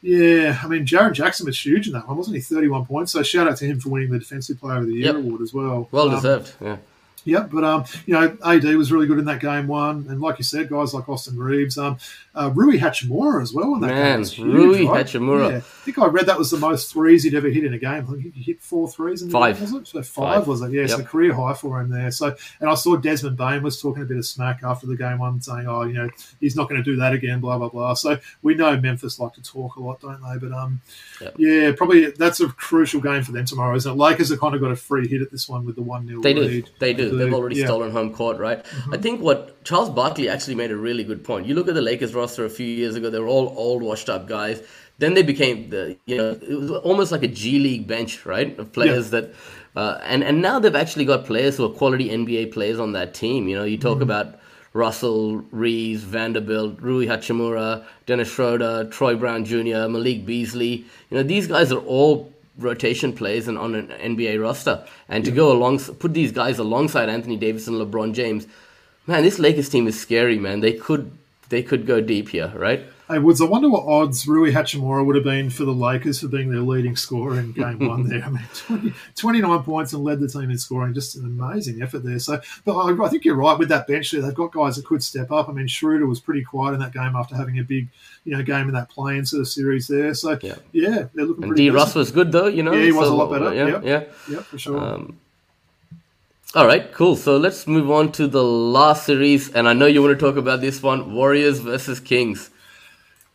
Yeah, 0.03 0.59
I 0.65 0.67
mean, 0.67 0.87
Jaren 0.87 1.13
Jackson 1.13 1.45
was 1.45 1.63
huge 1.63 1.87
in 1.87 1.93
that 1.93 2.09
one, 2.09 2.17
wasn't 2.17 2.35
he? 2.37 2.41
31 2.41 2.87
points. 2.87 3.13
So 3.13 3.23
shout 3.23 3.47
out 3.47 3.59
to 3.59 3.67
him 3.67 3.81
for 3.81 3.91
winning 3.91 4.09
the 4.11 4.19
Defensive 4.19 4.59
Player 4.59 4.79
of 4.79 4.87
the 4.87 4.95
Year 4.95 5.05
Yep. 5.09 5.17
award 5.17 5.43
as 5.43 5.53
well. 5.53 5.89
Well 5.93 6.09
Um, 6.09 6.15
deserved. 6.15 6.55
Yeah. 6.59 6.79
Yeah, 7.25 7.41
but 7.51 7.65
um, 7.65 7.85
you 8.07 8.15
know, 8.15 8.37
AD 8.45 8.65
was 8.77 8.91
really 8.91 9.07
good 9.07 9.19
in 9.19 9.25
that 9.27 9.41
game 9.41 9.67
one, 9.67 10.07
and 10.09 10.21
like 10.21 10.39
you 10.39 10.45
said, 10.45 10.69
guys 10.69 10.95
like 10.95 11.09
Austin 11.09 11.37
Reaves, 11.39 11.77
um, 11.77 11.99
uh, 12.35 12.51
Rui 12.55 12.79
Hachimura 12.79 13.43
as 13.43 13.53
well 13.53 13.75
in 13.75 13.81
that 13.81 13.89
Man, 13.89 14.13
game. 14.13 14.19
was 14.21 14.33
huge, 14.33 14.55
Rui 14.55 14.87
right? 14.87 15.05
Hachimura. 15.07 15.51
Yeah. 15.51 15.57
I 15.59 15.61
think 15.61 15.99
I 15.99 16.07
read 16.07 16.27
that 16.27 16.39
was 16.39 16.51
the 16.51 16.57
most 16.59 16.93
threes 16.93 17.25
he'd 17.25 17.35
ever 17.35 17.49
hit 17.49 17.65
in 17.65 17.75
a 17.75 17.79
game. 17.79 18.07
I 18.09 18.13
think 18.23 18.35
he 18.35 18.43
hit 18.43 18.63
four 18.63 18.89
threes 18.89 19.23
in 19.23 19.29
the 19.29 19.33
Five. 19.33 19.57
game, 19.57 19.63
was 19.73 19.83
it? 19.83 19.87
So 19.89 20.03
five, 20.03 20.39
Five. 20.41 20.47
was 20.49 20.63
it? 20.63 20.73
Yeah, 20.73 20.87
so 20.87 21.03
career 21.03 21.35
high 21.35 21.53
for 21.55 21.81
him 21.81 21.91
there. 21.91 22.11
So, 22.11 22.35
and 22.61 22.71
I 22.71 22.75
saw 22.75 22.97
Desmond 22.97 23.37
Bane 23.37 23.63
was 23.63 23.81
talking 23.81 24.03
a 24.03 24.07
bit 24.07 24.17
of 24.17 24.25
smack 24.27 24.61
after 24.63 24.87
the 24.87 24.97
game 24.97 25.19
one, 25.19 25.41
saying, 25.43 25.67
"Oh, 25.69 25.83
you 25.83 25.93
know, 25.95 26.09
he's 26.41 26.57
not 26.57 26.69
going 26.69 26.83
to 26.83 26.91
do 26.91 26.97
that 26.97 27.13
again." 27.13 27.41
Blah 27.41 27.59
blah 27.59 27.69
blah. 27.69 27.95
So 27.95 28.19
we 28.43 28.55
know 28.55 28.79
Memphis 28.81 29.19
like 29.19 29.35
to 29.35 29.43
talk 29.43 29.77
a 29.77 29.81
lot, 29.81 30.01
don't 30.01 30.21
they? 30.23 30.39
But 30.39 30.53
um, 30.57 30.81
Yep. 31.21 31.35
yeah, 31.39 31.73
probably 31.77 32.11
that's 32.13 32.41
a 32.41 32.49
crucial 32.49 33.01
game 33.01 33.23
for 33.23 33.33
them 33.33 33.45
tomorrow, 33.45 33.77
isn't 33.77 33.93
it? 33.93 33.97
Lakers 33.97 34.31
have 34.31 34.41
kind 34.41 34.55
of 34.55 34.61
got 34.63 34.71
a 34.71 34.77
free 34.77 35.07
hit 35.07 35.21
at 35.21 35.31
this 35.31 35.49
one 35.49 35.67
with 35.67 35.75
the 35.77 35.83
one 35.83 36.07
0 36.07 36.23
They 36.23 36.33
do. 36.33 36.63
They 36.79 36.95
do. 36.95 37.10
They've 37.19 37.33
already 37.35 37.57
Yeah. 37.57 37.63
Mm-hmm. 37.65 37.69
stolen 37.71 37.91
home 37.91 38.13
court, 38.15 38.39
right? 38.39 38.65
I 38.93 38.97
think 38.97 39.21
what 39.21 39.63
Charles 39.65 39.91
Barkley 39.91 40.29
actually 40.29 40.55
made 40.57 40.71
a 40.71 40.77
really 40.77 41.05
good 41.05 41.25
point. 41.25 41.47
You 41.47 41.55
look 41.55 41.69
at 41.69 41.75
the 41.75 41.83
Lakers 41.83 42.15
roster 42.15 42.45
a 42.45 42.51
few 42.51 42.67
years 42.67 42.95
ago; 42.97 43.11
they 43.11 43.19
were 43.21 43.29
all 43.29 43.53
old, 43.57 43.83
washed-up 43.83 44.27
guys. 44.29 44.63
Then 44.99 45.15
they 45.15 45.23
became 45.23 45.71
the, 45.71 45.97
you 46.07 46.17
know, 46.19 46.31
it 46.33 46.55
was 46.61 46.71
almost 46.71 47.11
like 47.11 47.23
a 47.23 47.29
G 47.29 47.59
League 47.59 47.87
bench, 47.87 48.27
right, 48.27 48.59
of 48.59 48.71
players 48.73 49.11
that, 49.11 49.33
uh, 49.75 49.99
and 50.05 50.23
and 50.23 50.43
now 50.43 50.59
they've 50.59 50.75
actually 50.85 51.07
got 51.07 51.25
players 51.25 51.57
who 51.57 51.65
are 51.65 51.71
quality 51.71 52.11
NBA 52.11 52.53
players 52.53 52.79
on 52.79 52.93
that 52.93 53.15
team. 53.15 53.49
You 53.49 53.57
know, 53.57 53.65
you 53.65 53.79
Mm-hmm. 53.79 53.89
talk 53.89 54.01
about 54.03 54.39
Russell, 54.75 55.37
Reaves, 55.51 56.03
Vanderbilt, 56.05 56.81
Rui 56.81 57.07
Hachimura, 57.07 57.85
Dennis 58.07 58.29
Schroeder, 58.31 58.85
Troy 58.91 59.17
Brown 59.17 59.45
Jr., 59.45 59.89
Malik 59.89 60.25
Beasley. 60.27 60.85
You 61.11 61.17
know, 61.17 61.23
these 61.23 61.47
guys 61.49 61.73
are 61.73 61.81
all 61.81 62.31
rotation 62.63 63.13
players 63.13 63.49
and 63.49 63.59
on 63.59 63.75
an 63.75 63.89
NBA 63.89 64.41
roster. 64.41 64.85
And 65.09 65.25
to 65.25 65.31
go 65.31 65.53
along, 65.53 65.79
put 65.79 66.15
these 66.15 66.33
guys 66.33 66.59
alongside 66.59 67.09
Anthony 67.09 67.37
Davis 67.37 67.67
and 67.67 67.77
LeBron 67.77 68.15
James, 68.15 68.47
man, 69.07 69.23
this 69.23 69.39
Lakers 69.39 69.69
team 69.69 69.87
is 69.87 69.99
scary, 70.01 70.39
man. 70.39 70.61
They 70.61 70.73
could 70.73 71.11
they 71.49 71.63
could 71.63 71.87
go 71.87 72.01
deep 72.01 72.29
here, 72.29 72.53
right? 72.55 72.85
Hey 73.11 73.19
Woods, 73.19 73.41
I 73.41 73.45
wonder 73.45 73.69
what 73.69 73.89
odds 73.89 74.29
Rui 74.29 74.53
Hachimura 74.53 75.05
would 75.05 75.17
have 75.17 75.25
been 75.25 75.51
for 75.51 75.65
the 75.65 75.73
Lakers 75.73 76.21
for 76.21 76.29
being 76.29 76.49
their 76.49 76.61
leading 76.61 76.95
scorer 76.95 77.41
in 77.41 77.51
game 77.51 77.79
one 77.89 78.09
there. 78.09 78.23
I 78.23 78.29
mean, 78.31 78.47
20, 78.55 78.93
29 79.17 79.63
points 79.65 79.93
and 79.93 80.05
led 80.05 80.21
the 80.21 80.29
team 80.29 80.49
in 80.49 80.57
scoring. 80.57 80.95
Just 80.95 81.17
an 81.17 81.25
amazing 81.25 81.83
effort 81.83 82.05
there. 82.05 82.21
So, 82.21 82.41
but 82.65 82.79
I, 82.79 83.05
I, 83.05 83.09
think 83.09 83.25
you're 83.25 83.35
right 83.35 83.59
with 83.59 83.69
that 83.71 83.89
bench 83.89 84.13
there. 84.13 84.23
They've 84.23 84.33
got 84.33 84.53
guys 84.53 84.77
that 84.77 84.85
could 84.85 85.03
step 85.03 85.33
up. 85.33 85.49
I 85.49 85.53
mean, 85.53 85.67
Schroeder 85.67 86.07
was 86.07 86.21
pretty 86.21 86.45
quiet 86.45 86.75
in 86.75 86.79
that 86.81 86.93
game 86.93 87.17
after 87.17 87.35
having 87.35 87.59
a 87.59 87.65
big, 87.65 87.89
you 88.23 88.37
know, 88.37 88.45
game 88.45 88.69
in 88.69 88.75
that 88.75 88.89
playing 88.89 89.25
sort 89.25 89.41
of 89.41 89.49
series 89.49 89.89
there. 89.89 90.15
So, 90.15 90.39
yeah, 90.41 90.55
yeah 90.71 91.07
they're 91.13 91.25
looking 91.25 91.43
and 91.43 91.51
pretty 91.51 91.65
D. 91.65 91.71
Russ 91.71 91.97
was 91.97 92.13
good 92.13 92.31
though, 92.31 92.47
you 92.47 92.63
know. 92.63 92.73
Yeah, 92.73 92.85
he 92.85 92.93
was 92.93 93.09
so, 93.09 93.15
a 93.15 93.17
lot 93.17 93.33
better. 93.33 93.53
Yeah, 93.53 93.81
yeah, 93.83 94.05
yeah, 94.31 94.41
for 94.43 94.57
sure. 94.57 94.79
Um, 94.79 95.19
all 96.55 96.67
right, 96.67 96.93
cool. 96.93 97.17
So 97.17 97.39
let's 97.39 97.67
move 97.67 97.91
on 97.91 98.13
to 98.13 98.29
the 98.29 98.45
last 98.45 99.07
series, 99.07 99.51
and 99.51 99.69
I 99.69 99.73
know 99.73 99.87
you 99.87 100.01
want 100.01 100.17
to 100.17 100.25
talk 100.25 100.37
about 100.37 100.61
this 100.61 100.81
one: 100.81 101.13
Warriors 101.13 101.59
versus 101.59 101.99
Kings. 101.99 102.51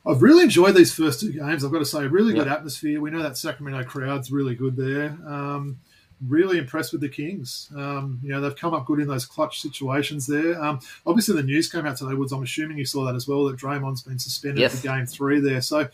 I've 0.08 0.22
really 0.22 0.44
enjoyed 0.44 0.76
these 0.76 0.94
first 0.94 1.20
two 1.20 1.32
games. 1.32 1.66
I've 1.66 1.72
got 1.72 1.80
to 1.80 1.86
say, 1.86 2.06
really 2.06 2.34
good 2.34 2.48
atmosphere. 2.48 3.02
We 3.02 3.10
know 3.10 3.24
that 3.24 3.38
Sacramento 3.38 3.84
crowd's 3.88 4.32
really 4.32 4.54
good 4.54 4.76
there. 4.76 5.18
Um, 5.26 5.80
really 6.26 6.58
impressed 6.58 6.92
with 6.92 7.02
the 7.02 7.10
Kings. 7.10 7.70
Um, 7.76 8.20
you 8.24 8.30
know, 8.30 8.40
they've 8.40 8.56
come 8.56 8.74
up 8.74 8.86
good 8.86 9.00
in 9.00 9.08
those 9.08 9.26
clutch 9.26 9.62
situations 9.62 10.28
there. 10.28 10.62
Um, 10.62 10.80
obviously, 11.06 11.36
the 11.36 11.44
news 11.44 11.72
came 11.72 11.86
out 11.86 11.98
today, 11.98 12.14
Woods. 12.14 12.32
I'm 12.32 12.44
assuming 12.44 12.78
you 12.78 12.86
saw 12.86 13.06
that 13.06 13.16
as 13.16 13.28
well, 13.28 13.46
that 13.46 13.58
Draymond's 13.58 14.04
been 14.04 14.20
suspended 14.20 14.60
yes. 14.60 14.76
for 14.80 14.88
game 14.88 15.06
three 15.06 15.40
there. 15.40 15.62
So 15.62 15.88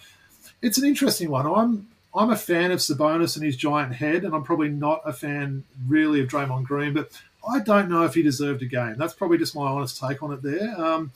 it's 0.62 0.78
an 0.78 0.86
interesting 0.86 1.30
one. 1.30 1.48
I'm 1.48 1.88
I'm 2.14 2.30
a 2.30 2.36
fan 2.36 2.72
of 2.72 2.80
Sabonis 2.80 3.38
and 3.38 3.46
his 3.46 3.56
giant 3.56 3.96
head, 3.96 4.26
and 4.26 4.36
I'm 4.36 4.44
probably 4.44 4.70
not 4.70 5.02
a 5.06 5.14
fan 5.14 5.64
really 5.88 6.22
of 6.22 6.28
Draymond 6.28 6.66
Green, 6.66 6.94
but 6.94 7.10
I 7.50 7.60
don't 7.60 7.90
know 7.90 8.04
if 8.04 8.14
he 8.14 8.22
deserved 8.22 8.62
a 8.62 8.66
game. 8.66 8.96
That's 8.98 9.14
probably 9.14 9.38
just 9.38 9.56
my 9.56 9.64
honest 9.64 10.00
take 10.00 10.22
on 10.22 10.34
it 10.34 10.42
there. 10.42 10.76
Um, 10.78 11.12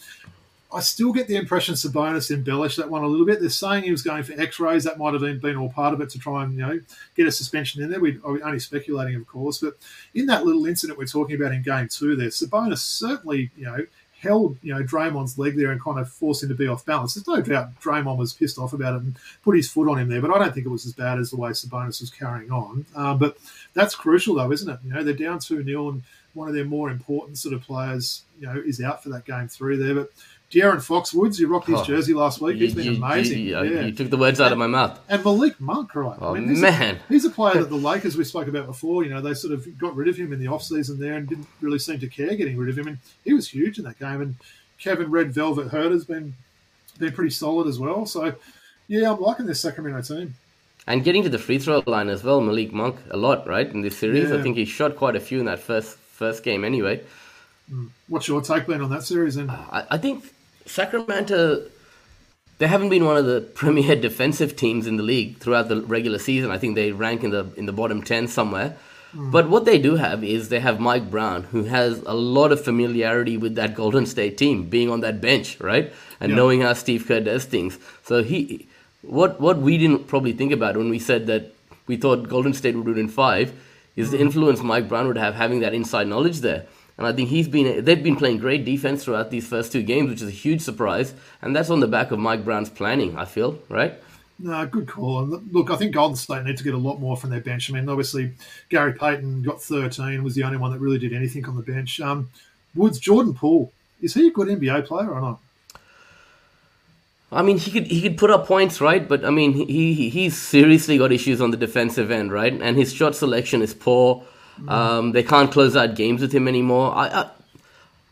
I 0.76 0.82
still 0.82 1.14
get 1.14 1.28
the 1.28 1.38
impression 1.38 1.76
Sabonis 1.76 2.32
embellished 2.32 2.78
that 2.78 2.90
one 2.90 3.04
a 3.04 3.08
little 3.08 3.26
bit. 3.26 3.40
They're 3.40 3.50
saying 3.50 3.86
he 3.86 3.92
was 3.92 4.02
going 4.02 4.24
for 4.24 4.40
X-rays. 4.40 4.84
That 4.84 4.98
might 4.98 5.14
have 5.14 5.42
been, 5.42 5.56
all 5.56 5.70
part 5.70 5.94
of 5.94 6.02
it 6.02 6.10
to 6.10 6.20
try 6.20 6.44
and 6.44 6.54
you 6.54 6.60
know 6.60 6.80
get 7.16 7.28
a 7.28 7.32
suspension 7.32 7.82
in 7.82 7.90
there. 7.90 8.02
We're 8.02 8.20
only 8.24 8.60
speculating, 8.60 9.16
of 9.16 9.26
course, 9.26 9.60
but 9.60 9.78
in 10.14 10.26
that 10.26 10.46
little 10.46 10.66
incident 10.66 11.00
we're 11.00 11.06
talking 11.06 11.38
about 11.38 11.54
in 11.54 11.62
Game 11.62 11.88
Two, 11.88 12.16
there 12.16 12.28
Sabonis 12.28 12.80
certainly 12.80 13.52
you 13.56 13.66
know 13.66 13.86
held 14.20 14.58
you 14.62 14.74
know 14.74 14.84
Draymond's 14.84 15.38
leg 15.38 15.56
there 15.56 15.72
and 15.72 15.82
kind 15.82 16.00
of 16.00 16.10
forced 16.10 16.44
him 16.44 16.50
to 16.50 16.56
be 16.56 16.68
off 16.68 16.86
balance. 16.86 17.14
There's 17.14 17.28
no 17.28 17.42
doubt 17.42 17.80
Draymond 17.80 18.18
was 18.18 18.34
pissed 18.34 18.58
off 18.58 18.74
about 18.74 18.96
it 18.96 19.04
and 19.04 19.16
put 19.44 19.56
his 19.56 19.70
foot 19.70 19.88
on 19.88 20.00
him 20.00 20.10
there, 20.10 20.22
but 20.22 20.32
I 20.32 20.40
don't 20.40 20.54
think 20.54 20.66
it 20.66 20.70
was 20.70 20.86
as 20.86 20.94
bad 20.94 21.20
as 21.20 21.30
the 21.30 21.38
way 21.38 21.52
Sabonis 21.52 22.02
was 22.02 22.10
carrying 22.10 22.52
on. 22.52 22.86
Uh, 22.96 23.14
but 23.14 23.38
that's 23.74 23.96
crucial 23.96 24.36
though, 24.36 24.52
isn't 24.52 24.70
it? 24.70 24.80
You 24.84 24.94
know 24.94 25.04
they're 25.04 25.14
down 25.14 25.40
two 25.40 25.64
0 25.64 25.90
and 25.90 26.04
one 26.34 26.50
of 26.50 26.54
their 26.54 26.66
more 26.66 26.90
important 26.90 27.38
sort 27.38 27.54
of 27.54 27.62
players 27.62 28.24
you 28.40 28.48
know 28.48 28.62
is 28.66 28.82
out 28.82 29.02
for 29.02 29.10
that 29.10 29.26
game 29.26 29.48
three 29.48 29.78
there, 29.78 29.96
but 29.96 30.12
De'Aaron 30.56 30.82
Fox 30.82 31.14
Woods, 31.14 31.38
you 31.38 31.48
rocked 31.48 31.68
his 31.68 31.82
oh, 31.82 31.84
jersey 31.84 32.14
last 32.14 32.40
week. 32.40 32.56
He's 32.56 32.74
been 32.74 32.96
amazing. 32.96 33.42
You, 33.42 33.62
yeah. 33.62 33.82
you, 33.82 33.92
took 33.92 34.10
the 34.10 34.16
words 34.16 34.40
out 34.40 34.46
and, 34.46 34.54
of 34.54 34.58
my 34.60 34.68
mouth. 34.68 34.98
And 35.10 35.22
Malik 35.22 35.60
Monk, 35.60 35.94
right? 35.96 36.18
Oh, 36.22 36.34
I 36.34 36.40
mean, 36.40 36.62
man. 36.62 36.96
A, 36.96 37.00
he's 37.10 37.26
a 37.26 37.30
player 37.30 37.56
that 37.56 37.70
the 37.70 37.76
Lakers 37.90 38.16
we 38.16 38.24
spoke 38.24 38.48
about 38.48 38.66
before, 38.66 39.04
you 39.04 39.10
know, 39.10 39.20
they 39.20 39.34
sort 39.34 39.54
of 39.54 39.78
got 39.78 39.94
rid 39.98 40.08
of 40.08 40.16
him 40.16 40.32
in 40.32 40.40
the 40.40 40.46
offseason 40.46 40.98
there 40.98 41.16
and 41.16 41.28
didn't 41.28 41.48
really 41.60 41.78
seem 41.78 42.00
to 42.00 42.08
care 42.08 42.36
getting 42.36 42.56
rid 42.58 42.70
of 42.70 42.78
him. 42.78 42.88
And 42.88 43.00
he 43.26 43.34
was 43.34 43.50
huge 43.50 43.78
in 43.80 43.84
that 43.84 44.00
game. 44.00 44.22
And 44.22 44.36
Kevin 44.80 45.12
Red 45.12 45.34
Velvet 45.34 45.68
Huerter's 45.68 46.06
been, 46.06 46.34
been 47.00 47.12
pretty 47.12 47.32
solid 47.32 47.68
as 47.68 47.78
well. 47.78 48.06
So, 48.06 48.34
yeah, 48.88 49.12
I'm 49.12 49.20
liking 49.20 49.48
this 49.48 49.60
Sacramento 49.60 50.16
team. 50.16 50.36
And 50.88 51.04
getting 51.04 51.24
to 51.24 51.30
the 51.30 51.40
free 51.40 51.60
throw 51.60 51.84
line 51.86 52.08
as 52.08 52.24
well, 52.24 52.40
Malik 52.40 52.72
Monk, 52.72 52.96
a 53.12 53.18
lot, 53.18 53.46
right, 53.46 53.70
in 53.70 53.82
this 53.82 53.98
series. 53.98 54.30
Yeah. 54.30 54.38
I 54.38 54.42
think 54.42 54.56
he 54.56 54.64
shot 54.64 54.96
quite 54.96 55.18
a 55.18 55.20
few 55.20 55.40
in 55.42 55.48
that 55.48 55.60
first 55.60 55.98
first 55.98 56.44
game 56.44 56.64
anyway. 56.64 57.02
Hmm. 57.70 57.88
What's 58.08 58.28
your 58.30 58.42
take, 58.42 58.68
Ben, 58.68 58.82
on 58.82 58.90
that 58.92 59.04
series 59.04 59.36
then? 59.36 59.50
I, 59.50 59.86
I 59.92 59.98
think 59.98 60.32
Sacramento, 60.66 61.68
they 62.58 62.68
haven't 62.68 62.90
been 62.90 63.06
one 63.06 63.18
of 63.18 63.26
the 63.26 63.42
premier 63.42 63.96
defensive 64.08 64.56
teams 64.56 64.88
in 64.88 64.98
the 64.98 65.04
league 65.04 65.38
throughout 65.38 65.70
the 65.70 65.82
regular 65.82 66.20
season. 66.20 66.52
I 66.52 66.58
think 66.58 66.76
they 66.76 66.92
rank 66.92 67.24
in 67.24 67.32
the 67.32 67.48
in 67.56 67.66
the 67.66 67.74
bottom 67.74 68.02
ten 68.02 68.28
somewhere. 68.28 68.78
Mm. 69.16 69.32
But 69.32 69.50
what 69.50 69.66
they 69.66 69.78
do 69.78 69.96
have 69.96 70.24
is 70.24 70.50
they 70.50 70.60
have 70.60 70.80
Mike 70.80 71.10
Brown, 71.10 71.44
who 71.44 71.64
has 71.66 72.00
a 72.06 72.14
lot 72.14 72.52
of 72.52 72.64
familiarity 72.64 73.38
with 73.38 73.56
that 73.56 73.76
Golden 73.76 74.06
State 74.06 74.38
team, 74.38 74.66
being 74.70 74.90
on 74.90 75.00
that 75.02 75.22
bench, 75.22 75.60
right, 75.60 75.94
and 76.20 76.32
yeah. 76.32 76.36
knowing 76.36 76.62
how 76.62 76.74
Steve 76.74 77.06
Kerr 77.08 77.22
does 77.22 77.46
things. 77.46 77.78
So 78.04 78.24
he, 78.24 78.68
what 79.02 79.40
what 79.40 79.58
we 79.58 79.78
didn't 79.78 80.08
probably 80.08 80.34
think 80.34 80.52
about 80.52 80.76
when 80.76 80.90
we 80.90 81.00
said 81.00 81.28
that 81.28 81.54
we 81.88 81.98
thought 81.98 82.28
Golden 82.28 82.54
State 82.54 82.76
would 82.76 82.86
win 82.86 82.98
in 82.98 83.08
five, 83.08 83.54
is 83.96 84.10
mm. 84.10 84.12
the 84.12 84.20
influence 84.20 84.62
Mike 84.62 84.90
Brown 84.90 85.08
would 85.08 85.18
have 85.18 85.36
having 85.36 85.60
that 85.62 85.74
inside 85.74 86.08
knowledge 86.08 86.42
there. 86.42 86.66
And 86.98 87.06
I 87.06 87.14
think 87.14 87.30
he's 87.30 87.48
been 87.48 87.84
they've 87.84 88.02
been 88.02 88.16
playing 88.16 88.38
great 88.38 88.64
defense 88.64 89.04
throughout 89.04 89.30
these 89.30 89.48
first 89.48 89.72
two 89.72 89.84
games, 89.84 90.10
which 90.10 90.22
is 90.22 90.30
a 90.30 90.32
huge 90.32 90.62
surprise. 90.62 91.14
And 91.42 91.56
that's 91.56 91.70
on 91.70 91.82
the 91.82 91.88
back 91.88 92.12
of 92.12 92.20
Mike 92.20 92.46
Brown's 92.46 92.70
planning, 92.70 93.18
I 93.18 93.26
feel, 93.26 93.60
right? 93.70 93.94
No, 94.38 94.66
good 94.66 94.88
call. 94.88 95.20
And 95.20 95.54
look, 95.54 95.70
I 95.70 95.78
think 95.78 95.94
Golden 95.94 96.16
State 96.16 96.44
need 96.44 96.58
to 96.58 96.64
get 96.64 96.74
a 96.74 96.78
lot 96.78 97.00
more 97.00 97.16
from 97.16 97.30
their 97.30 97.40
bench. 97.40 97.70
I 97.70 97.74
mean, 97.74 97.88
obviously, 97.88 98.34
Gary 98.70 98.94
Payton 98.94 99.44
got 99.44 99.62
13, 99.62 100.24
was 100.24 100.36
the 100.36 100.44
only 100.44 100.58
one 100.58 100.72
that 100.72 100.80
really 100.80 101.00
did 101.00 101.14
anything 101.14 101.46
on 101.46 101.56
the 101.56 101.62
bench. 101.62 102.02
Um, 102.02 102.30
Woods, 102.76 103.00
Jordan 103.00 103.34
Poole, 103.34 103.72
is 104.02 104.14
he 104.14 104.28
a 104.28 104.32
good 104.32 104.50
NBA 104.50 104.86
player 104.86 105.10
or 105.10 105.22
not? 105.22 105.40
I 107.32 107.42
mean, 107.42 107.58
he 107.58 107.72
could 107.72 107.88
he 107.88 108.02
could 108.02 108.18
put 108.18 108.30
up 108.30 108.46
points, 108.46 108.80
right? 108.80 109.06
But 109.08 109.26
I 109.26 109.30
mean, 109.30 109.54
he 109.54 110.10
he's 110.10 110.38
seriously 110.38 110.98
got 110.98 111.12
issues 111.12 111.42
on 111.42 111.52
the 111.52 111.58
defensive 111.58 112.12
end, 112.12 112.32
right? 112.32 112.54
And 112.54 112.78
his 112.78 112.94
shot 112.94 113.16
selection 113.16 113.62
is 113.62 113.74
poor. 113.74 114.24
Um, 114.68 115.12
they 115.12 115.24
can't 115.24 115.52
close 115.52 115.76
out 115.76 115.96
games 115.96 116.22
with 116.22 116.32
him 116.32 116.48
anymore. 116.48 116.94
I, 116.96 117.08
I, 117.08 117.30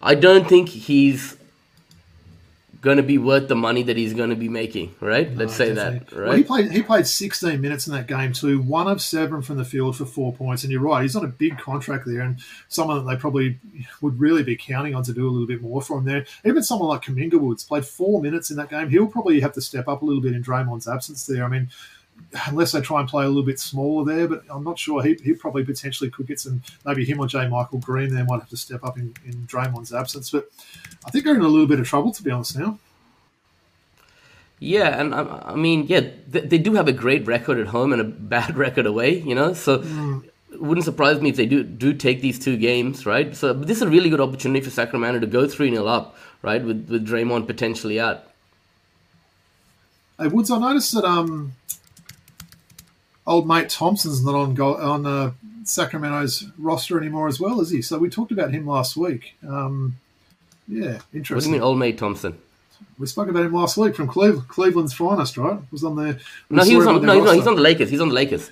I 0.02 0.16
don't 0.16 0.48
think 0.48 0.70
he's 0.70 1.38
going 2.84 2.98
to 2.98 3.04
be 3.04 3.18
worth 3.18 3.48
the 3.48 3.56
money 3.56 3.82
that 3.82 3.96
he's 3.96 4.14
going 4.14 4.30
to 4.30 4.36
be 4.36 4.50
making, 4.50 4.94
right? 5.00 5.32
No, 5.32 5.38
Let's 5.46 5.56
say 5.56 5.74
definitely. 5.74 6.00
that, 6.00 6.20
right? 6.20 6.28
Well, 6.28 6.38
he 6.38 6.44
played 6.44 6.72
he 6.72 6.84
played 6.84 7.08
16 7.08 7.62
minutes 7.62 7.88
in 7.88 7.94
that 7.94 8.08
game 8.08 8.34
too, 8.34 8.62
one 8.62 8.90
of 8.90 9.02
seven 9.02 9.42
from 9.42 9.56
the 9.58 9.64
field 9.64 9.96
for 9.96 10.06
four 10.06 10.34
points. 10.34 10.64
And 10.64 10.72
you're 10.72 10.82
right, 10.82 11.02
he's 11.02 11.16
on 11.16 11.24
a 11.24 11.30
big 11.30 11.58
contract 11.58 12.06
there, 12.06 12.20
and 12.20 12.40
someone 12.68 12.98
that 13.04 13.10
they 13.10 13.18
probably 13.18 13.58
would 14.02 14.20
really 14.20 14.44
be 14.44 14.58
counting 14.58 14.94
on 14.96 15.04
to 15.04 15.14
do 15.14 15.28
a 15.28 15.32
little 15.32 15.48
bit 15.48 15.62
more 15.62 15.82
for 15.82 15.98
him 15.98 16.04
there. 16.04 16.26
Even 16.44 16.62
someone 16.62 16.90
like 16.90 17.04
Kuminga 17.04 17.40
Woods 17.40 17.64
played 17.64 17.86
four 17.86 18.22
minutes 18.22 18.52
in 18.52 18.58
that 18.58 18.70
game. 18.70 18.90
He'll 18.90 19.08
probably 19.08 19.40
have 19.40 19.54
to 19.54 19.62
step 19.62 19.88
up 19.88 20.02
a 20.02 20.06
little 20.06 20.22
bit 20.22 20.34
in 20.34 20.44
Draymond's 20.44 20.88
absence 20.88 21.26
there. 21.26 21.46
I 21.46 21.48
mean, 21.48 21.70
unless 22.48 22.72
they 22.72 22.82
try 22.82 23.00
and 23.00 23.10
play 23.10 23.26
a 23.26 23.28
little 23.28 23.44
bit 23.44 23.60
smaller 23.60 24.06
there. 24.06 24.28
But 24.28 24.44
I'm 24.50 24.64
not 24.64 24.80
sure. 24.80 25.04
He, 25.04 25.16
he 25.24 25.34
probably 25.34 25.64
potentially 25.64 26.10
could 26.10 26.28
get 26.28 26.40
some. 26.40 26.62
Maybe 26.86 27.06
him 27.06 27.20
or 27.20 27.28
JaMychal 27.28 27.82
Green 27.82 28.14
there 28.14 28.26
might 28.26 28.40
have 28.40 28.50
to 28.50 28.58
step 28.58 28.84
up 28.84 28.98
in, 28.98 29.14
in 29.26 29.48
Draymond's 29.48 29.94
absence. 29.94 30.30
But 30.30 30.50
I 31.06 31.12
think 31.12 31.26
they're 31.26 31.36
in 31.36 31.42
a 31.42 31.48
little 31.48 31.68
bit 31.68 31.80
of 31.80 31.88
trouble 31.88 32.12
to 32.12 32.24
be 32.24 32.32
honest 32.32 32.58
now. 32.58 32.80
Yeah, 34.60 35.00
and 35.00 35.14
I, 35.14 35.44
I 35.48 35.56
mean, 35.56 35.88
yeah, 35.88 36.02
they, 36.28 36.40
they, 36.40 36.58
do 36.58 36.74
have 36.76 36.88
a 36.88 36.94
great 36.94 37.28
record 37.28 37.60
at 37.60 37.68
home 37.68 37.92
and 37.92 38.02
a 38.02 38.06
bad 38.36 38.58
record 38.58 38.86
away. 38.86 39.20
You 39.20 39.36
know, 39.36 39.54
so. 39.54 39.80
Mm. 39.80 40.30
It 40.52 40.62
wouldn't 40.62 40.86
surprise 40.86 41.20
me 41.20 41.32
if 41.32 41.36
they 41.36 41.48
do 41.48 41.64
do 41.64 41.94
take 41.96 42.22
these 42.22 42.38
two 42.38 42.58
games, 42.58 43.08
right? 43.08 43.36
So 43.36 43.54
this 43.54 43.78
is 43.78 43.82
a 43.82 43.90
really 43.90 44.12
good 44.12 44.22
opportunity 44.22 44.64
for 44.64 44.70
Sacramento 44.70 45.20
to 45.22 45.26
go 45.26 45.48
three 45.48 45.72
0 45.72 45.88
up, 45.88 46.16
right? 46.44 46.64
With 46.64 46.90
with 46.92 47.08
Draymond 47.08 47.48
potentially 47.48 48.00
out. 48.00 48.28
Hey 50.20 50.28
Woods, 50.28 50.52
I 50.52 50.60
noticed 50.60 50.94
that 50.94 51.06
um 51.06 51.54
old 53.26 53.48
mate 53.48 53.70
Thompson's 53.70 54.24
not 54.24 54.36
on 54.36 54.60
on 54.60 55.06
uh, 55.06 55.32
Sacramento's 55.64 56.46
roster 56.58 56.98
anymore 57.00 57.28
as 57.28 57.40
well, 57.40 57.62
is 57.62 57.70
he? 57.70 57.82
So 57.82 57.98
we 57.98 58.10
talked 58.10 58.32
about 58.32 58.52
him 58.52 58.66
last 58.68 58.98
week. 58.98 59.36
Um, 59.48 59.96
yeah, 60.68 61.00
interesting. 61.14 61.36
What 61.36 61.42
do 61.44 61.48
you 61.48 61.52
mean, 61.54 61.62
old 61.62 61.80
mate 61.80 61.98
Thompson? 61.98 62.38
We 63.00 63.08
spoke 63.08 63.28
about 63.30 63.46
him 63.46 63.54
last 63.54 63.76
week 63.78 63.96
from 63.96 64.08
Cleve- 64.08 64.48
Cleveland's 64.48 64.94
finest, 64.94 65.38
right? 65.38 65.60
Was 65.72 65.84
on 65.84 65.96
there. 65.96 66.20
No, 66.50 66.64
he 66.64 66.76
was 66.76 66.86
on. 66.86 67.04
No, 67.06 67.34
he's 67.34 67.48
on 67.48 67.56
the 67.56 67.62
Lakers. 67.62 67.90
He's 67.90 68.02
on 68.02 68.10
the 68.10 68.14
Lakers. 68.14 68.52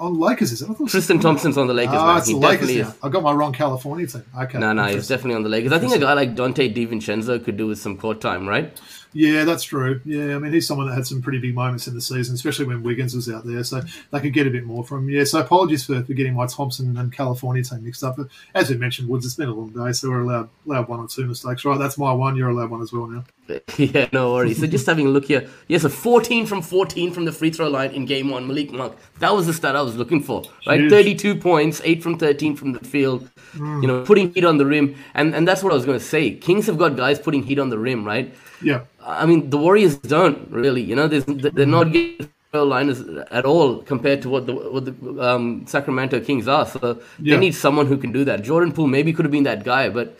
On 0.00 0.18
Lakers, 0.18 0.50
is 0.50 0.62
it? 0.62 0.70
Tristan 0.88 1.20
Thompson's 1.20 1.58
on 1.58 1.66
the 1.66 1.74
Lakers. 1.74 1.96
Ah, 1.98 2.16
it's 2.16 2.26
he 2.26 2.32
the 2.32 2.40
Lakers. 2.40 2.74
Yeah. 2.74 2.92
I 3.02 3.10
got 3.10 3.22
my 3.22 3.32
wrong 3.32 3.52
California 3.52 4.06
team. 4.06 4.24
Okay. 4.34 4.58
No, 4.58 4.72
no, 4.72 4.84
he's 4.84 5.06
definitely 5.06 5.34
on 5.34 5.42
the 5.42 5.50
Lakers. 5.50 5.72
I 5.72 5.78
think 5.78 5.94
a 5.94 5.98
guy 5.98 6.14
like 6.14 6.34
Donte 6.34 6.74
DiVincenzo 6.74 7.44
could 7.44 7.58
do 7.58 7.66
with 7.66 7.78
some 7.78 7.98
court 7.98 8.18
time, 8.20 8.48
right? 8.48 8.80
Yeah, 9.12 9.44
that's 9.44 9.62
true. 9.62 10.00
Yeah, 10.04 10.36
I 10.36 10.38
mean, 10.38 10.52
he's 10.52 10.66
someone 10.66 10.88
that 10.88 10.94
had 10.94 11.06
some 11.06 11.20
pretty 11.20 11.38
big 11.38 11.54
moments 11.54 11.86
in 11.86 11.94
the 11.94 12.00
season, 12.00 12.34
especially 12.34 12.66
when 12.66 12.82
Wiggins 12.82 13.14
was 13.14 13.28
out 13.28 13.44
there. 13.44 13.62
So 13.64 13.82
they 14.10 14.20
could 14.20 14.32
get 14.32 14.46
a 14.46 14.50
bit 14.50 14.64
more 14.64 14.84
from 14.84 15.00
him. 15.08 15.10
Yeah, 15.10 15.24
so 15.24 15.40
apologies 15.40 15.84
for, 15.84 16.02
for 16.02 16.12
getting 16.14 16.34
my 16.34 16.46
Thompson 16.46 16.96
and 16.96 17.12
California 17.12 17.62
team 17.62 17.84
mixed 17.84 18.04
up. 18.04 18.16
But 18.16 18.28
as 18.54 18.70
we 18.70 18.76
mentioned, 18.76 19.08
Woods, 19.08 19.26
it's 19.26 19.34
been 19.34 19.48
a 19.48 19.54
long 19.54 19.70
day, 19.70 19.92
so 19.92 20.08
we're 20.08 20.20
allowed, 20.20 20.48
allowed 20.64 20.88
one 20.88 21.00
or 21.00 21.08
two 21.08 21.26
mistakes, 21.26 21.64
right? 21.64 21.78
That's 21.78 21.98
my 21.98 22.12
one. 22.12 22.36
You're 22.36 22.50
allowed 22.50 22.70
one 22.70 22.82
as 22.82 22.92
well 22.92 23.06
now. 23.06 23.24
Yeah, 23.78 24.08
no 24.12 24.32
worries. 24.32 24.60
so 24.60 24.66
just 24.66 24.86
having 24.86 25.06
a 25.06 25.10
look 25.10 25.24
here. 25.24 25.48
Yes, 25.68 25.84
a 25.84 25.90
14 25.90 26.46
from 26.46 26.62
14 26.62 27.12
from 27.12 27.24
the 27.24 27.32
free 27.32 27.50
throw 27.50 27.68
line 27.68 27.90
in 27.92 28.06
game 28.06 28.30
one. 28.30 28.46
Malik 28.46 28.72
Monk. 28.72 28.96
That 29.18 29.34
was 29.34 29.46
the 29.46 29.52
stat 29.52 29.76
I 29.76 29.82
was 29.82 29.96
looking 29.96 30.22
for, 30.22 30.42
right? 30.66 30.80
Huge. 30.80 30.90
32 30.90 31.36
points, 31.36 31.80
8 31.84 32.02
from 32.02 32.18
13 32.18 32.56
from 32.56 32.72
the 32.72 32.80
field. 32.80 33.28
Mm. 33.54 33.82
You 33.82 33.88
know, 33.88 34.04
putting 34.04 34.32
heat 34.32 34.44
on 34.44 34.58
the 34.58 34.66
rim. 34.66 34.96
And, 35.14 35.34
and 35.34 35.46
that's 35.46 35.62
what 35.62 35.72
I 35.72 35.76
was 35.76 35.84
going 35.84 35.98
to 35.98 36.04
say. 36.04 36.32
Kings 36.32 36.66
have 36.66 36.78
got 36.78 36.96
guys 36.96 37.18
putting 37.18 37.42
heat 37.42 37.58
on 37.58 37.70
the 37.70 37.78
rim, 37.78 38.04
right? 38.04 38.34
Yeah. 38.62 38.82
I 39.02 39.26
mean, 39.26 39.50
the 39.50 39.58
Warriors 39.58 39.96
don't 39.96 40.50
really. 40.50 40.82
You 40.82 40.94
know, 40.94 41.08
they're 41.08 41.66
not 41.66 41.92
getting 41.92 42.28
liners 42.52 43.00
at 43.30 43.44
all 43.44 43.78
compared 43.82 44.22
to 44.22 44.28
what 44.28 44.46
the 44.46 44.54
what 44.54 44.84
the 44.84 45.22
um, 45.22 45.64
Sacramento 45.66 46.20
Kings 46.20 46.48
are. 46.48 46.66
So 46.66 47.00
yeah. 47.18 47.34
they 47.34 47.40
need 47.40 47.54
someone 47.54 47.86
who 47.86 47.96
can 47.96 48.12
do 48.12 48.24
that. 48.24 48.42
Jordan 48.42 48.72
Poole 48.72 48.88
maybe 48.88 49.12
could 49.12 49.24
have 49.24 49.32
been 49.32 49.44
that 49.44 49.64
guy, 49.64 49.88
but 49.88 50.18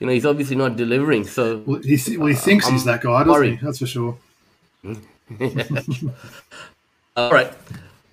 you 0.00 0.06
know, 0.06 0.12
he's 0.12 0.26
obviously 0.26 0.56
not 0.56 0.76
delivering. 0.76 1.24
So 1.26 1.62
Well, 1.66 1.80
he, 1.82 2.16
well, 2.16 2.26
he 2.28 2.34
thinks 2.34 2.68
he's 2.68 2.84
that 2.84 3.00
guy, 3.02 3.18
doesn't 3.24 3.32
worried. 3.32 3.58
he? 3.58 3.64
That's 3.64 3.78
for 3.78 3.86
sure. 3.86 4.16
All 7.16 7.30
right. 7.30 7.52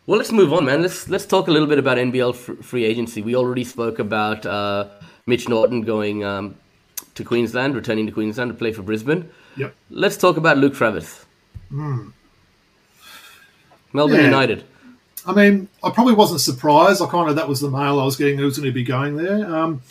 Well, 0.05 0.17
let's 0.17 0.31
move 0.31 0.51
on, 0.53 0.65
man. 0.65 0.81
Let's 0.81 1.07
let's 1.09 1.25
talk 1.25 1.47
a 1.47 1.51
little 1.51 1.67
bit 1.67 1.79
about 1.79 1.97
NBL 1.97 2.35
fr- 2.35 2.53
free 2.61 2.83
agency. 2.85 3.21
We 3.21 3.35
already 3.35 3.63
spoke 3.63 3.99
about 3.99 4.45
uh, 4.45 4.87
Mitch 5.25 5.47
Norton 5.47 5.81
going 5.81 6.23
um, 6.25 6.55
to 7.15 7.23
Queensland, 7.23 7.75
returning 7.75 8.05
to 8.07 8.11
Queensland 8.11 8.51
to 8.51 8.55
play 8.57 8.73
for 8.73 8.81
Brisbane. 8.81 9.29
Yep. 9.57 9.73
Let's 9.91 10.17
talk 10.17 10.37
about 10.37 10.57
Luke 10.57 10.73
Travers. 10.73 11.23
Melbourne 11.69 12.13
Yeah. 13.93 14.25
United. 14.25 14.63
I 15.25 15.33
mean, 15.33 15.69
I 15.81 15.89
probably 15.91 16.15
wasn't 16.15 16.41
surprised. 16.41 17.01
I 17.01 17.07
kind 17.07 17.29
of 17.29 17.37
that 17.37 17.47
was 17.47 17.61
the 17.61 17.69
mail 17.69 17.99
I 17.99 18.03
was 18.03 18.17
getting. 18.17 18.37
Who 18.37 18.45
was 18.45 18.57
going 18.57 18.67
to 18.67 18.73
be 18.73 18.83
going 18.83 19.15
there? 19.15 19.55
Um, 19.55 19.81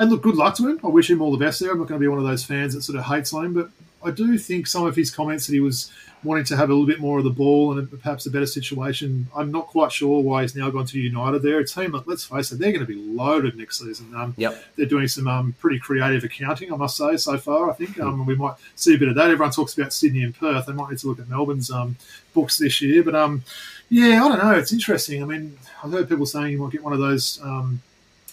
and 0.00 0.10
look, 0.10 0.22
good 0.22 0.34
luck 0.34 0.56
to 0.56 0.66
him. 0.68 0.80
I 0.82 0.88
wish 0.88 1.08
him 1.10 1.22
all 1.22 1.30
the 1.30 1.38
best 1.44 1.60
there. 1.60 1.70
I'm 1.70 1.78
not 1.78 1.86
going 1.86 2.00
to 2.00 2.04
be 2.04 2.08
one 2.08 2.18
of 2.18 2.24
those 2.24 2.44
fans 2.44 2.74
that 2.74 2.82
sort 2.82 2.98
of 2.98 3.04
hates 3.04 3.32
on 3.32 3.44
him, 3.44 3.54
but 3.54 3.70
I 4.02 4.10
do 4.10 4.36
think 4.38 4.66
some 4.66 4.86
of 4.86 4.96
his 4.96 5.10
comments 5.10 5.46
that 5.46 5.52
he 5.52 5.60
was 5.60 5.92
wanting 6.22 6.44
to 6.44 6.56
have 6.56 6.68
a 6.68 6.72
little 6.72 6.86
bit 6.86 7.00
more 7.00 7.18
of 7.18 7.24
the 7.24 7.30
ball 7.30 7.78
and 7.78 7.90
perhaps 8.02 8.26
a 8.26 8.30
better 8.30 8.44
situation. 8.46 9.26
I'm 9.34 9.50
not 9.50 9.68
quite 9.68 9.90
sure 9.90 10.22
why 10.22 10.42
he's 10.42 10.54
now 10.56 10.68
gone 10.70 10.84
to 10.86 10.98
United. 10.98 11.40
There, 11.42 11.58
a 11.60 11.66
team 11.66 11.92
that 11.92 12.06
let's 12.08 12.24
face 12.24 12.52
it, 12.52 12.58
they're 12.58 12.72
going 12.72 12.84
to 12.86 12.92
be 12.92 12.94
loaded 13.00 13.56
next 13.56 13.78
season. 13.78 14.14
Um, 14.14 14.34
Yep. 14.36 14.62
they're 14.76 14.86
doing 14.86 15.08
some 15.08 15.26
um, 15.28 15.54
pretty 15.60 15.78
creative 15.78 16.24
accounting, 16.24 16.72
I 16.72 16.76
must 16.76 16.96
say, 16.96 17.16
so 17.16 17.38
far. 17.38 17.70
I 17.70 17.74
think 17.74 17.98
um, 18.00 18.26
we 18.26 18.34
might 18.34 18.54
see 18.76 18.94
a 18.94 18.98
bit 18.98 19.08
of 19.08 19.14
that. 19.16 19.30
Everyone 19.30 19.50
talks 19.52 19.76
about 19.76 19.92
Sydney 19.94 20.22
and 20.24 20.34
Perth. 20.34 20.66
They 20.66 20.72
might 20.74 20.90
need 20.90 20.98
to 21.00 21.08
look 21.08 21.20
at 21.20 21.28
Melbourne's 21.28 21.70
um, 21.70 21.96
books 22.34 22.58
this 22.58 22.80
year. 22.82 23.02
But 23.02 23.14
um, 23.14 23.42
yeah, 23.88 24.22
I 24.24 24.28
don't 24.28 24.38
know. 24.42 24.52
It's 24.52 24.72
interesting. 24.72 25.22
I 25.22 25.26
mean, 25.26 25.58
I've 25.82 25.92
heard 25.92 26.08
people 26.08 26.26
saying 26.26 26.52
you 26.52 26.58
might 26.58 26.72
get 26.72 26.84
one 26.84 26.92
of 26.92 27.00
those 27.00 27.40
um, 27.42 27.80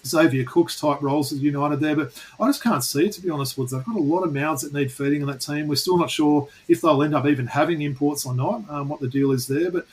Xavier 0.07 0.43
Cooks 0.45 0.79
type 0.79 1.01
roles 1.01 1.31
at 1.31 1.39
United 1.39 1.79
there, 1.79 1.95
but 1.95 2.11
I 2.39 2.47
just 2.47 2.63
can't 2.63 2.83
see 2.83 3.05
it, 3.05 3.13
to 3.13 3.21
be 3.21 3.29
honest, 3.29 3.57
Woods. 3.57 3.71
They've 3.71 3.83
got 3.83 3.95
a 3.95 3.99
lot 3.99 4.23
of 4.23 4.33
mouths 4.33 4.61
that 4.61 4.73
need 4.73 4.91
feeding 4.91 5.21
on 5.21 5.27
that 5.29 5.41
team. 5.41 5.67
We're 5.67 5.75
still 5.75 5.97
not 5.97 6.09
sure 6.09 6.47
if 6.67 6.81
they'll 6.81 7.03
end 7.03 7.15
up 7.15 7.25
even 7.25 7.47
having 7.47 7.81
imports 7.81 8.25
or 8.25 8.33
not, 8.33 8.63
um, 8.69 8.89
what 8.89 8.99
the 8.99 9.07
deal 9.07 9.31
is 9.31 9.47
there. 9.47 9.71
But 9.71 9.87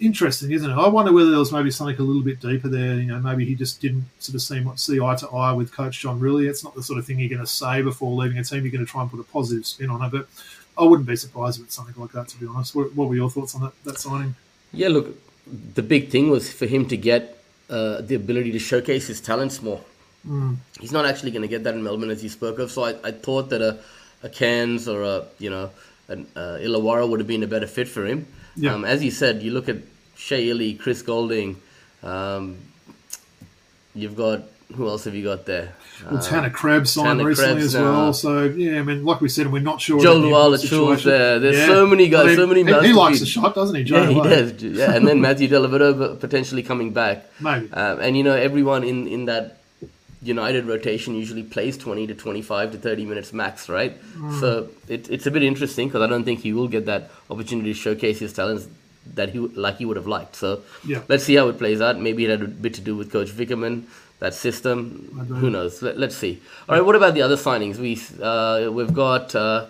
interesting, 0.00 0.50
isn't 0.50 0.70
it? 0.70 0.74
I 0.74 0.88
wonder 0.88 1.12
whether 1.12 1.30
there 1.30 1.38
was 1.38 1.52
maybe 1.52 1.70
something 1.70 1.96
a 1.96 2.02
little 2.02 2.22
bit 2.22 2.40
deeper 2.40 2.68
there. 2.68 2.96
You 2.96 3.06
know, 3.06 3.18
maybe 3.18 3.44
he 3.44 3.54
just 3.54 3.80
didn't 3.80 4.04
sort 4.18 4.34
of 4.34 4.42
see, 4.42 4.64
see 4.76 5.00
eye 5.00 5.16
to 5.16 5.28
eye 5.28 5.52
with 5.52 5.72
Coach 5.72 6.00
John 6.00 6.20
Rillie, 6.20 6.48
It's 6.48 6.64
not 6.64 6.74
the 6.74 6.82
sort 6.82 6.98
of 6.98 7.06
thing 7.06 7.18
you're 7.18 7.28
going 7.28 7.40
to 7.40 7.46
say 7.46 7.82
before 7.82 8.14
leaving 8.14 8.38
a 8.38 8.44
team. 8.44 8.62
You're 8.62 8.72
going 8.72 8.84
to 8.84 8.90
try 8.90 9.02
and 9.02 9.10
put 9.10 9.20
a 9.20 9.24
positive 9.24 9.66
spin 9.66 9.90
on 9.90 10.02
it. 10.02 10.10
But 10.10 10.28
I 10.76 10.84
wouldn't 10.84 11.08
be 11.08 11.16
surprised 11.16 11.60
if 11.60 11.66
it's 11.66 11.74
something 11.74 11.94
like 12.00 12.12
that, 12.12 12.28
to 12.28 12.40
be 12.40 12.46
honest. 12.46 12.74
What, 12.74 12.94
what 12.94 13.08
were 13.08 13.14
your 13.14 13.30
thoughts 13.30 13.54
on 13.54 13.62
that, 13.62 13.72
that 13.84 13.98
signing? 13.98 14.34
Yeah, 14.72 14.88
look, 14.88 15.16
the 15.46 15.82
big 15.82 16.10
thing 16.10 16.30
was 16.30 16.52
for 16.52 16.66
him 16.66 16.86
to 16.88 16.96
get 16.96 17.33
uh, 17.70 18.00
the 18.02 18.14
ability 18.14 18.52
to 18.52 18.58
showcase 18.58 19.06
his 19.06 19.20
talents 19.20 19.62
more. 19.62 19.80
He's 20.80 20.92
not 20.92 21.04
actually 21.04 21.30
going 21.32 21.42
to 21.42 21.48
get 21.48 21.64
that 21.64 21.74
in 21.74 21.82
Melbourne, 21.82 22.10
as 22.10 22.22
you 22.22 22.30
spoke 22.30 22.58
of. 22.58 22.70
So 22.70 22.84
I, 22.84 22.94
I 23.04 23.10
thought 23.10 23.50
that 23.50 23.60
a, 23.60 23.78
a 24.22 24.28
Cairns 24.28 24.88
or 24.88 25.02
a 25.02 25.26
you 25.38 25.50
know 25.50 25.70
an 26.08 26.26
uh, 26.34 26.58
Illawarra 26.60 27.08
would 27.08 27.20
have 27.20 27.26
been 27.26 27.42
a 27.42 27.46
better 27.46 27.66
fit 27.66 27.88
for 27.88 28.06
him. 28.06 28.26
Yeah. 28.56 28.74
Um, 28.74 28.84
as 28.84 29.02
you 29.04 29.10
said, 29.10 29.42
you 29.42 29.50
look 29.50 29.68
at 29.68 29.76
Shea 30.16 30.48
Ili, 30.48 30.74
Chris 30.74 31.02
Goulding. 31.02 31.60
Um, 32.02 32.58
you've 33.94 34.16
got 34.16 34.42
who 34.74 34.88
else 34.88 35.04
have 35.04 35.14
you 35.14 35.24
got 35.24 35.46
there? 35.46 35.72
Well, 36.10 36.20
Tanner 36.20 36.50
Krebs 36.50 36.90
signed 36.90 37.18
Tanner 37.18 37.24
recently 37.24 37.54
Krebs 37.60 37.74
as 37.74 37.80
well. 37.80 38.12
So, 38.12 38.42
yeah, 38.44 38.80
I 38.80 38.82
mean, 38.82 39.04
like 39.04 39.20
we 39.20 39.28
said, 39.28 39.50
we're 39.50 39.62
not 39.62 39.80
sure. 39.80 40.00
Joe 40.02 40.18
about 40.18 40.20
the 40.22 40.28
Lual-Acuil's 40.28 41.04
there. 41.04 41.38
There's 41.38 41.66
so 41.66 41.86
many 41.86 42.08
guys, 42.08 42.36
so 42.36 42.46
many 42.46 42.64
he, 42.64 42.86
he 42.88 42.92
likes 42.92 43.20
the 43.20 43.26
shot, 43.26 43.54
doesn't 43.54 43.76
he, 43.76 43.84
Joe? 43.84 44.02
Yeah, 44.02 44.08
he 44.10 44.20
does. 44.20 44.62
Yeah, 44.62 44.94
and 44.94 45.06
then 45.06 45.20
Matthew 45.20 45.48
Dellavedova 45.48 46.18
potentially 46.20 46.62
coming 46.62 46.92
back. 46.92 47.24
Maybe. 47.40 47.72
Um, 47.72 48.00
and 48.00 48.16
you 48.16 48.22
know, 48.22 48.34
everyone 48.34 48.82
in, 48.84 49.06
in 49.06 49.24
that 49.26 49.58
United 50.22 50.64
rotation 50.64 51.14
usually 51.14 51.42
plays 51.42 51.76
20 51.76 52.06
to 52.08 52.14
25 52.14 52.72
to 52.72 52.78
30 52.78 53.04
minutes 53.04 53.32
max, 53.32 53.68
right? 53.68 53.92
Hmm. 53.92 54.40
So 54.40 54.68
it, 54.88 55.08
it's 55.10 55.26
a 55.26 55.30
bit 55.30 55.42
interesting 55.42 55.88
because 55.88 56.02
I 56.02 56.06
don't 56.06 56.24
think 56.24 56.40
he 56.40 56.52
will 56.52 56.68
get 56.68 56.86
that 56.86 57.10
opportunity 57.30 57.72
to 57.72 57.78
showcase 57.78 58.18
his 58.18 58.32
talents 58.32 58.66
that 59.14 59.28
he 59.30 59.38
would- 59.38 59.56
like 59.56 59.76
he 59.76 59.84
would 59.84 59.96
have 59.98 60.06
liked. 60.06 60.34
So 60.36 60.62
Yeah. 60.86 61.02
let's 61.08 61.24
see 61.24 61.34
how 61.34 61.48
it 61.48 61.58
plays 61.58 61.80
out. 61.82 62.00
Maybe 62.00 62.24
it 62.24 62.30
had 62.30 62.42
a 62.42 62.48
bit 62.48 62.72
to 62.74 62.80
do 62.80 62.96
with 62.96 63.12
Coach 63.12 63.28
Vickerman, 63.30 63.82
that 64.24 64.34
system. 64.34 65.26
Who 65.40 65.50
knows? 65.50 65.80
Let, 65.82 65.98
let's 65.98 66.16
see. 66.16 66.40
All 66.68 66.74
right, 66.76 66.84
what 66.84 66.96
about 66.96 67.14
the 67.14 67.22
other 67.22 67.36
signings? 67.36 67.76
We 67.78 68.00
uh, 68.22 68.70
we've 68.72 68.92
got 68.92 69.34
uh, 69.34 69.66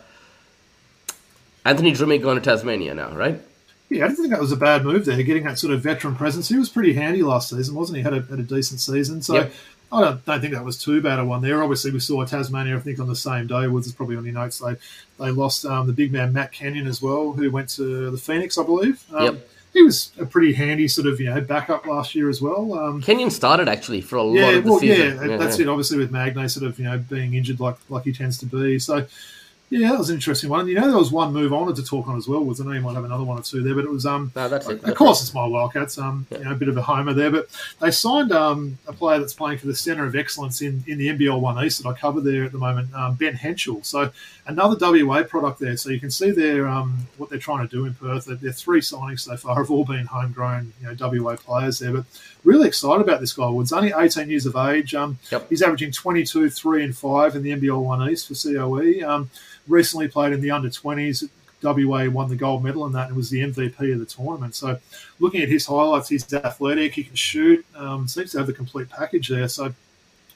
Anthony 1.65 1.93
Drmic 1.93 2.23
going 2.23 2.39
to 2.41 2.45
Tasmania 2.45 2.95
now, 2.95 3.11
right? 3.15 3.41
Yeah, 3.91 4.05
I 4.05 4.09
didn't 4.09 4.17
think 4.17 4.31
that 4.31 4.41
was 4.41 4.53
a 4.53 4.57
bad 4.57 4.85
move 4.85 5.05
there, 5.05 5.23
getting 5.23 5.45
that 5.45 5.59
sort 5.59 5.73
of 5.73 5.81
veteran 5.83 6.17
presence. 6.17 6.49
He 6.49 6.57
was 6.57 6.69
pretty 6.69 6.95
handy 6.95 7.23
last 7.23 7.51
season, 7.51 7.75
wasn't 7.75 7.99
he? 7.99 8.03
Had 8.03 8.15
a, 8.15 8.23
had 8.23 8.39
a 8.39 8.43
decent 8.43 8.81
season. 8.81 9.23
So 9.23 9.35
Yep. 9.35 9.53
I 9.93 10.01
don't, 10.01 10.25
don't 10.25 10.41
think 10.41 10.55
that 10.55 10.65
was 10.65 10.83
too 10.83 11.01
bad 11.01 11.21
a 11.21 11.25
one 11.25 11.43
there. 11.43 11.63
Obviously, 11.63 11.93
we 11.93 12.01
saw 12.01 12.25
Tasmania, 12.25 12.77
I 12.77 12.81
think, 12.81 12.99
on 12.99 13.07
the 13.07 13.15
same 13.15 13.47
day. 13.47 13.69
Woods 13.69 13.87
is 13.87 13.93
probably 13.93 14.17
on 14.17 14.25
your 14.25 14.35
notes. 14.35 14.59
They, 14.59 14.75
they 15.21 15.31
lost 15.31 15.65
um, 15.67 15.87
the 15.87 15.93
big 15.93 16.11
man, 16.13 16.33
Matt 16.33 16.51
Kenyon, 16.51 16.89
as 16.89 17.01
well, 17.01 17.33
who 17.33 17.51
went 17.51 17.69
to 17.71 18.11
the 18.11 18.19
Phoenix, 18.19 18.59
I 18.59 18.65
believe. 18.65 19.05
Um, 19.13 19.25
Yep. 19.25 19.49
He 19.75 19.83
was 19.83 20.13
a 20.19 20.25
pretty 20.25 20.55
handy 20.55 20.89
sort 20.89 21.09
of, 21.09 21.21
you 21.21 21.27
know, 21.27 21.41
backup 21.41 21.85
last 21.85 22.15
year 22.15 22.31
as 22.31 22.41
well. 22.41 22.73
Um, 22.79 23.03
Kenyon 23.03 23.31
started 23.31 23.69
actually 23.69 24.01
for 24.01 24.17
a 24.17 24.23
lot 24.23 24.35
yeah, 24.35 24.51
of 24.51 24.65
the 24.65 24.71
well, 24.71 24.81
season. 24.81 25.31
yeah, 25.31 25.37
that's 25.37 25.59
it. 25.59 25.69
Obviously, 25.69 25.99
with 25.99 26.13
Magnay 26.13 26.49
sort 26.49 26.65
of 26.65 26.79
you 26.79 26.85
know 26.85 26.97
being 26.97 27.35
injured 27.35 27.61
like 27.61 27.77
like 27.91 28.05
he 28.05 28.13
tends 28.13 28.39
to 28.39 28.47
be. 28.47 28.79
So 28.79 29.05
yeah, 29.81 29.91
that 29.91 29.99
was 29.99 30.11
an 30.11 30.17
interesting 30.17 30.51
one. 30.51 30.61
And 30.61 30.69
you 30.69 30.77
know, 30.77 30.87
there 30.89 30.97
was 30.97 31.11
one 31.11 31.33
move 31.33 31.53
I 31.53 31.57
wanted 31.57 31.77
to 31.77 31.85
talk 31.85 32.07
on 32.09 32.17
as 32.17 32.29
well. 32.29 32.45
Was 32.45 32.61
I 32.61 32.65
know 32.65 32.73
you 32.73 32.81
might 32.81 32.95
have 32.95 33.05
another 33.05 33.25
one 33.25 33.39
or 33.39 33.43
two 33.43 33.63
there, 33.63 33.75
but 33.75 33.85
it 33.85 33.91
was 33.91 34.07
um. 34.07 34.31
No, 34.37 34.49
that's 34.49 34.69
it. 34.69 34.85
Of 34.85 34.95
course, 34.95 35.21
it's 35.23 35.35
my 35.35 35.45
Wildcats. 35.47 35.99
Um, 35.99 36.27
you 36.31 36.39
know, 36.39 36.53
a 36.53 36.55
bit 36.55 36.69
of 36.69 36.77
a 36.77 36.83
homer 36.83 37.13
there, 37.13 37.31
but 37.31 37.49
they 37.81 37.91
signed 37.91 38.31
um 38.33 38.79
a 38.87 38.93
player 38.93 39.19
that's 39.19 39.35
playing 39.35 39.59
for 39.59 39.67
the 39.67 39.75
Centre 39.75 40.05
of 40.07 40.15
Excellence 40.15 40.63
in, 40.63 40.85
in 40.87 40.99
the 40.99 41.09
NBL 41.09 41.41
One 41.41 41.63
East 41.65 41.83
that 41.83 41.89
I 41.89 41.93
cover 41.95 42.21
there 42.21 42.45
at 42.45 42.53
the 42.53 42.59
moment, 42.59 42.95
um, 42.95 43.15
Ben 43.15 43.35
Henshall. 43.35 43.85
So 43.85 44.11
another 44.47 44.77
WA 44.81 45.23
product 45.25 45.59
there. 45.59 45.77
So 45.77 45.91
you 45.91 45.99
can 46.01 46.11
see 46.11 46.31
there 46.31 46.69
um 46.69 47.07
what 47.17 47.31
they're 47.31 47.39
trying 47.39 47.67
to 47.67 47.77
do 47.77 47.85
in 47.87 47.95
Perth. 47.95 48.27
Their 48.27 48.53
three 48.53 48.81
signings 48.81 49.21
so 49.21 49.37
far 49.37 49.57
have 49.57 49.71
all 49.71 49.85
been 49.85 50.07
homegrown, 50.07 50.73
you 50.81 50.87
know, 50.95 50.97
WA 51.23 51.37
players 51.37 51.79
there, 51.81 51.93
but 51.93 52.05
really 52.45 52.69
excited 52.69 53.01
about 53.01 53.21
this 53.21 53.33
guy. 53.33 53.49
Woods 53.49 53.73
only 53.73 53.93
18 53.97 54.29
years 54.29 54.47
of 54.47 54.55
age. 54.57 54.95
Um, 54.95 55.19
Yep. 55.31 55.49
he's 55.49 55.63
averaging 55.63 55.91
22, 55.93 56.51
three 56.51 56.85
and 56.85 56.97
five 56.97 57.35
in 57.35 57.43
the 57.43 57.51
NBL 57.51 57.83
One 57.83 58.09
East 58.11 58.29
for 58.29 58.35
COE. 58.35 59.03
Um, 59.09 59.31
recently 59.69 60.09
played 60.09 60.33
in 60.33 60.41
the 60.41 60.51
under 60.51 60.69
20s. 60.69 61.29
WA 61.63 62.11
won 62.11 62.29
the 62.29 62.37
gold 62.37 62.63
medal 62.63 62.85
in 62.85 62.93
that 62.93 63.09
and 63.09 63.17
was 63.17 63.31
the 63.31 63.41
MVP 63.41 63.93
of 63.93 63.99
the 63.99 64.05
tournament. 64.05 64.55
So, 64.55 64.79
looking 65.19 65.41
at 65.41 65.49
his 65.49 65.65
highlights, 65.65 66.11
he's 66.11 66.31
athletic, 66.35 66.93
he 66.93 67.05
can 67.05 67.15
shoot, 67.15 67.65
um, 67.75 68.07
seems 68.07 68.33
to 68.33 68.39
have 68.39 68.47
the 68.47 68.53
complete 68.53 68.91
package 68.91 69.29
there. 69.29 69.49
So, 69.49 69.73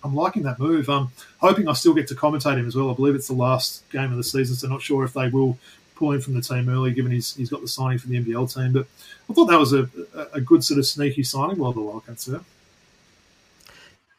I'm 0.02 0.14
liking 0.14 0.42
that 0.44 0.58
move. 0.58 0.88
Um, 0.88 1.10
hoping 1.38 1.68
I 1.68 1.72
still 1.74 1.92
get 1.92 2.08
to 2.08 2.14
commentate 2.14 2.56
him 2.58 2.66
as 2.66 2.76
well. 2.76 2.90
I 2.90 2.94
believe 2.94 3.14
it's 3.14 3.26
the 3.28 3.34
last 3.34 3.88
game 3.90 4.10
of 4.10 4.16
the 4.16 4.24
season, 4.24 4.56
so 4.56 4.68
not 4.68 4.80
sure 4.80 5.04
if 5.04 5.12
they 5.12 5.28
will 5.28 5.58
pull 5.96 6.12
him 6.12 6.20
from 6.20 6.34
the 6.34 6.40
team 6.40 6.68
early, 6.68 6.92
given 6.92 7.10
he's, 7.10 7.34
he's 7.34 7.50
got 7.50 7.60
the 7.60 7.68
signing 7.68 7.98
for 7.98 8.06
the 8.06 8.18
NBL 8.20 8.54
team. 8.54 8.72
But 8.72 8.86
I 9.28 9.34
thought 9.34 9.46
that 9.46 9.58
was 9.58 9.72
a, 9.72 9.88
a- 10.32 10.40
good 10.40 10.64
sort 10.64 10.78
of 10.78 10.86
sneaky 10.86 11.24
signing 11.24 11.56
by 11.56 11.72
the 11.72 11.80
Wildcats 11.80 12.26
there. 12.26 12.40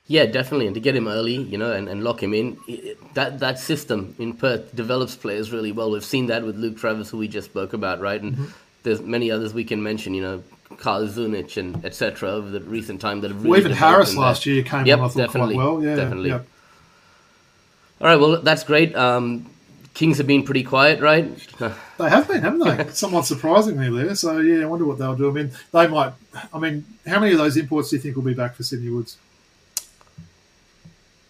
Yeah, 0.09 0.25
definitely, 0.25 0.65
and 0.65 0.73
to 0.73 0.81
get 0.81 0.95
him 0.95 1.07
early, 1.07 1.35
you 1.35 1.59
know, 1.59 1.71
and, 1.71 1.87
and 1.87 2.03
lock 2.03 2.23
him 2.23 2.33
in, 2.33 2.57
that 3.13 3.37
that 3.41 3.59
system 3.59 4.15
in 4.17 4.33
Perth 4.33 4.75
develops 4.75 5.15
players 5.15 5.51
really 5.51 5.71
well. 5.71 5.91
We've 5.91 6.03
seen 6.03 6.25
that 6.27 6.43
with 6.43 6.57
Luke 6.57 6.77
Travers, 6.77 7.11
who 7.11 7.17
we 7.17 7.27
just 7.27 7.51
spoke 7.51 7.73
about, 7.73 8.01
right? 8.01 8.19
And 8.19 8.51
there's 8.81 9.01
many 9.01 9.29
others 9.29 9.53
we 9.53 9.63
can 9.63 9.83
mention, 9.83 10.15
you 10.15 10.23
know, 10.23 10.43
Carl 10.77 11.07
Zunic 11.07 11.57
and 11.57 11.85
etc. 11.85 12.27
over 12.27 12.49
the 12.49 12.59
recent 12.61 12.99
time 12.99 13.21
that 13.21 13.29
have 13.29 13.37
really 13.37 13.51
Well, 13.51 13.59
even 13.59 13.71
Harris 13.71 14.15
last 14.15 14.47
year 14.47 14.63
came 14.63 14.87
Yep, 14.87 14.99
I 14.99 15.07
definitely, 15.09 15.53
quite 15.53 15.63
well. 15.63 15.83
Yeah, 15.83 15.95
definitely. 15.95 16.29
yeah. 16.29 16.41
All 18.01 18.07
right, 18.07 18.19
well, 18.19 18.41
that's 18.41 18.63
great. 18.63 18.95
Um, 18.95 19.45
Kings 19.93 20.17
have 20.17 20.25
been 20.25 20.41
pretty 20.41 20.63
quiet, 20.63 21.01
right? 21.01 21.29
They 21.59 22.09
have 22.09 22.27
been, 22.27 22.41
haven't 22.41 22.59
they? 22.61 22.89
Somewhat 22.93 23.27
surprisingly 23.27 23.91
there. 23.91 24.15
So 24.15 24.39
yeah, 24.39 24.63
I 24.63 24.65
wonder 24.65 24.85
what 24.85 24.97
they'll 24.97 25.15
do. 25.15 25.29
I 25.29 25.33
mean, 25.33 25.51
they 25.71 25.85
might. 25.85 26.13
I 26.51 26.57
mean, 26.57 26.83
how 27.05 27.19
many 27.19 27.33
of 27.33 27.37
those 27.37 27.57
imports 27.57 27.91
do 27.91 27.97
you 27.97 28.01
think 28.01 28.15
will 28.15 28.23
be 28.23 28.33
back 28.33 28.55
for 28.55 28.63
Sydney 28.63 28.89
Woods? 28.89 29.17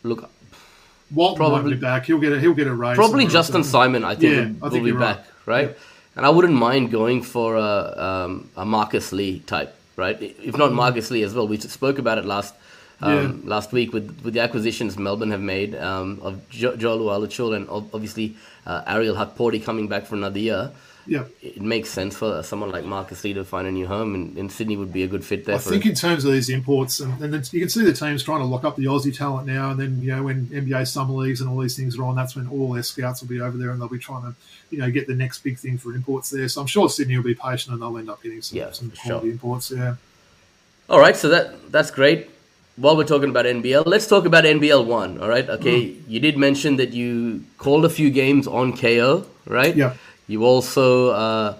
Look, 0.03 0.29
Walton 1.13 1.37
Probably- 1.37 1.75
back. 1.75 2.05
He'll 2.05 2.19
get 2.19 2.33
a 2.33 2.39
he'll 2.39 2.53
get 2.53 2.67
a 2.67 2.73
raise. 2.73 2.95
Probably 2.95 3.25
Justin. 3.27 3.63
Simon, 3.63 4.03
I 4.03 4.15
think, 4.15 4.33
Yeah, 4.33 4.45
will, 4.61 4.65
I 4.65 4.67
will 4.69 4.83
be 4.83 4.91
back, 4.91 5.25
right. 5.45 5.67
right? 5.67 5.77
And 6.15 6.25
I 6.25 6.29
wouldn't 6.29 6.53
mind 6.53 6.91
going 6.91 7.21
for 7.23 7.55
a, 7.55 8.03
um, 8.03 8.49
a 8.57 8.65
Marcus 8.65 9.11
Lee 9.13 9.39
type, 9.39 9.73
right? 9.95 10.17
If 10.21 10.57
not 10.57 10.73
Marcus 10.73 11.09
Lee 11.11 11.23
as 11.23 11.33
well. 11.33 11.47
We 11.47 11.57
spoke 11.57 11.97
about 11.97 12.17
it 12.17 12.25
last 12.25 12.53
um, 13.01 13.43
last 13.45 13.71
week 13.71 13.93
with, 13.93 14.19
with 14.23 14.33
the 14.33 14.41
acquisitions 14.41 14.97
Melbourne 14.97 15.31
have 15.31 15.39
made 15.41 15.73
um, 15.75 16.19
of 16.21 16.47
jo- 16.49 16.75
Joel 16.75 16.99
Ualachul 16.99 17.55
and 17.55 17.69
ob- 17.69 17.89
obviously 17.93 18.35
uh, 18.65 18.83
Ariel 18.87 19.15
Hukporti 19.15 19.63
coming 19.63 19.87
back 19.87 20.05
for 20.05 20.15
another 20.15 20.39
year. 20.39 20.71
Yeah, 21.09 21.23
It 21.41 21.61
makes 21.61 21.89
sense 21.89 22.15
for 22.15 22.43
someone 22.43 22.71
like 22.71 22.85
Marcus 22.85 23.23
Lee 23.23 23.33
to 23.33 23.43
find 23.43 23.67
a 23.67 23.71
new 23.71 23.87
home, 23.87 24.13
and, 24.13 24.37
and 24.37 24.51
Sydney 24.51 24.77
would 24.77 24.93
be 24.93 25.03
a 25.03 25.07
good 25.07 25.25
fit 25.25 25.45
there 25.45 25.55
I 25.55 25.57
think 25.57 25.83
him. 25.83 25.89
in 25.91 25.95
terms 25.95 26.23
of 26.23 26.31
these 26.31 26.49
imports, 26.49 26.99
and, 26.99 27.19
and 27.23 27.33
you 27.53 27.59
can 27.59 27.69
see 27.69 27.83
the 27.83 27.93
teams 27.93 28.21
trying 28.23 28.39
to 28.39 28.45
lock 28.45 28.63
up 28.63 28.75
the 28.75 28.85
Aussie 28.85 29.15
talent 29.15 29.47
now. 29.47 29.71
And 29.71 29.79
then 29.79 30.01
you 30.01 30.11
know 30.15 30.23
when 30.23 30.45
NBA 30.47 30.87
summer 30.87 31.13
leagues 31.13 31.41
and 31.41 31.49
all 31.49 31.59
these 31.59 31.75
things 31.75 31.97
are 31.97 32.03
on, 32.03 32.15
that's 32.15 32.35
when 32.35 32.47
all 32.47 32.73
their 32.73 32.83
scouts 32.83 33.21
will 33.21 33.29
be 33.29 33.41
over 33.41 33.57
there, 33.57 33.71
and 33.71 33.81
they'll 33.81 33.89
be 33.89 33.97
trying 33.97 34.21
to 34.21 34.35
you 34.69 34.77
know 34.77 34.89
get 34.91 35.07
the 35.07 35.15
next 35.15 35.39
big 35.43 35.57
thing 35.57 35.77
for 35.79 35.93
imports 35.95 36.29
there. 36.29 36.47
So 36.47 36.61
I'm 36.61 36.67
sure 36.67 36.87
Sydney 36.89 37.17
will 37.17 37.23
be 37.23 37.35
patient, 37.35 37.73
and 37.73 37.81
they'll 37.81 37.97
end 37.97 38.09
up 38.09 38.21
getting 38.21 38.41
some, 38.43 38.57
Yeah, 38.59 38.71
some 38.71 38.91
quality 38.91 39.27
sure. 39.27 39.31
imports. 39.31 39.71
Yeah. 39.71 39.95
All 40.89 40.99
right, 40.99 41.15
so 41.15 41.29
that 41.29 41.71
that's 41.71 41.91
great. 41.91 42.29
while 42.79 42.95
we're 42.95 43.03
talking 43.03 43.29
about 43.29 43.45
NBL, 43.45 43.83
let's 43.85 44.07
talk 44.07 44.25
about 44.25 44.45
NBL 44.45 44.85
one. 44.85 45.19
All 45.21 45.27
right. 45.27 45.47
Okay. 45.49 45.79
Mm. 45.81 45.95
You 46.07 46.19
did 46.21 46.37
mention 46.37 46.77
that 46.77 46.91
you 46.93 47.43
called 47.57 47.83
a 47.83 47.89
few 47.89 48.09
games 48.09 48.47
on 48.47 48.71
KO, 48.77 49.25
right? 49.45 49.75
Yeah. 49.75 49.95
You 50.29 50.45
also 50.45 51.09
uh, 51.09 51.55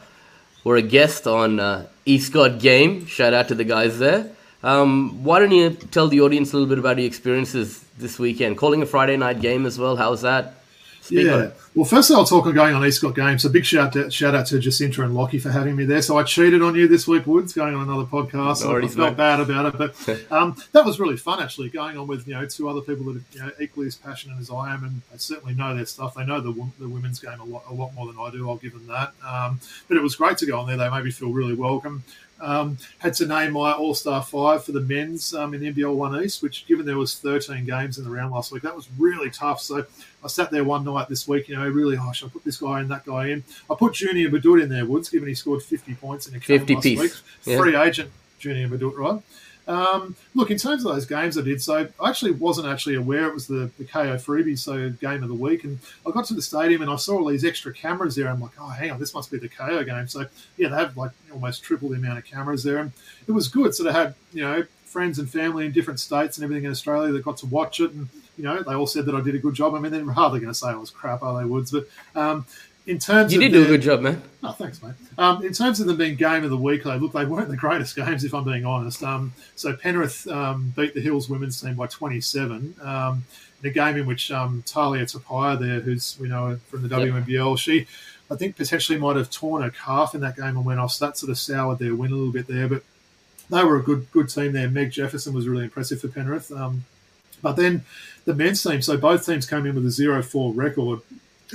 were 0.63 0.76
a 0.76 0.84
guest 0.84 1.26
on 1.26 1.59
uh, 1.59 1.88
Eastcott 2.05 2.61
Game. 2.61 3.07
Shout 3.07 3.34
out 3.34 3.47
to 3.47 3.55
the 3.55 3.63
guys 3.63 3.97
there. 3.97 4.30
Um, 4.61 5.24
why 5.24 5.39
don't 5.39 5.51
you 5.51 5.72
tell 5.72 6.07
the 6.07 6.22
audience 6.22 6.53
a 6.53 6.55
little 6.55 6.70
bit 6.70 6.78
about 6.78 6.97
your 6.97 7.07
experiences 7.07 7.84
this 7.97 8.20
weekend? 8.20 8.59
Calling 8.59 8.84
a 8.84 8.86
Friday 8.86 9.17
night 9.17 9.41
game 9.41 9.65
as 9.65 9.80
well. 9.80 9.95
How's 9.95 10.22
that? 10.22 10.59
Yeah. 11.10 11.51
Well, 11.76 11.86
firstly, 11.86 12.16
I'll 12.16 12.26
talk 12.26 12.45
on 12.45 12.53
going 12.53 12.76
on 12.76 12.82
Eastcott 12.82 13.16
Games. 13.16 13.43
So 13.43 13.49
big 13.49 13.66
shout 13.66 13.95
out, 13.95 14.12
shout 14.12 14.36
out 14.36 14.47
to 14.47 14.60
Jacinta 14.60 15.03
and 15.03 15.14
Lockie 15.14 15.39
for 15.39 15.49
having 15.51 15.76
me 15.76 15.86
there. 15.86 16.01
So 16.01 16.18
I 16.18 16.24
cheated 16.24 16.62
on 16.62 16.76
you 16.76 16.88
this 16.88 17.07
week, 17.07 17.26
Woods, 17.26 17.53
going 17.53 17.76
on 17.76 17.84
another 17.84 18.03
podcast. 18.03 18.64
No 18.64 18.78
I 18.78 18.82
felt 18.88 18.97
mate. 18.97 19.18
bad 19.18 19.39
about 19.39 19.66
it, 19.68 19.78
but 19.78 20.32
um, 20.32 20.55
that 20.72 20.86
was 20.86 20.99
really 20.99 21.18
fun 21.18 21.41
actually. 21.41 21.70
Going 21.70 21.97
on 21.97 22.07
with 22.07 22.28
you 22.28 22.34
know 22.34 22.45
two 22.45 22.68
other 22.68 22.82
people 22.82 23.05
that 23.05 23.18
are 23.18 23.24
you 23.34 23.39
know, 23.39 23.51
equally 23.60 23.88
as 23.88 23.95
passionate 23.95 24.39
as 24.39 24.49
I 24.49 24.74
am, 24.74 24.84
and 24.84 25.01
they 25.12 25.18
certainly 25.18 25.53
know 25.53 25.76
their 25.76 25.86
stuff. 25.86 26.16
They 26.16 26.26
know 26.26 26.41
the 26.41 26.53
the 26.80 26.89
women's 26.89 27.20
game 27.20 27.39
a 27.39 27.45
lot 27.45 27.64
a 27.70 27.74
lot 27.74 27.93
more 27.93 28.07
than 28.07 28.20
I 28.20 28.30
do. 28.32 28.49
I'll 28.49 28.57
give 28.57 28.74
them 28.74 28.88
that. 28.88 29.14
Um, 29.26 29.60
but 29.88 29.97
it 29.97 30.03
was 30.03 30.16
great 30.16 30.38
to 30.39 30.45
go 30.45 30.60
on 30.60 30.68
there. 30.68 30.78
They 30.78 30.89
made 30.89 31.03
me 31.03 31.12
feel 31.12 31.32
really 31.32 31.55
welcome. 31.55 32.03
Um, 32.41 32.77
had 32.99 33.13
to 33.15 33.25
name 33.25 33.53
my 33.53 33.73
All 33.73 33.93
Star 33.93 34.23
five 34.23 34.63
for 34.63 34.71
the 34.71 34.81
men's 34.81 35.33
um, 35.33 35.53
in 35.53 35.61
the 35.61 35.71
NBL 35.71 35.93
One 35.93 36.23
East, 36.23 36.41
which 36.41 36.65
given 36.67 36.85
there 36.85 36.97
was 36.97 37.15
13 37.15 37.65
games 37.65 37.97
in 37.97 38.03
the 38.03 38.09
round 38.09 38.31
last 38.31 38.51
week, 38.51 38.63
that 38.63 38.75
was 38.75 38.87
really 38.97 39.29
tough. 39.29 39.61
So 39.61 39.85
I 40.23 40.27
sat 40.27 40.51
there 40.51 40.63
one 40.63 40.83
night 40.85 41.09
this 41.09 41.27
week, 41.27 41.49
you 41.49 41.55
know, 41.55 41.67
really, 41.67 41.97
oh, 41.99 42.11
should 42.11 42.27
I 42.27 42.29
put 42.29 42.43
this 42.43 42.57
guy 42.57 42.81
in, 42.81 42.87
that 42.89 43.05
guy 43.05 43.27
in? 43.27 43.43
I 43.69 43.75
put 43.75 43.93
Junior 43.93 44.29
Badut 44.29 44.61
in 44.61 44.69
there, 44.69 44.85
Woods, 44.85 45.09
given 45.09 45.27
he 45.27 45.35
scored 45.35 45.61
50 45.63 45.95
points 45.95 46.27
in 46.27 46.35
a 46.35 46.39
game 46.39 46.59
50 46.59 46.75
last 46.75 46.83
piece, 46.83 46.99
week. 46.99 47.11
yeah. 47.45 47.57
Free 47.57 47.75
agent 47.75 48.11
Junior 48.39 48.67
Badut, 48.69 48.97
right? 48.97 49.21
Um, 49.68 50.16
look, 50.34 50.49
in 50.49 50.57
terms 50.57 50.84
of 50.84 50.93
those 50.93 51.05
games 51.05 51.38
I 51.38 51.41
did, 51.41 51.62
so 51.62 51.88
I 51.99 52.10
actually 52.10 52.32
wasn't 52.32 52.68
actually 52.68 52.95
aware 52.95 53.28
it 53.28 53.34
was 53.34 53.45
the, 53.45 53.70
the 53.78 53.86
KO 53.86 54.16
freebie, 54.18 54.57
so 54.57 54.89
game 54.89 55.22
of 55.22 55.30
the 55.30 55.36
week. 55.36 55.64
And 55.64 55.78
I 56.07 56.12
got 56.12 56.26
to 56.26 56.34
the 56.34 56.41
stadium 56.41 56.82
and 56.82 56.89
I 56.89 56.95
saw 56.95 57.20
all 57.20 57.26
these 57.26 57.45
extra 57.45 57.72
cameras 57.72 58.16
there. 58.16 58.28
I'm 58.28 58.41
like, 58.41 58.51
oh, 58.60 58.70
hang 58.70 58.91
on, 58.91 58.99
this 58.99 59.14
must 59.14 59.32
be 59.32 59.38
the 59.38 59.49
KO 59.49 59.84
game. 59.84 60.07
So, 60.07 60.26
yeah, 60.57 60.70
they 60.70 60.76
have 60.76 60.97
like 60.97 61.12
almost 61.32 61.64
triple 61.64 61.89
the 61.89 61.97
amount 61.97 62.18
of 62.18 62.26
cameras 62.26 62.64
there. 62.64 62.80
And 62.80 62.91
it 63.28 63.32
was 63.32 63.47
good. 63.47 63.76
So 63.76 63.84
they 63.84 63.91
had, 63.91 64.16
you 64.34 64.41
know, 64.41 64.64
friends 64.86 65.20
and 65.20 65.30
family 65.30 65.68
in 65.68 65.72
different 65.72 65.99
states 65.99 66.38
and 66.38 66.43
everything 66.43 66.66
in 66.66 66.72
Australia 66.72 67.12
that 67.12 67.24
got 67.24 67.38
to 67.38 67.45
watch 67.45 67.80
it. 67.80 67.91
And, 67.91 68.10
you 68.38 68.43
know, 68.43 68.64
they 68.64 68.74
all 68.74 68.88
said 68.88 69.05
that 69.05 69.16
I 69.16 69.22
did 69.22 69.36
a 69.36 69.39
good 69.39 69.53
job. 69.53 69.76
I 69.76 69.80
mean, 69.80 69.91
they're 69.91 70.03
hardly 70.12 70.39
going 70.39 70.51
to 70.51 70.57
say 70.57 70.70
I 70.70 70.76
was 70.76 70.89
crap, 70.89 71.22
are 71.22 71.39
they, 71.39 71.47
Woods? 71.47 71.72
But 71.72 71.88
um, 72.16 72.45
in 72.89 72.97
terms 72.97 73.31
You 73.31 73.39
of 73.39 73.41
did 73.43 73.53
do 73.53 73.63
a 73.63 73.67
good 73.67 73.81
job, 73.81 74.01
man. 74.01 74.21
Oh, 74.43 74.51
thanks, 74.51 74.81
mate. 74.81 74.93
Um, 75.17 75.45
in 75.45 75.53
terms 75.53 75.79
of 75.79 75.85
them 75.85 75.97
being 75.97 76.15
game 76.15 76.43
of 76.43 76.49
the 76.49 76.57
week, 76.57 76.83
they 76.83 76.97
look 76.97 77.13
they 77.13 77.23
weren't 77.23 77.49
the 77.49 77.55
greatest 77.55 77.95
games, 77.95 78.23
if 78.23 78.33
I'm 78.33 78.43
being 78.43 78.65
honest. 78.65 79.03
Um, 79.03 79.33
so 79.55 79.75
Penrith 79.75 80.27
um, 80.27 80.73
beat 80.75 80.95
the 80.95 81.01
Hills 81.01 81.29
women's 81.29 81.61
team 81.61 81.75
by 81.75 81.85
27 81.85 82.75
um, 82.81 83.23
in 83.61 83.69
a 83.69 83.71
game 83.71 83.97
in 83.97 84.07
which 84.07 84.31
um, 84.31 84.63
Tahlia 84.65 85.05
Tupaea, 85.05 85.59
there, 85.59 85.79
who's 85.81 86.17
we 86.19 86.27
know 86.27 86.57
from 86.67 86.81
the. 86.81 86.89
WNBL, 86.89 87.59
she 87.59 87.85
I 88.31 88.35
think 88.35 88.57
potentially 88.57 88.97
might 88.97 89.17
have 89.17 89.29
torn 89.29 89.61
her 89.61 89.71
calf 89.71 90.15
in 90.15 90.21
that 90.21 90.35
game 90.35 90.57
and 90.57 90.65
went 90.65 90.79
off. 90.79 90.93
So 90.93 91.05
that 91.05 91.17
sort 91.17 91.29
of 91.29 91.37
soured 91.37 91.77
their 91.77 91.93
win 91.93 92.11
a 92.11 92.15
little 92.15 92.33
bit 92.33 92.47
there, 92.47 92.67
but 92.67 92.83
they 93.51 93.63
were 93.63 93.77
a 93.77 93.83
good 93.83 94.11
good 94.11 94.29
team 94.29 94.53
there. 94.53 94.69
Meg 94.69 94.91
Jefferson 94.91 95.33
was 95.33 95.47
really 95.47 95.65
impressive 95.65 96.01
for 96.01 96.07
Penrith. 96.07 96.51
Um, 96.51 96.85
but 97.41 97.55
then 97.55 97.85
the 98.25 98.33
men's 98.33 98.63
team, 98.63 98.81
so 98.81 98.97
both 98.97 99.25
teams 99.25 99.45
came 99.45 99.65
in 99.65 99.75
with 99.75 99.85
a 99.85 99.89
0-4 99.89 100.55
record. 100.55 101.01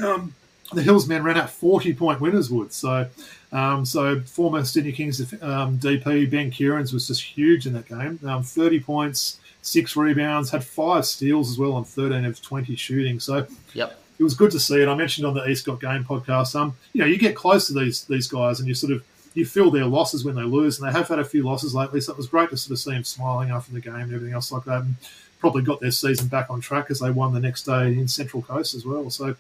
Um, 0.03 0.35
the 0.75 0.83
Hills 0.83 1.07
men 1.09 1.22
ran 1.22 1.37
out 1.37 1.51
40 1.51 1.95
point 1.95 2.20
winners 2.20 2.51
would. 2.51 2.72
So, 2.72 3.07
um, 3.53 3.85
so 3.85 4.20
former 4.22 4.64
Sydney 4.64 4.93
Kings 4.93 5.20
um, 5.43 5.79
DP 5.79 6.31
Ben 6.31 6.51
Kieran's 6.51 6.93
was 6.93 7.07
just 7.09 7.22
huge 7.22 7.66
in 7.66 7.72
that 7.75 7.87
game. 7.87 8.18
Um, 8.27 8.43
30 8.43 8.81
points, 8.81 9.39
six 9.62 9.97
rebounds, 9.97 10.51
had 10.51 10.64
five 10.64 11.07
steals 11.07 11.51
as 11.51 11.59
well 11.59 11.72
on 11.72 11.85
13 11.85 12.25
of 12.25 12.41
20 12.43 12.75
shooting. 12.77 13.20
So 13.20 13.47
Yep. 13.75 13.99
it 14.18 14.22
was 14.22 14.35
good 14.35 14.51
to 14.53 14.61
see 14.61 14.83
it. 14.83 14.89
I 14.89 14.95
mentioned 14.95 15.27
on 15.27 15.35
the 15.35 15.49
East 15.49 15.66
Got 15.66 15.81
Game 15.81 16.05
podcast, 16.05 16.55
um, 16.55 16.75
you 16.93 17.01
know, 17.01 17.07
you 17.07 17.16
get 17.18 17.35
close 17.37 17.66
to 17.68 17.72
these 17.75 18.05
these 18.05 18.29
guys 18.29 18.59
and 18.61 18.68
you 18.68 18.75
sort 18.75 18.93
of 18.93 19.05
you 19.35 19.45
feel 19.45 19.68
their 19.72 19.85
losses 19.85 20.25
when 20.25 20.37
they 20.37 20.43
lose, 20.43 20.79
and 20.79 20.89
they 20.89 20.93
have 20.97 21.09
had 21.09 21.18
a 21.18 21.25
few 21.25 21.43
losses 21.43 21.75
lately. 21.75 22.01
So 22.01 22.12
it 22.12 22.16
was 22.16 22.29
great 22.29 22.51
to 22.51 22.57
sort 22.57 22.70
of 22.70 22.79
see 22.79 22.93
them 22.93 23.03
smiling 23.03 23.51
after 23.51 23.72
the 23.72 23.81
game 23.81 23.95
and 23.95 24.12
everything 24.14 24.33
else 24.33 24.53
like 24.53 24.62
that. 24.64 24.83
And 24.83 24.95
probably 25.41 25.62
got 25.62 25.81
their 25.81 25.91
season 25.91 26.29
back 26.29 26.49
on 26.51 26.61
track 26.61 26.87
as 26.89 27.01
they 27.01 27.11
won 27.11 27.35
the 27.35 27.41
next 27.41 27.64
day 27.64 27.89
in 27.89 28.07
Central 28.09 28.43
Coast 28.43 28.75
as 28.75 28.87
well. 28.87 29.11
So, 29.11 29.35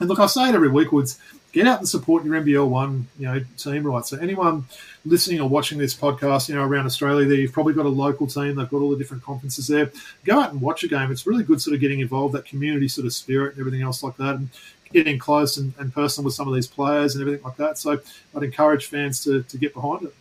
and 0.00 0.08
look, 0.08 0.18
I 0.18 0.26
say 0.26 0.48
it 0.48 0.54
every 0.54 0.68
week, 0.68 0.92
Woods. 0.92 1.18
Get 1.52 1.66
out 1.66 1.78
and 1.78 1.88
support 1.88 2.24
your 2.24 2.34
NBL 2.40 2.66
one, 2.66 3.08
you 3.18 3.26
know, 3.26 3.40
team, 3.58 3.84
right? 3.86 4.04
So 4.06 4.16
anyone 4.16 4.64
listening 5.04 5.40
or 5.40 5.48
watching 5.48 5.76
this 5.76 5.94
podcast, 5.94 6.48
you 6.48 6.54
know, 6.54 6.64
around 6.64 6.86
Australia, 6.86 7.26
there 7.26 7.36
you've 7.36 7.52
probably 7.52 7.74
got 7.74 7.84
a 7.84 7.90
local 7.90 8.26
team. 8.26 8.56
They've 8.56 8.70
got 8.70 8.78
all 8.78 8.90
the 8.90 8.96
different 8.96 9.22
conferences 9.22 9.66
there. 9.66 9.92
Go 10.24 10.40
out 10.40 10.52
and 10.52 10.62
watch 10.62 10.82
a 10.82 10.88
game. 10.88 11.12
It's 11.12 11.26
really 11.26 11.44
good, 11.44 11.60
sort 11.60 11.74
of 11.74 11.80
getting 11.80 12.00
involved, 12.00 12.34
that 12.34 12.46
community 12.46 12.88
sort 12.88 13.06
of 13.06 13.12
spirit 13.12 13.52
and 13.52 13.60
everything 13.60 13.82
else 13.82 14.02
like 14.02 14.16
that, 14.16 14.36
and 14.36 14.48
getting 14.94 15.18
close 15.18 15.58
and, 15.58 15.74
and 15.78 15.92
personal 15.92 16.24
with 16.24 16.34
some 16.34 16.48
of 16.48 16.54
these 16.54 16.66
players 16.66 17.14
and 17.14 17.22
everything 17.22 17.44
like 17.44 17.56
that. 17.56 17.76
So 17.76 18.00
I'd 18.34 18.42
encourage 18.42 18.86
fans 18.86 19.22
to, 19.24 19.42
to 19.42 19.58
get 19.58 19.74
behind 19.74 20.04
it. 20.04 20.14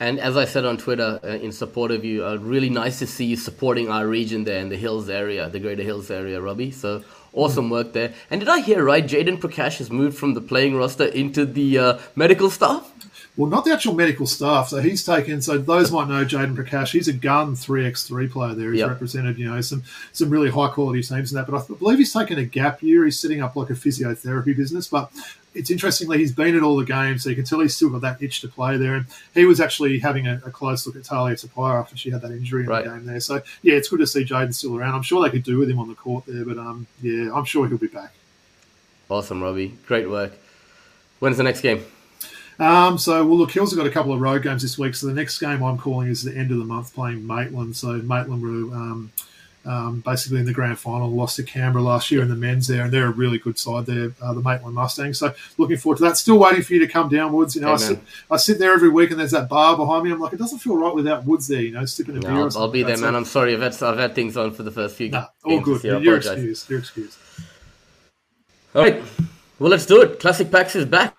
And 0.00 0.18
as 0.18 0.36
I 0.36 0.44
said 0.44 0.64
on 0.64 0.76
Twitter, 0.76 1.20
uh, 1.22 1.28
in 1.28 1.52
support 1.52 1.90
of 1.90 2.04
you, 2.04 2.26
uh, 2.26 2.36
really 2.36 2.68
nice 2.68 2.98
to 2.98 3.06
see 3.06 3.24
you 3.26 3.36
supporting 3.36 3.88
our 3.88 4.06
region 4.06 4.44
there 4.44 4.58
in 4.58 4.68
the 4.68 4.76
Hills 4.76 5.08
area, 5.08 5.48
the 5.48 5.60
Greater 5.60 5.84
Hills 5.84 6.10
area, 6.10 6.40
Robbie. 6.40 6.72
So 6.72 7.04
awesome 7.34 7.70
work 7.70 7.92
there. 7.92 8.12
And 8.30 8.40
did 8.40 8.48
I 8.48 8.60
hear 8.60 8.84
right? 8.84 9.06
Jaden 9.06 9.38
Prakash 9.38 9.78
has 9.78 9.90
moved 9.90 10.16
from 10.16 10.34
the 10.34 10.40
playing 10.40 10.76
roster 10.76 11.04
into 11.06 11.44
the 11.44 11.78
uh, 11.78 11.98
medical 12.16 12.50
staff. 12.50 12.90
Well, 13.36 13.50
not 13.50 13.64
the 13.64 13.72
actual 13.72 13.94
medical 13.94 14.26
staff. 14.28 14.68
So 14.68 14.80
he's 14.80 15.04
taken. 15.04 15.42
So 15.42 15.58
those 15.58 15.90
might 15.90 16.06
know 16.08 16.24
Jaden 16.24 16.54
Prakash. 16.54 16.92
He's 16.92 17.08
a 17.08 17.12
gun 17.12 17.56
three 17.56 17.84
x 17.84 18.06
three 18.06 18.28
player. 18.28 18.54
There, 18.54 18.70
he's 18.70 18.78
Yep. 18.80 18.88
represented 18.90 19.38
you 19.38 19.50
know 19.50 19.60
some 19.60 19.82
some 20.12 20.30
really 20.30 20.50
high 20.50 20.68
quality 20.68 21.02
teams 21.02 21.32
and 21.32 21.38
that. 21.40 21.50
But 21.50 21.60
I 21.60 21.74
believe 21.74 21.98
he's 21.98 22.12
taken 22.12 22.38
a 22.38 22.44
gap 22.44 22.80
year. 22.82 23.04
He's 23.04 23.18
setting 23.18 23.42
up 23.42 23.56
like 23.56 23.70
a 23.70 23.74
physiotherapy 23.74 24.56
business. 24.56 24.86
But 24.86 25.10
it's 25.54 25.70
interestingly 25.70 26.18
he's 26.18 26.32
been 26.32 26.56
at 26.56 26.62
all 26.62 26.76
the 26.76 26.84
games, 26.84 27.22
so 27.22 27.30
you 27.30 27.36
can 27.36 27.44
tell 27.44 27.60
he's 27.60 27.74
still 27.76 27.88
got 27.90 28.00
that 28.02 28.22
itch 28.22 28.40
to 28.40 28.48
play 28.48 28.76
there. 28.76 28.94
And 28.96 29.06
he 29.34 29.44
was 29.44 29.60
actually 29.60 29.98
having 30.00 30.26
a, 30.26 30.40
a 30.44 30.50
close 30.50 30.86
look 30.86 30.96
at 30.96 31.04
Tahlia 31.04 31.36
Tupaea 31.36 31.80
after 31.80 31.96
she 31.96 32.10
had 32.10 32.22
that 32.22 32.32
injury 32.32 32.64
in 32.64 32.68
Right. 32.68 32.84
the 32.84 32.90
game 32.90 33.06
there. 33.06 33.20
So 33.20 33.40
yeah, 33.62 33.74
it's 33.74 33.88
good 33.88 34.00
to 34.00 34.06
see 34.06 34.24
Jaden 34.24 34.54
still 34.54 34.76
around. 34.76 34.94
I'm 34.94 35.02
sure 35.02 35.22
they 35.22 35.30
could 35.30 35.44
do 35.44 35.58
with 35.58 35.70
him 35.70 35.78
on 35.78 35.88
the 35.88 35.94
court 35.94 36.24
there, 36.26 36.44
but 36.44 36.58
um 36.58 36.86
yeah, 37.02 37.32
I'm 37.32 37.44
sure 37.44 37.68
he'll 37.68 37.78
be 37.78 37.86
back. 37.86 38.12
Awesome, 39.08 39.42
Robbie. 39.42 39.76
Great 39.86 40.08
work. 40.08 40.32
When's 41.20 41.36
the 41.36 41.42
next 41.42 41.60
game? 41.60 41.84
Um, 42.58 42.98
so, 42.98 43.24
well, 43.26 43.36
look, 43.38 43.50
Hills 43.50 43.70
have 43.72 43.78
got 43.78 43.86
a 43.86 43.90
couple 43.90 44.12
of 44.12 44.20
road 44.20 44.42
games 44.42 44.62
this 44.62 44.78
week. 44.78 44.94
So 44.94 45.06
the 45.08 45.12
next 45.14 45.38
game 45.40 45.62
I'm 45.62 45.76
calling 45.78 46.08
is 46.08 46.22
the 46.22 46.36
end 46.36 46.50
of 46.52 46.58
the 46.58 46.64
month 46.64 46.94
playing 46.94 47.26
Maitland. 47.26 47.76
So 47.76 47.94
Maitland 47.94 48.42
were 48.42 48.76
um, 48.76 49.12
um, 49.66 50.00
basically 50.00 50.40
in 50.40 50.46
the 50.46 50.52
grand 50.52 50.78
final, 50.78 51.10
lost 51.10 51.36
to 51.36 51.42
Canberra 51.42 51.82
last 51.82 52.10
year 52.10 52.22
in 52.22 52.28
the 52.28 52.34
men's 52.34 52.66
there, 52.66 52.82
and 52.84 52.92
they're 52.92 53.06
a 53.06 53.12
really 53.12 53.38
good 53.38 53.58
side 53.58 53.86
there, 53.86 54.12
uh, 54.22 54.32
the 54.34 54.40
Maitland 54.40 54.74
Mustangs. 54.74 55.18
So 55.18 55.34
looking 55.58 55.76
forward 55.76 55.96
to 55.98 56.02
that. 56.04 56.16
Still 56.16 56.38
waiting 56.38 56.62
for 56.62 56.74
you 56.74 56.80
to 56.80 56.86
come 56.86 57.08
down, 57.08 57.32
Woods. 57.32 57.54
You 57.56 57.62
know, 57.62 57.72
I, 57.72 57.76
sit, 57.76 57.98
I 58.30 58.36
sit 58.36 58.58
there 58.58 58.72
every 58.72 58.88
week 58.90 59.10
and 59.10 59.18
there's 59.18 59.30
that 59.30 59.48
bar 59.48 59.76
behind 59.76 60.04
me. 60.04 60.10
I'm 60.12 60.20
like, 60.20 60.32
it 60.32 60.38
doesn't 60.38 60.58
feel 60.58 60.76
right 60.76 60.94
without 60.94 61.24
Woods 61.24 61.48
there, 61.48 61.62
you 61.62 61.72
know, 61.72 61.84
sipping 61.84 62.16
a 62.16 62.20
beer. 62.20 62.30
No, 62.30 62.42
or 62.42 62.46
I'll, 62.48 62.58
I'll 62.58 62.68
be 62.70 62.84
like 62.84 62.94
there, 62.94 63.02
man. 63.04 63.12
So- 63.12 63.16
I'm 63.16 63.24
sorry. 63.24 63.54
I've 63.54 63.62
had 63.62 63.82
I've 63.82 63.98
had 63.98 64.14
things 64.14 64.36
on 64.36 64.52
for 64.52 64.62
the 64.62 64.70
first 64.70 64.96
few 64.96 65.08
Nah, 65.10 65.26
games 65.44 65.66
all 65.68 65.78
good. 65.78 65.86
I 65.94 65.98
You're 65.98 66.16
excused. 66.16 66.70
You're 66.70 66.78
excused. 66.80 67.18
All 68.74 68.82
right. 68.82 69.02
Well, 69.58 69.70
let's 69.70 69.86
do 69.86 70.02
it. 70.02 70.18
Classic 70.20 70.50
Packs 70.50 70.74
is 70.76 70.84
back. 70.84 71.14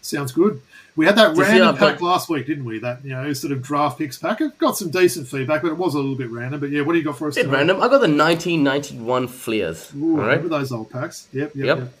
Sounds 0.00 0.32
good. 0.32 0.60
We 0.94 1.06
had 1.06 1.16
that 1.16 1.34
random 1.36 1.76
pack 1.76 2.02
last 2.02 2.28
week, 2.28 2.46
didn't 2.46 2.64
we? 2.66 2.78
That 2.80 3.02
you 3.02 3.10
know, 3.10 3.32
sort 3.32 3.52
of 3.52 3.62
draft 3.62 3.96
picks 3.98 4.18
pack. 4.18 4.40
It 4.42 4.58
got 4.58 4.76
some 4.76 4.90
decent 4.90 5.26
feedback, 5.26 5.62
but 5.62 5.68
it 5.68 5.78
was 5.78 5.94
a 5.94 5.98
little 5.98 6.16
bit 6.16 6.30
random. 6.30 6.60
But 6.60 6.70
yeah, 6.70 6.82
what 6.82 6.92
do 6.92 6.98
you 6.98 7.04
got 7.04 7.16
for 7.16 7.28
us? 7.28 7.34
Bit 7.34 7.44
tonight? 7.44 7.56
random. 7.58 7.76
I 7.78 7.88
got 7.88 8.00
the 8.02 8.08
1991 8.14 9.28
Fleers. 9.28 9.90
Ooh, 9.96 10.12
all 10.12 10.16
right. 10.18 10.26
remember 10.36 10.48
those 10.50 10.70
old 10.70 10.90
packs. 10.90 11.28
Yep, 11.32 11.52
yep, 11.54 11.66
Yep. 11.66 11.78
yep. 11.78 11.92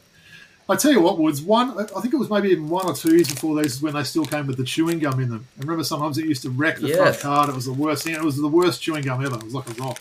I 0.68 0.76
tell 0.76 0.92
you 0.92 1.00
what, 1.00 1.18
Woods. 1.18 1.42
One, 1.42 1.70
I 1.78 2.00
think 2.00 2.14
it 2.14 2.18
was 2.18 2.30
maybe 2.30 2.50
even 2.50 2.68
one 2.68 2.86
or 2.86 2.94
two 2.94 3.14
years 3.14 3.28
before 3.30 3.60
these 3.60 3.74
is 3.76 3.82
when 3.82 3.94
they 3.94 4.04
still 4.04 4.24
came 4.24 4.46
with 4.46 4.56
the 4.58 4.64
chewing 4.64 4.98
gum 5.00 5.20
in 5.20 5.28
them. 5.30 5.46
I 5.58 5.62
remember 5.62 5.84
sometimes 5.84 6.18
it 6.18 6.26
used 6.26 6.42
to 6.42 6.50
wreck 6.50 6.76
the 6.76 6.88
front 6.88 7.12
Yes. 7.14 7.22
card. 7.22 7.48
It 7.48 7.54
was 7.54 7.64
the 7.64 7.72
worst 7.72 8.04
thing. 8.04 8.14
It 8.14 8.22
was 8.22 8.36
the 8.36 8.46
worst 8.46 8.80
chewing 8.82 9.02
gum 9.02 9.24
ever. 9.24 9.36
It 9.36 9.42
was 9.42 9.54
like 9.54 9.68
a 9.70 9.82
rock. 9.82 9.98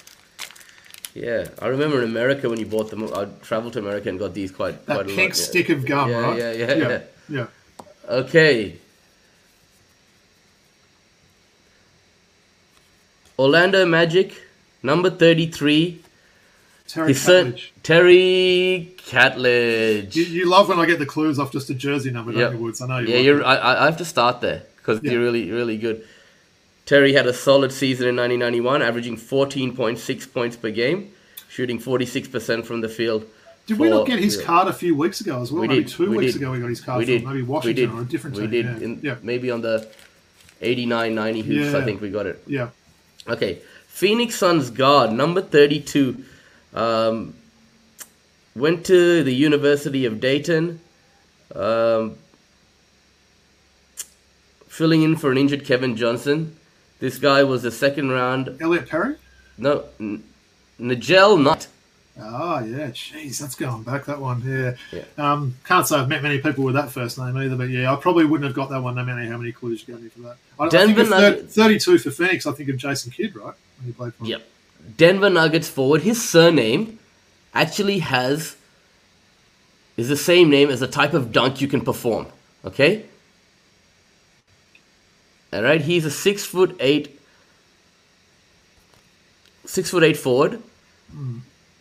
Yeah, 1.16 1.48
I 1.62 1.68
remember 1.68 1.98
in 2.04 2.10
America 2.10 2.48
when 2.50 2.60
you 2.60 2.66
bought 2.66 2.90
them. 2.90 3.04
I 3.14 3.26
traveled 3.42 3.74
to 3.74 3.80
America 3.80 4.08
and 4.10 4.20
got 4.20 4.34
these 4.34 4.52
quite 4.52 4.86
That 4.86 4.94
quite 4.96 5.06
a 5.08 5.16
pink 5.16 5.18
lot. 5.34 5.38
yeah. 5.40 5.44
stick 5.46 5.70
of 5.70 5.86
gum, 5.86 6.10
Yeah, 6.10 6.18
right? 6.22 6.38
yeah, 6.38 6.52
yeah, 6.52 6.74
yeah. 6.76 7.00
yeah. 7.30 7.46
Okay. 8.10 8.78
Orlando 13.46 13.86
Magic, 13.88 14.34
number 14.84 15.10
33. 15.10 16.00
Terry 16.88 17.08
His 17.14 17.20
Catledge. 17.26 17.70
Terry 17.82 18.94
Catledge. 18.98 20.16
You, 20.16 20.24
you 20.26 20.50
love 20.50 20.70
when 20.70 20.80
I 20.80 20.86
get 20.86 21.00
the 21.00 21.06
clues 21.08 21.40
off 21.40 21.52
just 21.52 21.70
a 21.70 21.74
jersey 21.74 22.12
number, 22.12 22.32
don't 22.34 22.42
Yep. 22.42 22.52
you, 22.54 22.58
Woods? 22.60 22.82
I 22.82 22.88
know 22.88 23.00
you. 23.00 23.08
Yeah, 23.08 23.20
you're. 23.20 23.44
I, 23.44 23.82
I 23.82 23.86
have 23.86 23.98
to 23.98 24.06
start 24.06 24.42
there 24.42 24.62
because 24.78 25.00
Yeah. 25.02 25.14
you're 25.14 25.22
really, 25.22 25.50
really 25.52 25.78
good. 25.78 26.04
Terry 26.86 27.14
had 27.14 27.26
a 27.26 27.34
solid 27.34 27.72
season 27.72 28.08
in 28.10 28.16
1991, 28.16 28.82
averaging 28.84 29.18
14.6 29.18 30.32
points 30.34 30.56
per 30.58 30.70
game, 30.70 31.12
shooting 31.50 31.80
46% 31.80 32.66
from 32.66 32.82
the 32.82 32.90
field. 32.90 33.26
Did 33.66 33.80
we 33.80 33.90
not 33.90 34.06
get 34.06 34.20
his 34.20 34.38
yeah. 34.38 34.44
card 34.46 34.68
a 34.68 34.74
few 34.74 34.96
weeks 34.96 35.22
ago 35.22 35.42
as 35.42 35.52
well? 35.52 35.62
We 35.62 35.68
maybe 35.70 35.84
did. 35.84 35.92
two 35.94 36.10
we 36.12 36.18
weeks 36.18 36.34
did. 36.34 36.42
ago 36.42 36.52
we 36.52 36.60
got 36.60 36.70
his 36.70 36.82
card 36.82 37.00
We 37.00 37.06
from 37.06 37.14
did. 37.14 37.24
maybe 37.26 37.42
we 37.42 37.48
Washington 37.48 37.90
or 37.92 38.02
a 38.02 38.06
different 38.06 38.36
We 38.36 38.42
team. 38.44 38.52
did. 38.52 38.66
yeah. 38.66 38.86
In, 38.86 39.00
yeah, 39.02 39.16
Maybe 39.24 39.50
on 39.50 39.62
the 39.62 39.88
89, 40.62 41.16
90 41.16 41.42
hoops, 41.42 41.74
I 41.74 41.84
think 41.86 42.02
we 42.02 42.10
got 42.12 42.26
it. 42.28 42.44
yeah. 42.48 42.70
Okay, 43.28 43.60
Phoenix 43.88 44.36
Suns 44.36 44.70
guard, 44.70 45.12
number 45.12 45.42
32. 45.42 46.24
Um, 46.74 47.36
went 48.56 48.86
to 48.88 49.24
the 49.24 49.34
University 49.34 50.06
of 50.06 50.20
Dayton. 50.20 50.80
Um, 51.54 52.16
filling 54.68 55.04
in 55.04 55.16
for 55.18 55.32
an 55.32 55.38
injured 55.38 55.66
Kevin 55.66 55.96
Johnson. 55.96 56.56
This 57.00 57.18
guy 57.18 57.44
was 57.44 57.64
the 57.64 57.72
second 57.72 58.12
round. 58.12 58.58
Elliot 58.62 58.88
Perry? 58.90 59.16
No, 59.58 59.86
N- 60.00 60.24
Negele 60.80 61.42
Knight. 61.42 61.68
Oh, 62.20 62.60
yeah. 62.60 62.90
Jeez, 62.90 63.40
that's 63.40 63.56
going 63.56 63.84
back, 63.84 64.06
that 64.06 64.20
one. 64.20 64.42
Yeah. 64.46 64.76
Yeah. 64.92 65.04
Um, 65.32 65.56
can't 65.66 65.88
say 65.88 65.96
I've 65.98 66.10
met 66.10 66.22
many 66.22 66.40
people 66.40 66.64
with 66.64 66.76
that 66.76 66.92
first 66.92 67.18
name 67.18 67.36
either, 67.38 67.56
but 67.56 67.70
yeah, 67.70 67.92
I 67.92 67.96
probably 67.96 68.26
wouldn't 68.26 68.46
have 68.46 68.56
got 68.56 68.70
that 68.70 68.82
one 68.82 68.96
no 68.96 69.04
matter 69.06 69.24
how 69.30 69.38
many 69.38 69.52
clues 69.52 69.86
you 69.88 69.94
gave 69.94 70.04
me 70.04 70.10
for 70.10 70.20
that. 70.22 70.38
I, 70.60 70.66
I 70.66 70.70
think 70.70 70.96
Denver 70.98 71.04
thir- 71.06 71.10
Nuggets. 71.32 71.56
32 71.56 71.98
for 72.00 72.12
Phoenix, 72.12 72.46
I 72.46 72.52
think 72.52 72.70
of 72.70 72.78
Jason 72.78 73.12
Kidd, 73.12 73.36
right? 73.36 73.54
When 73.78 73.86
he 73.88 73.92
played 73.94 74.14
for 74.14 74.26
Yep. 74.26 74.42
Denver 74.98 75.30
Nuggets 75.30 75.70
forward. 75.70 76.02
His 76.02 76.28
surname 76.28 77.00
actually 77.54 78.00
has 78.00 78.56
is 79.98 80.10
the 80.10 80.18
same 80.18 80.50
name 80.50 80.70
as 80.70 80.80
the 80.80 80.88
type 80.88 81.14
of 81.14 81.32
dunk 81.32 81.62
you 81.62 81.68
can 81.68 81.82
perform. 81.82 82.28
Okay. 82.66 83.06
All 85.54 85.62
right. 85.64 85.82
He's 85.82 86.06
a 86.06 86.12
six 86.12 86.44
foot 86.46 86.76
eight, 86.80 87.20
six 89.66 89.90
foot 89.92 90.04
eight 90.04 90.18
forward, 90.18 90.62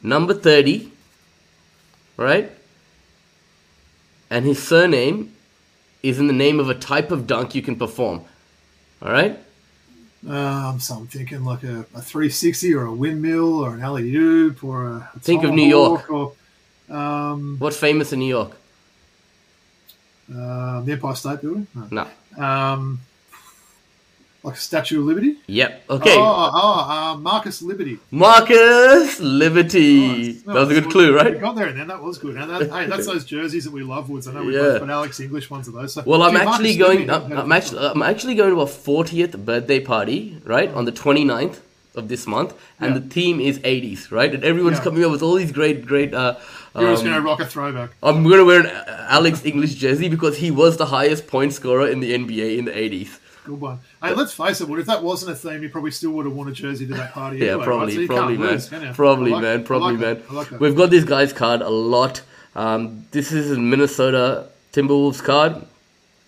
number 0.02 0.34
thirty. 0.34 0.92
Right. 2.16 2.52
And 4.28 4.44
his 4.44 4.62
surname 4.62 5.34
is 6.02 6.18
in 6.18 6.26
the 6.26 6.32
name 6.32 6.60
of 6.60 6.68
a 6.70 6.74
type 6.74 7.10
of 7.10 7.26
dunk 7.26 7.54
you 7.54 7.62
can 7.62 7.76
perform. 7.76 8.22
All 9.02 9.10
right. 9.10 9.38
Um, 10.28 10.78
so 10.78 10.96
I'm 10.96 11.06
thinking 11.06 11.44
like 11.44 11.62
a, 11.62 11.80
a 11.94 12.02
360 12.02 12.74
or 12.74 12.84
a 12.84 12.92
windmill 12.92 13.58
or 13.64 13.74
an 13.74 13.80
alley 13.80 14.14
oop 14.14 14.62
or 14.62 14.86
a. 14.88 15.10
Think 15.20 15.44
of 15.44 15.52
New 15.52 15.66
York. 15.66 16.10
Or, 16.10 16.34
um, 16.90 17.56
What's 17.58 17.78
famous 17.78 18.12
in 18.12 18.18
New 18.18 18.28
York? 18.28 18.56
uh, 20.30 20.80
the 20.82 20.92
Empire 20.92 21.14
State 21.14 21.40
Building? 21.40 21.66
No. 21.74 22.06
No. 22.36 22.44
Um, 22.44 23.00
like 24.42 24.54
a 24.54 24.58
Statue 24.58 25.00
of 25.00 25.06
Liberty? 25.06 25.36
Yep. 25.46 25.84
Okay. 25.90 26.14
Oh, 26.16 26.50
oh 26.54 26.90
uh, 26.90 27.16
Marcus 27.18 27.60
Liberty. 27.62 27.98
Marcus 28.10 29.20
Liberty. 29.20 30.40
Oh, 30.46 30.52
that 30.54 30.60
was 30.68 30.70
a 30.70 30.80
good 30.80 30.90
clue, 30.90 31.12
We 31.12 31.16
right? 31.16 31.40
got 31.40 31.56
there 31.56 31.66
and 31.66 31.78
then 31.78 31.88
that 31.88 32.02
was 32.02 32.18
good. 32.18 32.36
And 32.36 32.50
that, 32.50 32.70
hey, 32.70 32.86
that's 32.86 33.06
those 33.06 33.24
jerseys 33.24 33.64
that 33.64 33.72
we 33.72 33.82
love, 33.82 34.08
Woods. 34.08 34.26
I 34.28 34.32
know 34.32 34.44
we 34.44 34.54
Yeah. 34.54 34.60
both 34.62 34.80
got 34.80 34.90
Alex 34.90 35.20
English 35.20 35.50
ones 35.50 35.68
of 35.68 35.74
those. 35.74 35.92
So, 35.94 36.02
Well, 36.06 36.22
I'm 36.22 36.36
actually 36.36 36.76
Marcus 36.76 36.76
going. 36.76 37.10
I'm. 37.10 37.32
I'm 37.32 37.52
actually. 37.52 37.86
I'm 37.86 38.02
actually 38.02 38.34
going 38.34 38.54
to 38.54 38.60
a 38.62 38.66
40th 38.66 39.44
birthday 39.44 39.80
party, 39.80 40.36
right, 40.44 40.72
on 40.72 40.84
the 40.86 40.92
29th 40.92 41.58
of 41.96 42.08
this 42.08 42.26
month, 42.26 42.54
and 42.78 42.94
Yeah. 42.94 43.00
the 43.00 43.06
theme 43.08 43.40
is 43.40 43.58
80s, 43.64 44.10
right? 44.12 44.32
And 44.32 44.44
everyone's 44.44 44.78
Yeah. 44.78 44.84
coming 44.84 45.04
up 45.04 45.10
with 45.10 45.22
all 45.22 45.34
these 45.34 45.52
great, 45.52 45.84
great. 45.86 46.14
Uh, 46.14 46.34
You're 46.78 46.92
just 46.92 47.02
um, 47.02 47.10
going 47.10 47.20
to 47.20 47.26
rock 47.28 47.40
a 47.40 47.46
throwback. 47.46 47.90
I'm 48.02 48.22
going 48.22 48.38
to 48.38 48.44
wear 48.44 48.60
an 48.60 48.70
Alex 49.08 49.44
English 49.44 49.74
jersey 49.74 50.08
because 50.08 50.36
he 50.38 50.50
was 50.52 50.76
the 50.76 50.86
highest 50.86 51.26
point 51.26 51.52
scorer 51.52 51.88
in 51.88 51.98
the 52.00 52.12
NBA 52.14 52.58
in 52.58 52.64
the 52.66 52.72
80s. 52.72 53.18
Good 53.50 53.60
one. 53.60 53.80
Hey, 54.00 54.14
let's 54.14 54.32
face 54.32 54.60
it, 54.60 54.68
Wood. 54.68 54.78
If 54.78 54.86
that 54.86 55.02
wasn't 55.02 55.32
a 55.32 55.34
theme, 55.34 55.60
you 55.64 55.68
probably 55.70 55.90
still 55.90 56.12
would 56.12 56.24
have 56.24 56.32
worn 56.32 56.46
a 56.46 56.52
jersey 56.52 56.86
to 56.86 56.94
that 56.94 57.12
party. 57.12 57.38
Yeah, 57.40 57.52
anyway, 57.54 57.64
probably, 57.64 57.98
right? 57.98 58.06
So 58.06 58.14
probably, 58.14 58.36
man. 58.36 58.50
lose. 58.52 58.68
Probably, 58.96 59.30
like- 59.32 59.42
man, 59.42 59.64
probably, 59.64 59.96
like 59.96 60.28
man. 60.28 60.36
like. 60.36 60.50
We've 60.60 60.76
got 60.76 60.90
this 60.90 61.02
guy's 61.02 61.32
card 61.32 61.62
a 61.62 61.68
lot. 61.68 62.22
Um, 62.54 63.06
this 63.10 63.32
is 63.32 63.50
a 63.50 63.58
Minnesota 63.58 64.46
Timberwolves 64.72 65.20
card. 65.20 65.52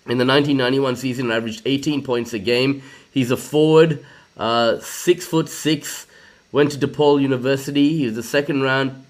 In 0.09 0.19
the 0.19 0.27
1991 0.27 0.97
season, 0.97 1.31
averaged 1.31 1.63
18 1.65 2.03
points 2.03 2.33
a 2.33 2.41
game. 2.41 2.83
He's 3.13 3.31
a 3.31 3.37
forward, 3.37 4.05
uh, 4.37 4.81
six 4.81 5.25
foot 5.25 5.49
six. 5.49 6.09
Went 6.51 6.73
to 6.73 6.87
DePaul 6.89 7.23
University. 7.23 7.97
He 7.99 8.07
was 8.07 8.17
the 8.17 8.23
second 8.25 8.63
round, 8.63 9.07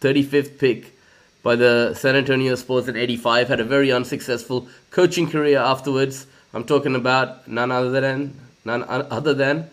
35th 0.00 0.58
pick 0.58 0.92
by 1.44 1.54
the 1.54 1.94
San 1.94 2.16
Antonio 2.16 2.56
Spurs 2.56 2.88
in 2.88 2.96
'85. 2.96 3.48
Had 3.48 3.60
a 3.60 3.64
very 3.64 3.92
unsuccessful 3.92 4.66
coaching 4.90 5.30
career 5.30 5.58
afterwards. 5.58 6.26
I'm 6.58 6.64
talking 6.64 6.96
about 6.96 7.46
none 7.46 7.70
other 7.70 8.00
than 8.00 8.34
none 8.64 8.82
other 8.88 9.32
than 9.32 9.70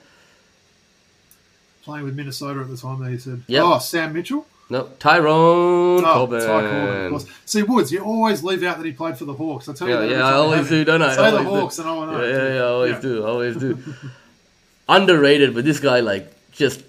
Playing 1.84 2.06
with 2.06 2.16
Minnesota 2.16 2.60
at 2.62 2.70
the 2.70 2.78
time, 2.78 3.02
there 3.02 3.12
you 3.12 3.18
said. 3.20 3.44
Yep. 3.48 3.64
Oh, 3.66 3.80
Sam 3.80 4.14
Mitchell? 4.14 4.46
no 4.70 4.90
Tyrone 5.00 6.04
Oh, 6.06 6.14
Corbin. 6.16 6.40
Ty 6.42 6.46
Corbin, 6.62 7.06
of 7.06 7.10
course. 7.12 7.26
See, 7.46 7.64
Woods, 7.64 7.92
you 7.92 8.02
always 8.04 8.44
leave 8.44 8.62
out 8.64 8.78
that 8.78 8.86
he 8.86 8.92
played 8.92 9.18
for 9.18 9.26
the 9.26 9.34
Hawks. 9.34 9.68
I 9.70 9.74
tell 9.74 9.88
you 9.88 9.94
Yeah, 9.96 10.00
that 10.02 10.10
yeah, 10.10 10.28
I 10.28 10.34
always 10.34 10.70
do, 10.70 10.84
don't 10.86 11.02
I? 11.02 11.16
Say 11.16 11.22
I 11.24 11.32
the 11.32 11.38
always 11.38 11.48
do. 11.54 11.60
Hawks, 11.60 11.80
and 11.80 11.90
I 11.90 12.06
know. 12.06 12.22
Yeah, 12.24 12.38
yeah, 12.38 12.54
yeah, 12.54 12.60
I 12.62 12.66
always 12.68 12.92
Yeah. 12.94 13.02
do, 13.02 13.24
I 13.24 13.28
always 13.28 13.56
do. 13.58 13.78
Underrated, 14.90 15.54
but 15.56 15.64
this 15.66 15.80
guy 15.80 16.00
like 16.02 16.32
just 16.52 16.84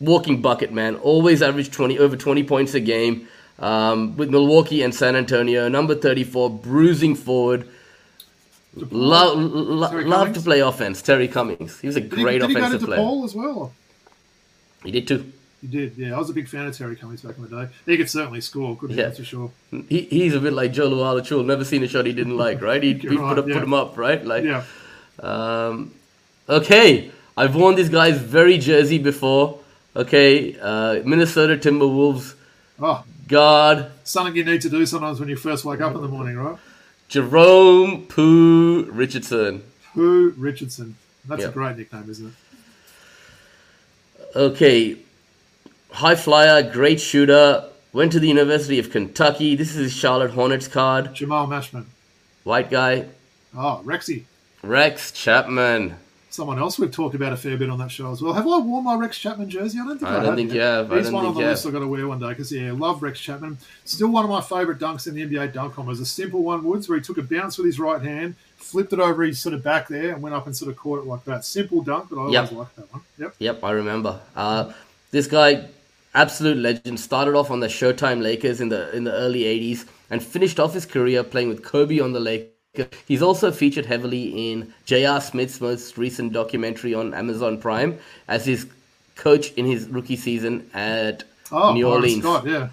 walking 0.00 0.42
bucket 0.42 0.70
man. 0.72 0.96
Always 0.96 1.40
averaged 1.42 1.72
twenty 1.72 1.98
over 1.98 2.16
twenty 2.16 2.44
points 2.44 2.74
a 2.74 2.80
game. 2.80 3.26
Um, 3.58 4.16
with 4.16 4.30
Milwaukee 4.30 4.82
and 4.82 4.94
San 4.94 5.16
Antonio, 5.16 5.68
number 5.68 5.94
thirty-four, 5.94 6.50
bruising 6.50 7.14
forward. 7.16 7.68
Lo- 8.76 9.34
lo- 9.34 9.90
love 10.02 10.32
to 10.34 10.40
play 10.40 10.60
offense. 10.60 11.02
Terry 11.02 11.26
Cummings. 11.28 11.80
He 11.80 11.86
was 11.88 11.96
a 11.96 12.00
Did 12.00 12.12
he, 12.12 12.22
great 12.22 12.40
did 12.40 12.50
he 12.50 12.54
to 12.54 12.60
offensive 12.60 12.82
player. 12.86 13.00
DePaul 13.00 13.24
as 13.24 13.34
well? 13.34 13.72
He 14.84 14.90
did 14.92 15.08
too. 15.08 15.32
He 15.60 15.66
did, 15.66 15.96
yeah. 15.96 16.14
I 16.14 16.18
was 16.18 16.30
a 16.30 16.32
big 16.32 16.46
fan 16.48 16.66
of 16.66 16.76
Terry 16.78 16.94
Cummings 16.94 17.22
back 17.22 17.36
in 17.36 17.42
the 17.42 17.48
day. 17.48 17.68
He 17.86 17.96
could 17.96 18.08
certainly 18.08 18.40
score, 18.40 18.76
couldn't 18.76 18.96
Yeah. 18.96 19.04
he? 19.04 19.06
That's 19.08 19.18
for 19.18 19.24
sure. 19.24 19.50
He, 19.88 20.02
he's 20.02 20.34
a 20.34 20.40
bit 20.40 20.52
like 20.52 20.72
Joe 20.72 20.88
Lual-Acuil. 20.88 21.44
Never 21.44 21.64
seen 21.64 21.82
a 21.82 21.88
shot 21.88 22.06
he 22.06 22.12
didn't 22.12 22.36
like, 22.36 22.62
right? 22.62 22.80
He'd, 22.80 23.02
he'd 23.02 23.18
right, 23.18 23.28
put, 23.34 23.38
up, 23.40 23.48
yeah. 23.48 23.54
put 23.54 23.62
him 23.64 23.74
up, 23.74 23.96
right? 23.98 24.24
Like, 24.24 24.44
Yeah. 24.44 24.62
Um, 25.20 25.92
okay, 26.48 27.10
I've 27.36 27.56
worn 27.56 27.74
this 27.74 27.88
guy's 27.88 28.18
very 28.18 28.58
jersey 28.58 28.98
before. 28.98 29.58
Okay, 29.96 30.56
uh, 30.60 31.00
Minnesota 31.04 31.56
Timberwolves 31.56 32.34
Oh, 32.80 33.02
God. 33.26 33.90
something 34.04 34.36
you 34.36 34.44
need 34.44 34.60
to 34.60 34.70
do 34.70 34.86
sometimes 34.86 35.18
when 35.18 35.28
you 35.28 35.34
first 35.36 35.64
wake 35.64 35.80
up 35.80 35.92
in 35.96 36.02
the 36.02 36.06
morning, 36.08 36.36
right? 36.36 36.56
Jerome 37.08 38.06
Pooh 38.06 38.84
Richardson. 38.90 39.62
Who 39.94 40.34
Richardson. 40.36 40.96
That's 41.24 41.42
Yeah. 41.42 41.48
a 41.48 41.52
great 41.52 41.76
nickname, 41.76 42.08
isn't 42.08 42.26
it? 42.28 42.34
Okay, 44.36 44.96
high 45.90 46.14
flyer, 46.14 46.62
great 46.62 47.00
shooter. 47.00 47.64
Went 47.92 48.12
to 48.12 48.20
the 48.20 48.28
University 48.28 48.78
of 48.78 48.90
Kentucky. 48.90 49.56
This 49.56 49.74
is 49.74 49.92
Charlotte 49.92 50.32
Hornets 50.32 50.68
card. 50.68 51.14
Jamal 51.14 51.46
Mashburn. 51.46 51.86
White 52.44 52.70
guy, 52.70 53.06
Oh, 53.56 53.80
Rexy. 53.84 54.24
Rex 54.62 55.10
Chapman. 55.12 55.94
Someone 56.38 56.60
else 56.60 56.78
we've 56.78 56.92
talked 56.92 57.16
about 57.16 57.32
a 57.32 57.36
fair 57.36 57.56
bit 57.56 57.68
on 57.68 57.78
that 57.80 57.90
show 57.90 58.12
as 58.12 58.22
well. 58.22 58.32
Have 58.32 58.46
I 58.46 58.58
worn 58.58 58.84
my 58.84 58.94
Rex 58.94 59.18
Chapman 59.18 59.50
jersey? 59.50 59.80
I 59.82 59.84
don't 59.88 59.98
think 59.98 60.08
I, 60.08 60.14
I 60.14 60.16
don't 60.18 60.24
have 60.26 60.34
think 60.36 60.52
you 60.52 60.60
have. 60.60 60.88
He's 60.92 61.10
one 61.10 61.26
on 61.26 61.34
the 61.34 61.40
list. 61.40 61.66
I've 61.66 61.72
got 61.72 61.80
to 61.80 61.88
wear 61.88 62.06
one 62.06 62.20
day 62.20 62.28
because, 62.28 62.52
yeah, 62.52 62.70
love 62.70 63.02
Rex 63.02 63.18
Chapman. 63.18 63.58
Still 63.84 64.06
one 64.06 64.22
of 64.22 64.30
my 64.30 64.40
favourite 64.40 64.78
dunks 64.80 65.08
in 65.08 65.14
the 65.14 65.22
NBA 65.26 65.52
dunk 65.52 65.74
comp 65.74 65.88
was 65.88 65.98
a 65.98 66.06
simple 66.06 66.44
one, 66.44 66.62
Woods, 66.62 66.88
where 66.88 66.96
he 66.96 67.02
took 67.02 67.18
a 67.18 67.22
bounce 67.22 67.58
with 67.58 67.66
his 67.66 67.80
right 67.80 68.00
hand, 68.00 68.36
flipped 68.56 68.92
it 68.92 69.00
over 69.00 69.24
his 69.24 69.40
sort 69.40 69.52
of 69.52 69.64
back 69.64 69.88
there, 69.88 70.12
and 70.12 70.22
went 70.22 70.32
up 70.32 70.46
and 70.46 70.56
sort 70.56 70.70
of 70.70 70.76
caught 70.76 71.00
it 71.00 71.06
like 71.06 71.24
that. 71.24 71.44
Simple 71.44 71.82
dunk, 71.82 72.08
but 72.08 72.20
I 72.20 72.30
Yep. 72.30 72.42
always 72.44 72.52
liked 72.52 72.76
that 72.76 72.92
one. 72.92 73.02
Yep. 73.18 73.34
Yep, 73.40 73.64
I 73.64 73.70
remember. 73.72 74.20
Uh, 74.36 74.72
this 75.10 75.26
guy, 75.26 75.64
absolute 76.14 76.58
legend, 76.58 77.00
started 77.00 77.34
off 77.34 77.50
on 77.50 77.58
the 77.58 77.66
Showtime 77.66 78.22
Lakers 78.22 78.60
in 78.60 78.68
the 78.68 78.94
in 78.96 79.02
the 79.02 79.12
early 79.12 79.42
'80s 79.42 79.86
and 80.08 80.22
finished 80.22 80.60
off 80.60 80.72
his 80.72 80.86
career 80.86 81.24
playing 81.24 81.48
with 81.48 81.64
Kobe 81.64 81.98
on 81.98 82.12
the 82.12 82.20
Lakers. 82.20 82.52
He's 83.06 83.22
also 83.22 83.50
featured 83.52 83.86
heavily 83.86 84.50
in 84.52 84.72
J.R. 84.84 85.20
Smith's 85.20 85.60
most 85.60 85.96
recent 85.98 86.32
documentary 86.32 86.94
on 86.94 87.14
Amazon 87.14 87.58
Prime 87.60 87.98
as 88.28 88.44
his 88.46 88.66
coach 89.16 89.52
in 89.52 89.66
his 89.66 89.88
rookie 89.88 90.16
season 90.16 90.68
at 90.74 91.24
Oh, 91.50 91.72
New 91.72 91.86
Byron 91.86 91.94
Orleans. 92.02 92.22
Scott, 92.22 92.46
yeah. 92.46 92.68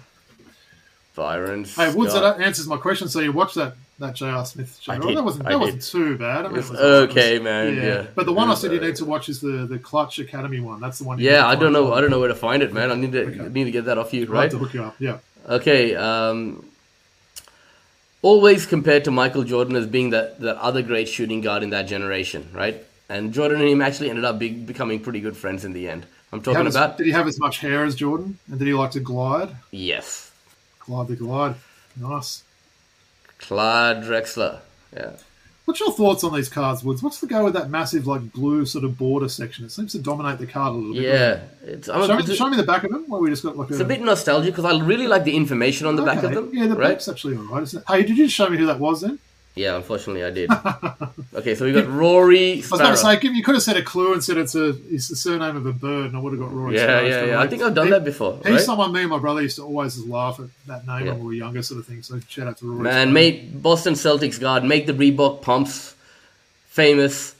Byron 1.14 1.64
Hey, 1.64 1.92
Woods, 1.94 2.12
Scott. 2.12 2.38
that 2.38 2.44
answers 2.44 2.66
my 2.66 2.76
question. 2.76 3.08
So 3.08 3.20
you 3.20 3.32
watched 3.32 3.54
that 3.54 3.74
that 3.98 4.14
J.R. 4.14 4.44
Smith 4.44 4.78
show? 4.78 4.92
I 4.92 4.98
Well, 4.98 5.08
did, 5.08 5.16
that 5.16 5.24
wasn't 5.24 5.44
that 5.48 5.58
wasn't 5.58 5.82
too 5.82 6.18
bad. 6.18 6.44
I 6.44 6.48
mean, 6.48 6.56
was 6.56 6.70
okay, 6.72 7.38
man, 7.38 7.74
yeah. 7.76 8.06
But 8.14 8.26
the 8.26 8.32
one 8.34 8.50
I 8.50 8.54
said 8.54 8.72
you 8.72 8.80
need 8.80 8.96
to 8.96 9.06
watch 9.06 9.28
is 9.30 9.40
the 9.40 9.66
the 9.66 9.78
Clutch 9.78 10.18
Academy 10.18 10.60
one. 10.60 10.80
That's 10.80 10.98
the 10.98 11.04
one. 11.04 11.18
you 11.18 11.24
need 11.24 11.30
Yeah, 11.30 11.42
to 11.42 11.46
I 11.48 11.54
don't 11.54 11.72
know. 11.72 11.94
I 11.94 12.00
don't 12.02 12.10
know 12.10 12.18
where 12.20 12.28
to 12.28 12.34
find 12.34 12.62
it, 12.62 12.72
man. 12.74 12.90
I 12.90 12.94
need 12.94 13.12
to 13.12 13.48
need 13.48 13.64
to 13.64 13.70
get 13.70 13.86
that 13.86 13.96
off 13.96 14.12
you, 14.12 14.26
I'll 14.26 14.26
have 14.26 14.34
right? 14.34 14.50
to 14.50 14.58
hook 14.58 14.74
you 14.74 14.82
up. 14.84 14.96
Yeah. 14.98 15.18
Okay. 15.48 15.94
Um, 15.96 16.65
always 18.26 18.66
compared 18.66 19.04
to 19.04 19.10
Michael 19.12 19.44
Jordan 19.44 19.76
as 19.76 19.86
being 19.86 20.10
that, 20.10 20.40
that 20.40 20.56
other 20.56 20.82
great 20.82 21.08
shooting 21.08 21.40
guard 21.40 21.62
in 21.62 21.70
that 21.70 21.86
generation, 21.86 22.48
right? 22.52 22.82
And 23.08 23.32
Jordan 23.32 23.60
and 23.60 23.68
him 23.68 23.80
actually 23.80 24.10
ended 24.10 24.24
up 24.24 24.38
be, 24.38 24.48
becoming 24.50 24.98
pretty 25.00 25.20
good 25.20 25.36
friends 25.36 25.64
in 25.64 25.72
the 25.72 25.88
end. 25.88 26.06
I'm 26.32 26.40
Did 26.40 26.44
talking 26.44 26.66
as, 26.66 26.74
about 26.74 26.98
did 26.98 27.06
he 27.06 27.12
have 27.12 27.28
as 27.28 27.38
much 27.38 27.58
hair 27.58 27.84
as 27.84 27.94
Jordan? 27.94 28.38
And 28.50 28.58
did 28.58 28.66
he 28.66 28.74
like 28.74 28.90
to 28.92 29.00
glide? 29.00 29.50
yes, 29.70 30.32
Glide 30.80 31.08
the 31.08 31.16
glide. 31.16 31.54
Nice. 31.96 32.42
Clyde 33.38 34.02
Drexler. 34.04 34.60
Yeah. 34.92 35.12
What's 35.66 35.80
your 35.80 35.90
thoughts 35.90 36.22
on 36.22 36.32
these 36.32 36.48
cards, 36.48 36.84
Woods? 36.84 37.02
What's 37.02 37.18
the 37.20 37.26
go 37.26 37.42
with 37.42 37.54
that 37.54 37.70
massive 37.70 38.06
like 38.06 38.32
blue 38.32 38.64
sort 38.64 38.84
of 38.84 38.96
border 38.96 39.28
section? 39.28 39.64
It 39.64 39.72
seems 39.72 39.90
to 39.92 39.98
dominate 39.98 40.38
the 40.38 40.46
card 40.46 40.74
a 40.74 40.76
little 40.76 40.94
bit. 40.94 41.02
Yeah. 41.02 41.40
It's, 41.64 41.88
I'm 41.88 42.02
a, 42.02 42.06
Show, 42.06 42.18
it's, 42.18 42.28
me, 42.28 42.36
show 42.36 42.48
me 42.48 42.56
the 42.56 42.62
back 42.62 42.84
of 42.84 42.92
them. 42.92 43.04
Where 43.08 43.20
we 43.20 43.30
just 43.30 43.42
got 43.42 43.56
like 43.56 43.70
it's 43.70 43.80
a 43.80 43.84
bit 43.84 44.00
nostalgic 44.00 44.54
because 44.54 44.64
I 44.64 44.78
really 44.84 45.08
like 45.08 45.24
the 45.24 45.34
information 45.36 45.88
on 45.88 45.96
the 45.96 46.02
back 46.02 46.22
of 46.22 46.32
them. 46.32 46.50
Yeah, 46.52 46.68
the 46.68 46.76
right? 46.76 46.90
back's 46.90 47.08
actually 47.08 47.36
all 47.36 47.42
right. 47.46 47.74
Hey, 47.88 48.04
did 48.04 48.16
you 48.16 48.28
show 48.28 48.48
me 48.48 48.58
who 48.58 48.66
that 48.66 48.78
was 48.78 49.00
then? 49.00 49.18
Yeah, 49.56 49.76
unfortunately, 49.76 50.22
I 50.22 50.30
did. 50.30 50.50
okay, 51.34 51.54
so 51.54 51.64
we 51.64 51.72
got 51.72 51.88
Rory 51.88 52.52
I 52.52 52.56
was 52.56 52.66
Sparrow. 52.66 52.80
about 52.82 52.90
to 52.90 52.96
say, 52.98 53.18
give- 53.18 53.32
you 53.34 53.42
could 53.42 53.54
have 53.54 53.62
said 53.62 53.78
a 53.78 53.82
clue 53.82 54.12
and 54.12 54.22
said 54.22 54.36
it's 54.36 54.54
a 54.54 54.74
it's 54.90 55.08
the 55.08 55.16
surname 55.16 55.56
of 55.56 55.64
a 55.64 55.72
bird, 55.72 56.08
and 56.08 56.16
I 56.16 56.20
would 56.20 56.34
have 56.34 56.40
got 56.40 56.52
Rory. 56.52 56.74
yeah, 56.74 56.82
Sparrow 56.82 57.06
yeah, 57.08 57.24
yeah. 57.24 57.40
I 57.40 57.46
think 57.46 57.62
I've 57.62 57.74
done 57.74 57.86
He- 57.86 57.92
that 57.92 58.04
before. 58.04 58.36
He's 58.44 58.52
Right? 58.52 58.60
someone 58.60 58.92
me 58.92 59.00
and 59.00 59.08
my 59.10 59.18
brother 59.18 59.40
used 59.40 59.56
to 59.56 59.62
always 59.62 59.98
laugh 60.06 60.38
at 60.40 60.46
that 60.66 60.86
name 60.86 61.06
Yeah. 61.06 61.12
when 61.12 61.20
we 61.20 61.26
were 61.26 61.32
younger, 61.32 61.62
sort 61.62 61.80
of 61.80 61.86
thing. 61.86 62.02
So 62.02 62.20
shout 62.28 62.48
out 62.48 62.58
to 62.58 62.66
Rory. 62.66 62.82
Man, 62.82 62.92
Sparrow. 63.08 63.12
mate, 63.12 63.62
Boston 63.62 63.94
Celtics 63.94 64.38
guard, 64.38 64.62
make 64.62 64.86
the 64.86 64.92
Reebok 64.92 65.40
pumps 65.40 65.94
famous. 66.68 67.34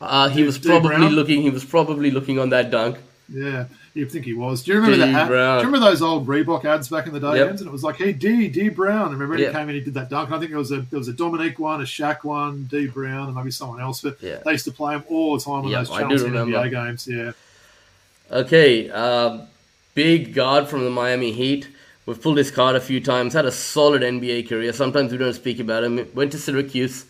Uh, 0.00 0.28
he 0.28 0.42
was 0.42 0.58
probably 0.58 1.08
looking. 1.10 1.42
He 1.42 1.50
was 1.50 1.64
probably 1.64 2.10
looking 2.10 2.38
on 2.40 2.50
that 2.50 2.70
dunk. 2.72 2.96
Yeah, 3.32 3.66
you'd 3.94 4.10
think 4.10 4.24
he 4.24 4.32
was. 4.34 4.64
Do 4.64 4.72
you 4.72 4.80
remember 4.80 5.06
D. 5.06 5.12
that? 5.12 5.22
Ad, 5.22 5.28
do 5.28 5.34
you 5.34 5.72
remember 5.72 5.78
those 5.78 6.02
old 6.02 6.26
Reebok 6.26 6.64
ads 6.64 6.88
back 6.88 7.06
in 7.06 7.12
the 7.12 7.20
day? 7.20 7.36
Yep. 7.36 7.50
And 7.50 7.60
it 7.60 7.70
was 7.70 7.84
like, 7.84 7.96
"Hey, 7.96 8.12
D, 8.12 8.48
Dee 8.48 8.68
Brown." 8.70 9.02
And 9.02 9.12
remember 9.12 9.34
when 9.34 9.38
Yep. 9.40 9.52
he 9.52 9.58
came 9.58 9.68
in, 9.68 9.74
he 9.76 9.80
did 9.80 9.94
that 9.94 10.10
dunk. 10.10 10.32
I 10.32 10.38
think 10.38 10.50
there 10.50 10.58
was 10.58 10.72
a 10.72 10.80
there 10.90 10.98
was 10.98 11.06
a 11.08 11.12
Dominique 11.12 11.58
one, 11.60 11.80
a 11.80 11.84
Shaq 11.84 12.24
one, 12.24 12.64
Dee 12.70 12.88
Brown, 12.88 13.26
and 13.28 13.34
maybe 13.36 13.50
someone 13.52 13.80
else. 13.80 14.00
But 14.02 14.16
Yeah. 14.20 14.38
they 14.44 14.52
used 14.52 14.64
to 14.64 14.72
play 14.72 14.94
him 14.96 15.04
all 15.08 15.38
the 15.38 15.44
time 15.44 15.64
on 15.64 15.68
Yep, 15.68 15.80
those 15.80 15.90
I 15.92 15.98
channels 16.00 16.22
in. 16.22 16.32
NBA 16.32 16.68
games. 16.70 17.06
Yeah, 17.08 17.32
Okay, 18.32 18.90
uh, 18.90 19.38
big 19.94 20.34
guard 20.34 20.68
from 20.68 20.84
the 20.84 20.90
Miami 20.90 21.32
Heat. 21.32 21.68
We've 22.06 22.20
pulled 22.20 22.38
his 22.38 22.50
card 22.50 22.76
a 22.76 22.80
few 22.80 23.00
times. 23.00 23.34
Had 23.34 23.44
a 23.44 23.52
solid 23.52 24.02
NBA 24.02 24.48
career. 24.48 24.72
Sometimes 24.72 25.12
we 25.12 25.18
don't 25.18 25.34
speak 25.34 25.60
about 25.60 25.84
him. 25.84 26.04
Went 26.14 26.32
to 26.32 26.38
Syracuse. 26.38 27.04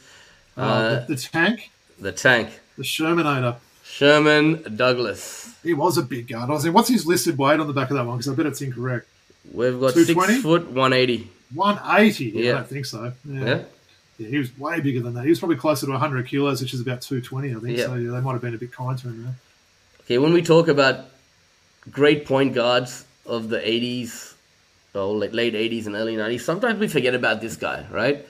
uh, 0.56 0.60
Uh, 0.60 1.06
the, 1.06 1.14
the 1.14 1.20
tank, 1.20 1.70
the 1.98 2.12
tank. 2.12 2.60
the 2.76 2.82
Shermanator. 2.82 3.56
Sherman 4.00 4.64
Douglas. 4.76 5.54
He 5.62 5.74
was 5.74 5.98
a 5.98 6.02
big 6.02 6.28
guard. 6.28 6.48
I 6.48 6.54
was 6.54 6.64
like, 6.64 6.74
what's 6.74 6.88
his 6.88 7.04
listed 7.06 7.36
weight 7.36 7.60
on 7.60 7.66
the 7.66 7.74
back 7.74 7.90
of 7.90 7.96
that 7.98 8.06
one? 8.06 8.16
Because 8.16 8.32
I 8.32 8.34
bet 8.34 8.46
it's 8.46 8.62
incorrect. 8.62 9.06
We've 9.52 9.78
got 9.78 9.92
220? 9.92 10.32
six 10.32 10.42
foot 10.42 10.70
one 10.70 10.94
eighty. 10.94 11.30
180. 11.54 12.24
Yeah, 12.24 12.42
Yeah. 12.42 12.50
I 12.50 12.54
don't 12.54 12.66
think 12.68 12.86
so. 12.86 13.12
Yeah. 13.26 13.44
Yeah. 13.44 13.62
Yeah, 14.16 14.28
he 14.28 14.38
was 14.38 14.56
way 14.58 14.80
bigger 14.80 15.00
than 15.00 15.12
that. 15.14 15.24
He 15.24 15.28
was 15.28 15.38
probably 15.38 15.56
closer 15.56 15.84
to 15.84 15.92
100 15.92 16.26
kilos, 16.28 16.62
which 16.62 16.72
is 16.72 16.80
about 16.80 17.02
220, 17.02 17.50
I 17.50 17.60
think. 17.60 17.76
Yeah. 17.76 17.84
So 17.84 17.94
yeah, 17.96 18.12
they 18.12 18.20
might 18.22 18.32
have 18.32 18.40
been 18.40 18.54
a 18.54 18.58
bit 18.58 18.72
kind 18.72 18.96
to 18.98 19.08
him 19.08 19.22
there. 19.22 19.34
Okay, 20.04 20.16
when 20.16 20.32
we 20.32 20.40
talk 20.40 20.68
about 20.68 21.04
great 21.90 22.24
point 22.24 22.54
guards 22.54 23.04
of 23.26 23.50
the 23.50 23.58
80s, 23.60 24.32
or 24.94 25.14
late, 25.14 25.34
late 25.34 25.52
80s 25.52 25.84
and 25.84 25.94
early 25.94 26.16
90s, 26.16 26.40
sometimes 26.40 26.80
we 26.80 26.88
forget 26.88 27.14
about 27.14 27.42
this 27.42 27.56
guy, 27.56 27.84
right? 27.90 28.26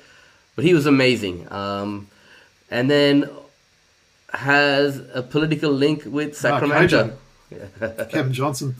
But 0.56 0.64
he 0.64 0.74
was 0.74 0.86
amazing. 0.86 1.46
Um, 1.52 2.08
and 2.72 2.90
then 2.90 3.28
has 4.32 5.00
a 5.14 5.22
political 5.22 5.70
link 5.72 6.04
with 6.06 6.30
ah, 6.30 6.34
Sacramento. 6.34 7.16
Kevin 8.10 8.32
Johnson. 8.32 8.76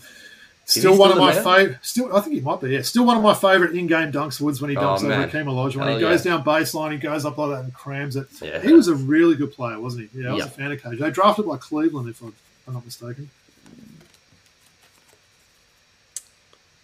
he 0.67 0.81
Still 0.81 0.97
one 0.97 1.11
of 1.11 1.19
my 1.19 1.33
favorite. 1.33 1.79
Still, 1.83 2.15
I 2.17 2.21
think 2.21 2.35
he 2.35 2.41
might 2.41 2.61
be. 2.61 2.71
Yeah, 2.71 2.83
still 2.83 3.05
one 3.05 3.17
of 3.17 3.23
my 3.23 3.35
favorite 3.35 3.77
in-game 3.77 4.13
dunks. 4.13 4.41
Woods 4.41 4.61
when 4.61 4.71
he 4.71 4.77
Oh, 4.77 4.81
dunks 4.81 4.99
over 4.99 5.09
man. 5.09 5.29
Akeem 5.29 5.47
Olajuwon. 5.47 5.77
When 5.77 5.87
Hell 5.89 5.97
he 5.97 6.01
goes 6.01 6.25
yeah. 6.25 6.33
down 6.37 6.45
baseline, 6.45 6.93
he 6.93 6.99
goes 6.99 7.25
up 7.25 7.37
like 7.37 7.51
that 7.51 7.65
and 7.65 7.75
crams 7.75 8.15
it. 8.17 8.29
Yeah. 8.41 8.61
He 8.61 8.73
was 8.73 8.87
a 8.89 8.95
really 8.95 9.35
good 9.35 9.53
player, 9.53 9.81
wasn't 9.81 10.11
he? 10.13 10.23
Yeah, 10.23 10.31
I 10.31 10.35
was 10.35 10.45
a 10.45 10.51
fan 10.51 10.71
of 10.71 10.81
KJ. 10.81 10.99
They 10.99 11.11
drafted 11.11 11.47
by 11.47 11.57
Cleveland, 11.57 12.09
if 12.09 12.23
I'm 12.23 12.33
not 12.73 12.85
mistaken. 12.85 13.29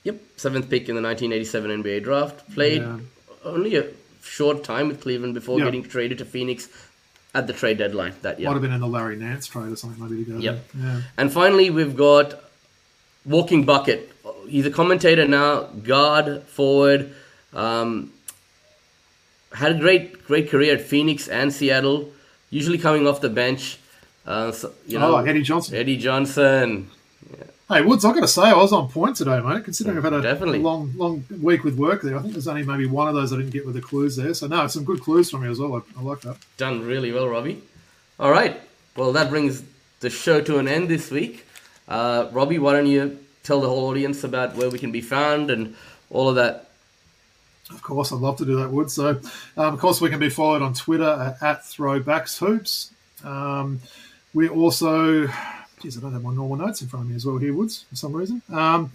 Yep, 0.04 0.20
seventh 0.36 0.70
pick 0.70 0.88
in 0.88 0.94
the 0.94 1.02
1987 1.02 1.82
NBA 1.82 2.02
draft. 2.02 2.48
Played 2.54 2.82
Yeah. 2.82 2.98
only 3.44 3.76
a 3.76 3.86
short 4.22 4.62
time 4.64 4.88
with 4.88 5.00
Cleveland 5.00 5.34
before 5.34 5.58
Yeah. 5.58 5.66
getting 5.66 5.82
traded 5.84 6.18
to 6.18 6.24
Phoenix 6.24 6.68
at 7.36 7.46
the 7.46 7.52
trade 7.52 7.78
deadline 7.78 8.14
that 8.22 8.40
year. 8.40 8.48
Might 8.48 8.54
have 8.54 8.62
been 8.62 8.72
in 8.72 8.80
the 8.80 8.86
Larry 8.86 9.16
Nance 9.16 9.46
trade 9.46 9.70
or 9.70 9.76
something, 9.76 10.02
maybe 10.02 10.24
to 10.24 10.30
go. 10.32 10.38
Yep. 10.38 10.64
Yeah. 10.78 11.00
And 11.18 11.32
finally, 11.32 11.68
we've 11.70 11.96
got 11.96 12.42
Walking 13.24 13.64
Bucket. 13.64 14.10
He's 14.48 14.64
a 14.64 14.70
commentator 14.70 15.26
now, 15.28 15.64
guard, 15.64 16.42
forward. 16.44 17.14
Um, 17.52 18.12
had 19.52 19.76
a 19.76 19.78
great, 19.78 20.24
great 20.24 20.48
career 20.50 20.74
at 20.74 20.80
Phoenix 20.80 21.28
and 21.28 21.52
Seattle. 21.52 22.10
Usually 22.50 22.78
coming 22.78 23.06
off 23.06 23.20
the 23.20 23.28
bench. 23.28 23.78
Uh, 24.26 24.50
so, 24.52 24.72
you 24.86 24.98
know, 24.98 25.16
oh, 25.16 25.24
Eddie 25.24 25.42
Johnson. 25.42 25.76
Eddie 25.76 25.98
Johnson. 25.98 26.90
Hey 27.68 27.82
Woods, 27.82 28.04
I've 28.04 28.14
got 28.14 28.20
to 28.20 28.28
say, 28.28 28.42
I 28.42 28.54
was 28.54 28.72
on 28.72 28.88
point 28.88 29.16
today, 29.16 29.40
mate. 29.40 29.64
Considering 29.64 29.96
I've 29.96 30.04
had 30.04 30.12
a, 30.12 30.22
Definitely. 30.22 30.60
long, 30.60 30.92
long 30.96 31.24
week 31.42 31.64
with 31.64 31.76
work 31.76 32.00
there, 32.00 32.16
I 32.16 32.20
think 32.20 32.34
there's 32.34 32.46
only 32.46 32.62
maybe 32.62 32.86
one 32.86 33.08
of 33.08 33.14
those 33.14 33.32
I 33.32 33.36
didn't 33.38 33.50
get 33.50 33.66
with 33.66 33.74
the 33.74 33.80
clues 33.80 34.14
there. 34.14 34.34
So 34.34 34.46
no, 34.46 34.68
some 34.68 34.84
good 34.84 35.00
clues 35.00 35.30
from 35.30 35.42
you 35.42 35.50
as 35.50 35.58
well. 35.58 35.74
I, 35.74 35.98
I 35.98 36.02
like 36.02 36.20
that. 36.20 36.36
Done 36.58 36.86
really 36.86 37.10
well, 37.10 37.28
Robbie. 37.28 37.60
All 38.20 38.30
right. 38.30 38.60
Well, 38.96 39.12
that 39.14 39.30
brings 39.30 39.64
the 39.98 40.10
show 40.10 40.40
to 40.42 40.58
an 40.58 40.68
end 40.68 40.88
this 40.88 41.10
week. 41.10 41.44
Uh, 41.88 42.28
Robbie, 42.30 42.60
why 42.60 42.72
don't 42.72 42.86
you 42.86 43.18
tell 43.42 43.60
the 43.60 43.68
whole 43.68 43.88
audience 43.88 44.22
about 44.22 44.54
where 44.54 44.70
we 44.70 44.78
can 44.78 44.92
be 44.92 45.00
found 45.00 45.50
and 45.50 45.74
all 46.08 46.28
of 46.28 46.36
that? 46.36 46.70
Of 47.70 47.82
course, 47.82 48.12
I'd 48.12 48.20
love 48.20 48.36
to 48.38 48.44
do 48.44 48.54
that, 48.60 48.70
Wood. 48.70 48.92
So, 48.92 49.08
um, 49.56 49.74
of 49.74 49.80
course, 49.80 50.00
we 50.00 50.08
can 50.08 50.20
be 50.20 50.30
followed 50.30 50.62
on 50.62 50.72
Twitter 50.72 51.36
at, 51.42 51.42
at 51.42 51.62
Throwbacks 51.64 52.38
Hoops. 52.38 52.92
Um, 53.24 53.80
we 54.32 54.48
also, 54.48 55.26
geez, 55.80 55.96
I 55.96 56.00
don't 56.00 56.12
have 56.12 56.22
my 56.22 56.34
normal 56.34 56.56
notes 56.56 56.82
in 56.82 56.88
front 56.88 57.04
of 57.04 57.10
me 57.10 57.16
as 57.16 57.26
well 57.26 57.38
here, 57.38 57.54
Woods, 57.54 57.84
for 57.90 57.96
some 57.96 58.12
reason. 58.12 58.42
Um, 58.52 58.90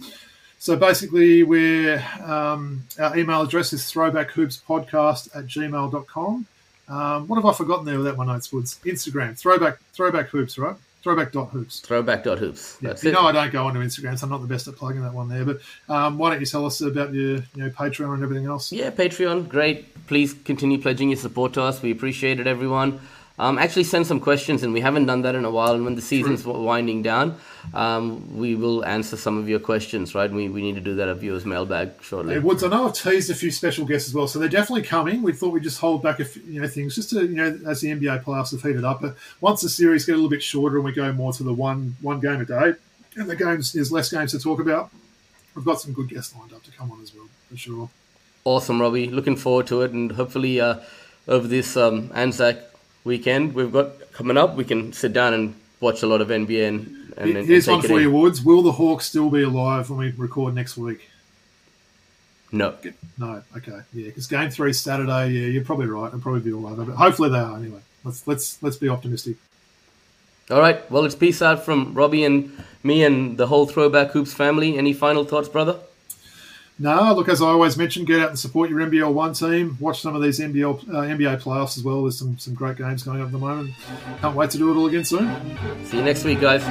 so 0.58 0.76
basically, 0.76 1.42
we're 1.42 2.02
um, 2.24 2.84
our 2.98 3.16
email 3.16 3.42
address 3.42 3.72
is 3.72 3.82
throwbackhoopspodcast 3.90 5.36
at 5.36 5.46
gmail.com. 5.46 6.46
Um, 6.88 7.28
what 7.28 7.36
have 7.36 7.46
I 7.46 7.52
forgotten 7.52 7.84
there 7.86 7.98
without 7.98 8.16
my 8.16 8.26
notes, 8.26 8.52
Woods? 8.52 8.78
Instagram, 8.84 9.38
throwback, 9.38 9.78
throwback 9.92 10.28
hoops, 10.28 10.58
right? 10.58 10.76
Throwback 11.02 11.32
dot 11.32 11.50
hoops. 11.50 11.80
Throwback.hoops. 11.80 12.78
Yeah, 12.80 12.90
That's 12.90 13.02
you 13.02 13.10
it. 13.10 13.14
know 13.14 13.22
I 13.22 13.32
don't 13.32 13.50
go 13.52 13.66
onto 13.66 13.80
Instagram, 13.80 14.16
so 14.16 14.24
I'm 14.24 14.30
not 14.30 14.40
the 14.40 14.46
best 14.46 14.68
at 14.68 14.76
plugging 14.76 15.02
that 15.02 15.12
one 15.12 15.28
there. 15.28 15.44
But 15.44 15.60
um, 15.88 16.16
why 16.16 16.30
don't 16.30 16.38
you 16.38 16.46
tell 16.46 16.64
us 16.64 16.80
about 16.80 17.12
your 17.12 17.38
you 17.38 17.42
know 17.56 17.70
Patreon 17.70 18.14
and 18.14 18.22
everything 18.22 18.46
else? 18.46 18.70
Yeah, 18.70 18.90
Patreon, 18.90 19.48
great. 19.48 20.06
Please 20.06 20.32
continue 20.32 20.80
pledging 20.80 21.08
your 21.08 21.16
support 21.18 21.54
to 21.54 21.62
us. 21.62 21.82
We 21.82 21.90
appreciate 21.90 22.38
it, 22.38 22.46
everyone. 22.46 23.00
Um, 23.38 23.58
actually, 23.58 23.84
send 23.84 24.06
some 24.06 24.20
questions, 24.20 24.62
and 24.62 24.72
we 24.72 24.80
haven't 24.80 25.06
done 25.06 25.22
that 25.22 25.34
in 25.34 25.44
a 25.44 25.50
while. 25.50 25.74
And 25.74 25.84
when 25.84 25.94
the 25.94 26.02
season's 26.02 26.44
winding 26.44 27.02
down, 27.02 27.38
um, 27.72 28.36
we 28.36 28.54
will 28.54 28.84
answer 28.84 29.16
some 29.16 29.38
of 29.38 29.48
your 29.48 29.58
questions, 29.58 30.14
right? 30.14 30.30
We, 30.30 30.48
we 30.48 30.60
need 30.60 30.74
to 30.74 30.80
do 30.80 30.94
that 30.96 31.08
at 31.08 31.16
viewers' 31.16 31.46
mailbag 31.46 31.92
shortly. 32.02 32.34
Hey, 32.34 32.40
Woods, 32.40 32.62
I 32.62 32.68
know 32.68 32.86
I've 32.88 32.94
teased 32.94 33.30
a 33.30 33.34
few 33.34 33.50
special 33.50 33.86
guests 33.86 34.08
as 34.08 34.14
well, 34.14 34.28
so 34.28 34.38
they're 34.38 34.48
definitely 34.48 34.82
coming. 34.82 35.22
We 35.22 35.32
thought 35.32 35.52
we'd 35.52 35.62
just 35.62 35.80
hold 35.80 36.02
back 36.02 36.20
a 36.20 36.24
few 36.24 36.42
you 36.42 36.60
know 36.60 36.68
things 36.68 36.94
just 36.94 37.10
to 37.10 37.20
you 37.20 37.34
know 37.34 37.58
as 37.66 37.80
the 37.80 37.88
NBA 37.88 38.22
playoffs 38.22 38.50
have 38.50 38.62
heated 38.62 38.84
up. 38.84 39.00
But 39.00 39.16
once 39.40 39.62
the 39.62 39.68
series 39.68 40.04
get 40.04 40.12
a 40.12 40.16
little 40.16 40.30
bit 40.30 40.42
shorter 40.42 40.76
and 40.76 40.84
we 40.84 40.92
go 40.92 41.10
more 41.12 41.32
to 41.32 41.42
the 41.42 41.54
one 41.54 41.96
one 42.02 42.20
game 42.20 42.40
a 42.40 42.44
day, 42.44 42.74
and 43.16 43.30
the 43.30 43.36
games 43.36 43.72
there's 43.72 43.90
less 43.90 44.10
games 44.10 44.32
to 44.32 44.38
talk 44.38 44.60
about, 44.60 44.90
we've 45.54 45.64
got 45.64 45.80
some 45.80 45.92
good 45.94 46.08
guests 46.08 46.34
lined 46.38 46.52
up 46.52 46.62
to 46.64 46.70
come 46.70 46.92
on 46.92 47.00
as 47.00 47.14
well 47.14 47.28
for 47.48 47.56
sure. 47.56 47.90
Awesome, 48.44 48.80
Robbie. 48.80 49.08
Looking 49.08 49.36
forward 49.36 49.68
to 49.68 49.82
it, 49.82 49.92
and 49.92 50.12
hopefully, 50.12 50.60
uh, 50.60 50.80
over 51.28 51.46
this 51.46 51.76
um, 51.76 52.10
Anzac 52.14 52.71
weekend 53.04 53.54
we've 53.54 53.72
got 53.72 54.12
coming 54.12 54.36
up, 54.36 54.54
we 54.54 54.64
can 54.64 54.92
sit 54.92 55.12
down 55.12 55.34
and 55.34 55.54
watch 55.80 56.02
a 56.02 56.06
lot 56.06 56.20
of 56.20 56.28
NBA 56.28 56.68
and, 56.68 57.12
and, 57.16 57.36
and 57.36 57.46
Here's 57.46 57.66
take 57.66 57.78
one 57.78 57.82
for 57.82 58.00
you, 58.00 58.10
Woods. 58.10 58.42
Will 58.42 58.62
the 58.62 58.72
Hawks 58.72 59.06
still 59.06 59.30
be 59.30 59.42
alive 59.42 59.90
when 59.90 59.98
we 59.98 60.10
record 60.12 60.54
next 60.54 60.76
week? 60.76 61.08
No. 62.52 62.76
No, 63.18 63.42
okay, 63.56 63.80
yeah, 63.94 64.06
because 64.06 64.26
game 64.26 64.50
three 64.50 64.72
Saturday. 64.72 65.30
Yeah, 65.30 65.46
you're 65.46 65.64
probably 65.64 65.86
right. 65.86 66.10
They'll 66.10 66.20
probably 66.20 66.40
be 66.40 66.52
all 66.52 66.66
over, 66.66 66.84
but 66.84 66.96
hopefully 66.96 67.30
they 67.30 67.38
are 67.38 67.56
anyway. 67.56 67.80
Let's 68.04 68.26
let's 68.26 68.62
let's 68.62 68.76
be 68.76 68.88
optimistic. 68.88 69.36
All 70.50 70.60
right. 70.60 70.88
Well, 70.90 71.04
it's 71.04 71.14
peace 71.14 71.40
out 71.40 71.64
from 71.64 71.94
Robbie 71.94 72.24
and 72.24 72.52
me 72.82 73.04
and 73.04 73.38
the 73.38 73.46
whole 73.46 73.66
Throwback 73.66 74.10
Hoops 74.10 74.34
family. 74.34 74.76
Any 74.76 74.92
final 74.92 75.24
thoughts, 75.24 75.48
brother? 75.48 75.78
No, 76.82 77.14
look, 77.14 77.28
as 77.28 77.40
I 77.40 77.46
always 77.46 77.76
mention, 77.76 78.04
get 78.04 78.18
out 78.18 78.30
and 78.30 78.38
support 78.38 78.68
your 78.68 78.80
NBL 78.80 79.12
one 79.12 79.34
team. 79.34 79.76
Watch 79.78 80.00
some 80.00 80.16
of 80.16 80.22
these 80.22 80.40
NBL 80.40 80.88
uh, 80.88 81.02
NBA 81.02 81.40
playoffs 81.40 81.78
as 81.78 81.84
well. 81.84 82.02
There's 82.02 82.18
some 82.18 82.36
some 82.38 82.54
great 82.54 82.76
games 82.76 83.04
going 83.04 83.20
on 83.20 83.26
at 83.26 83.32
the 83.32 83.38
moment. 83.38 83.72
Can't 84.20 84.34
wait 84.34 84.50
to 84.50 84.58
do 84.58 84.72
it 84.72 84.76
all 84.76 84.88
again 84.88 85.04
soon. 85.04 85.30
See 85.84 85.98
you 85.98 86.02
next 86.02 86.24
week, 86.24 86.40
guys. 86.40 86.62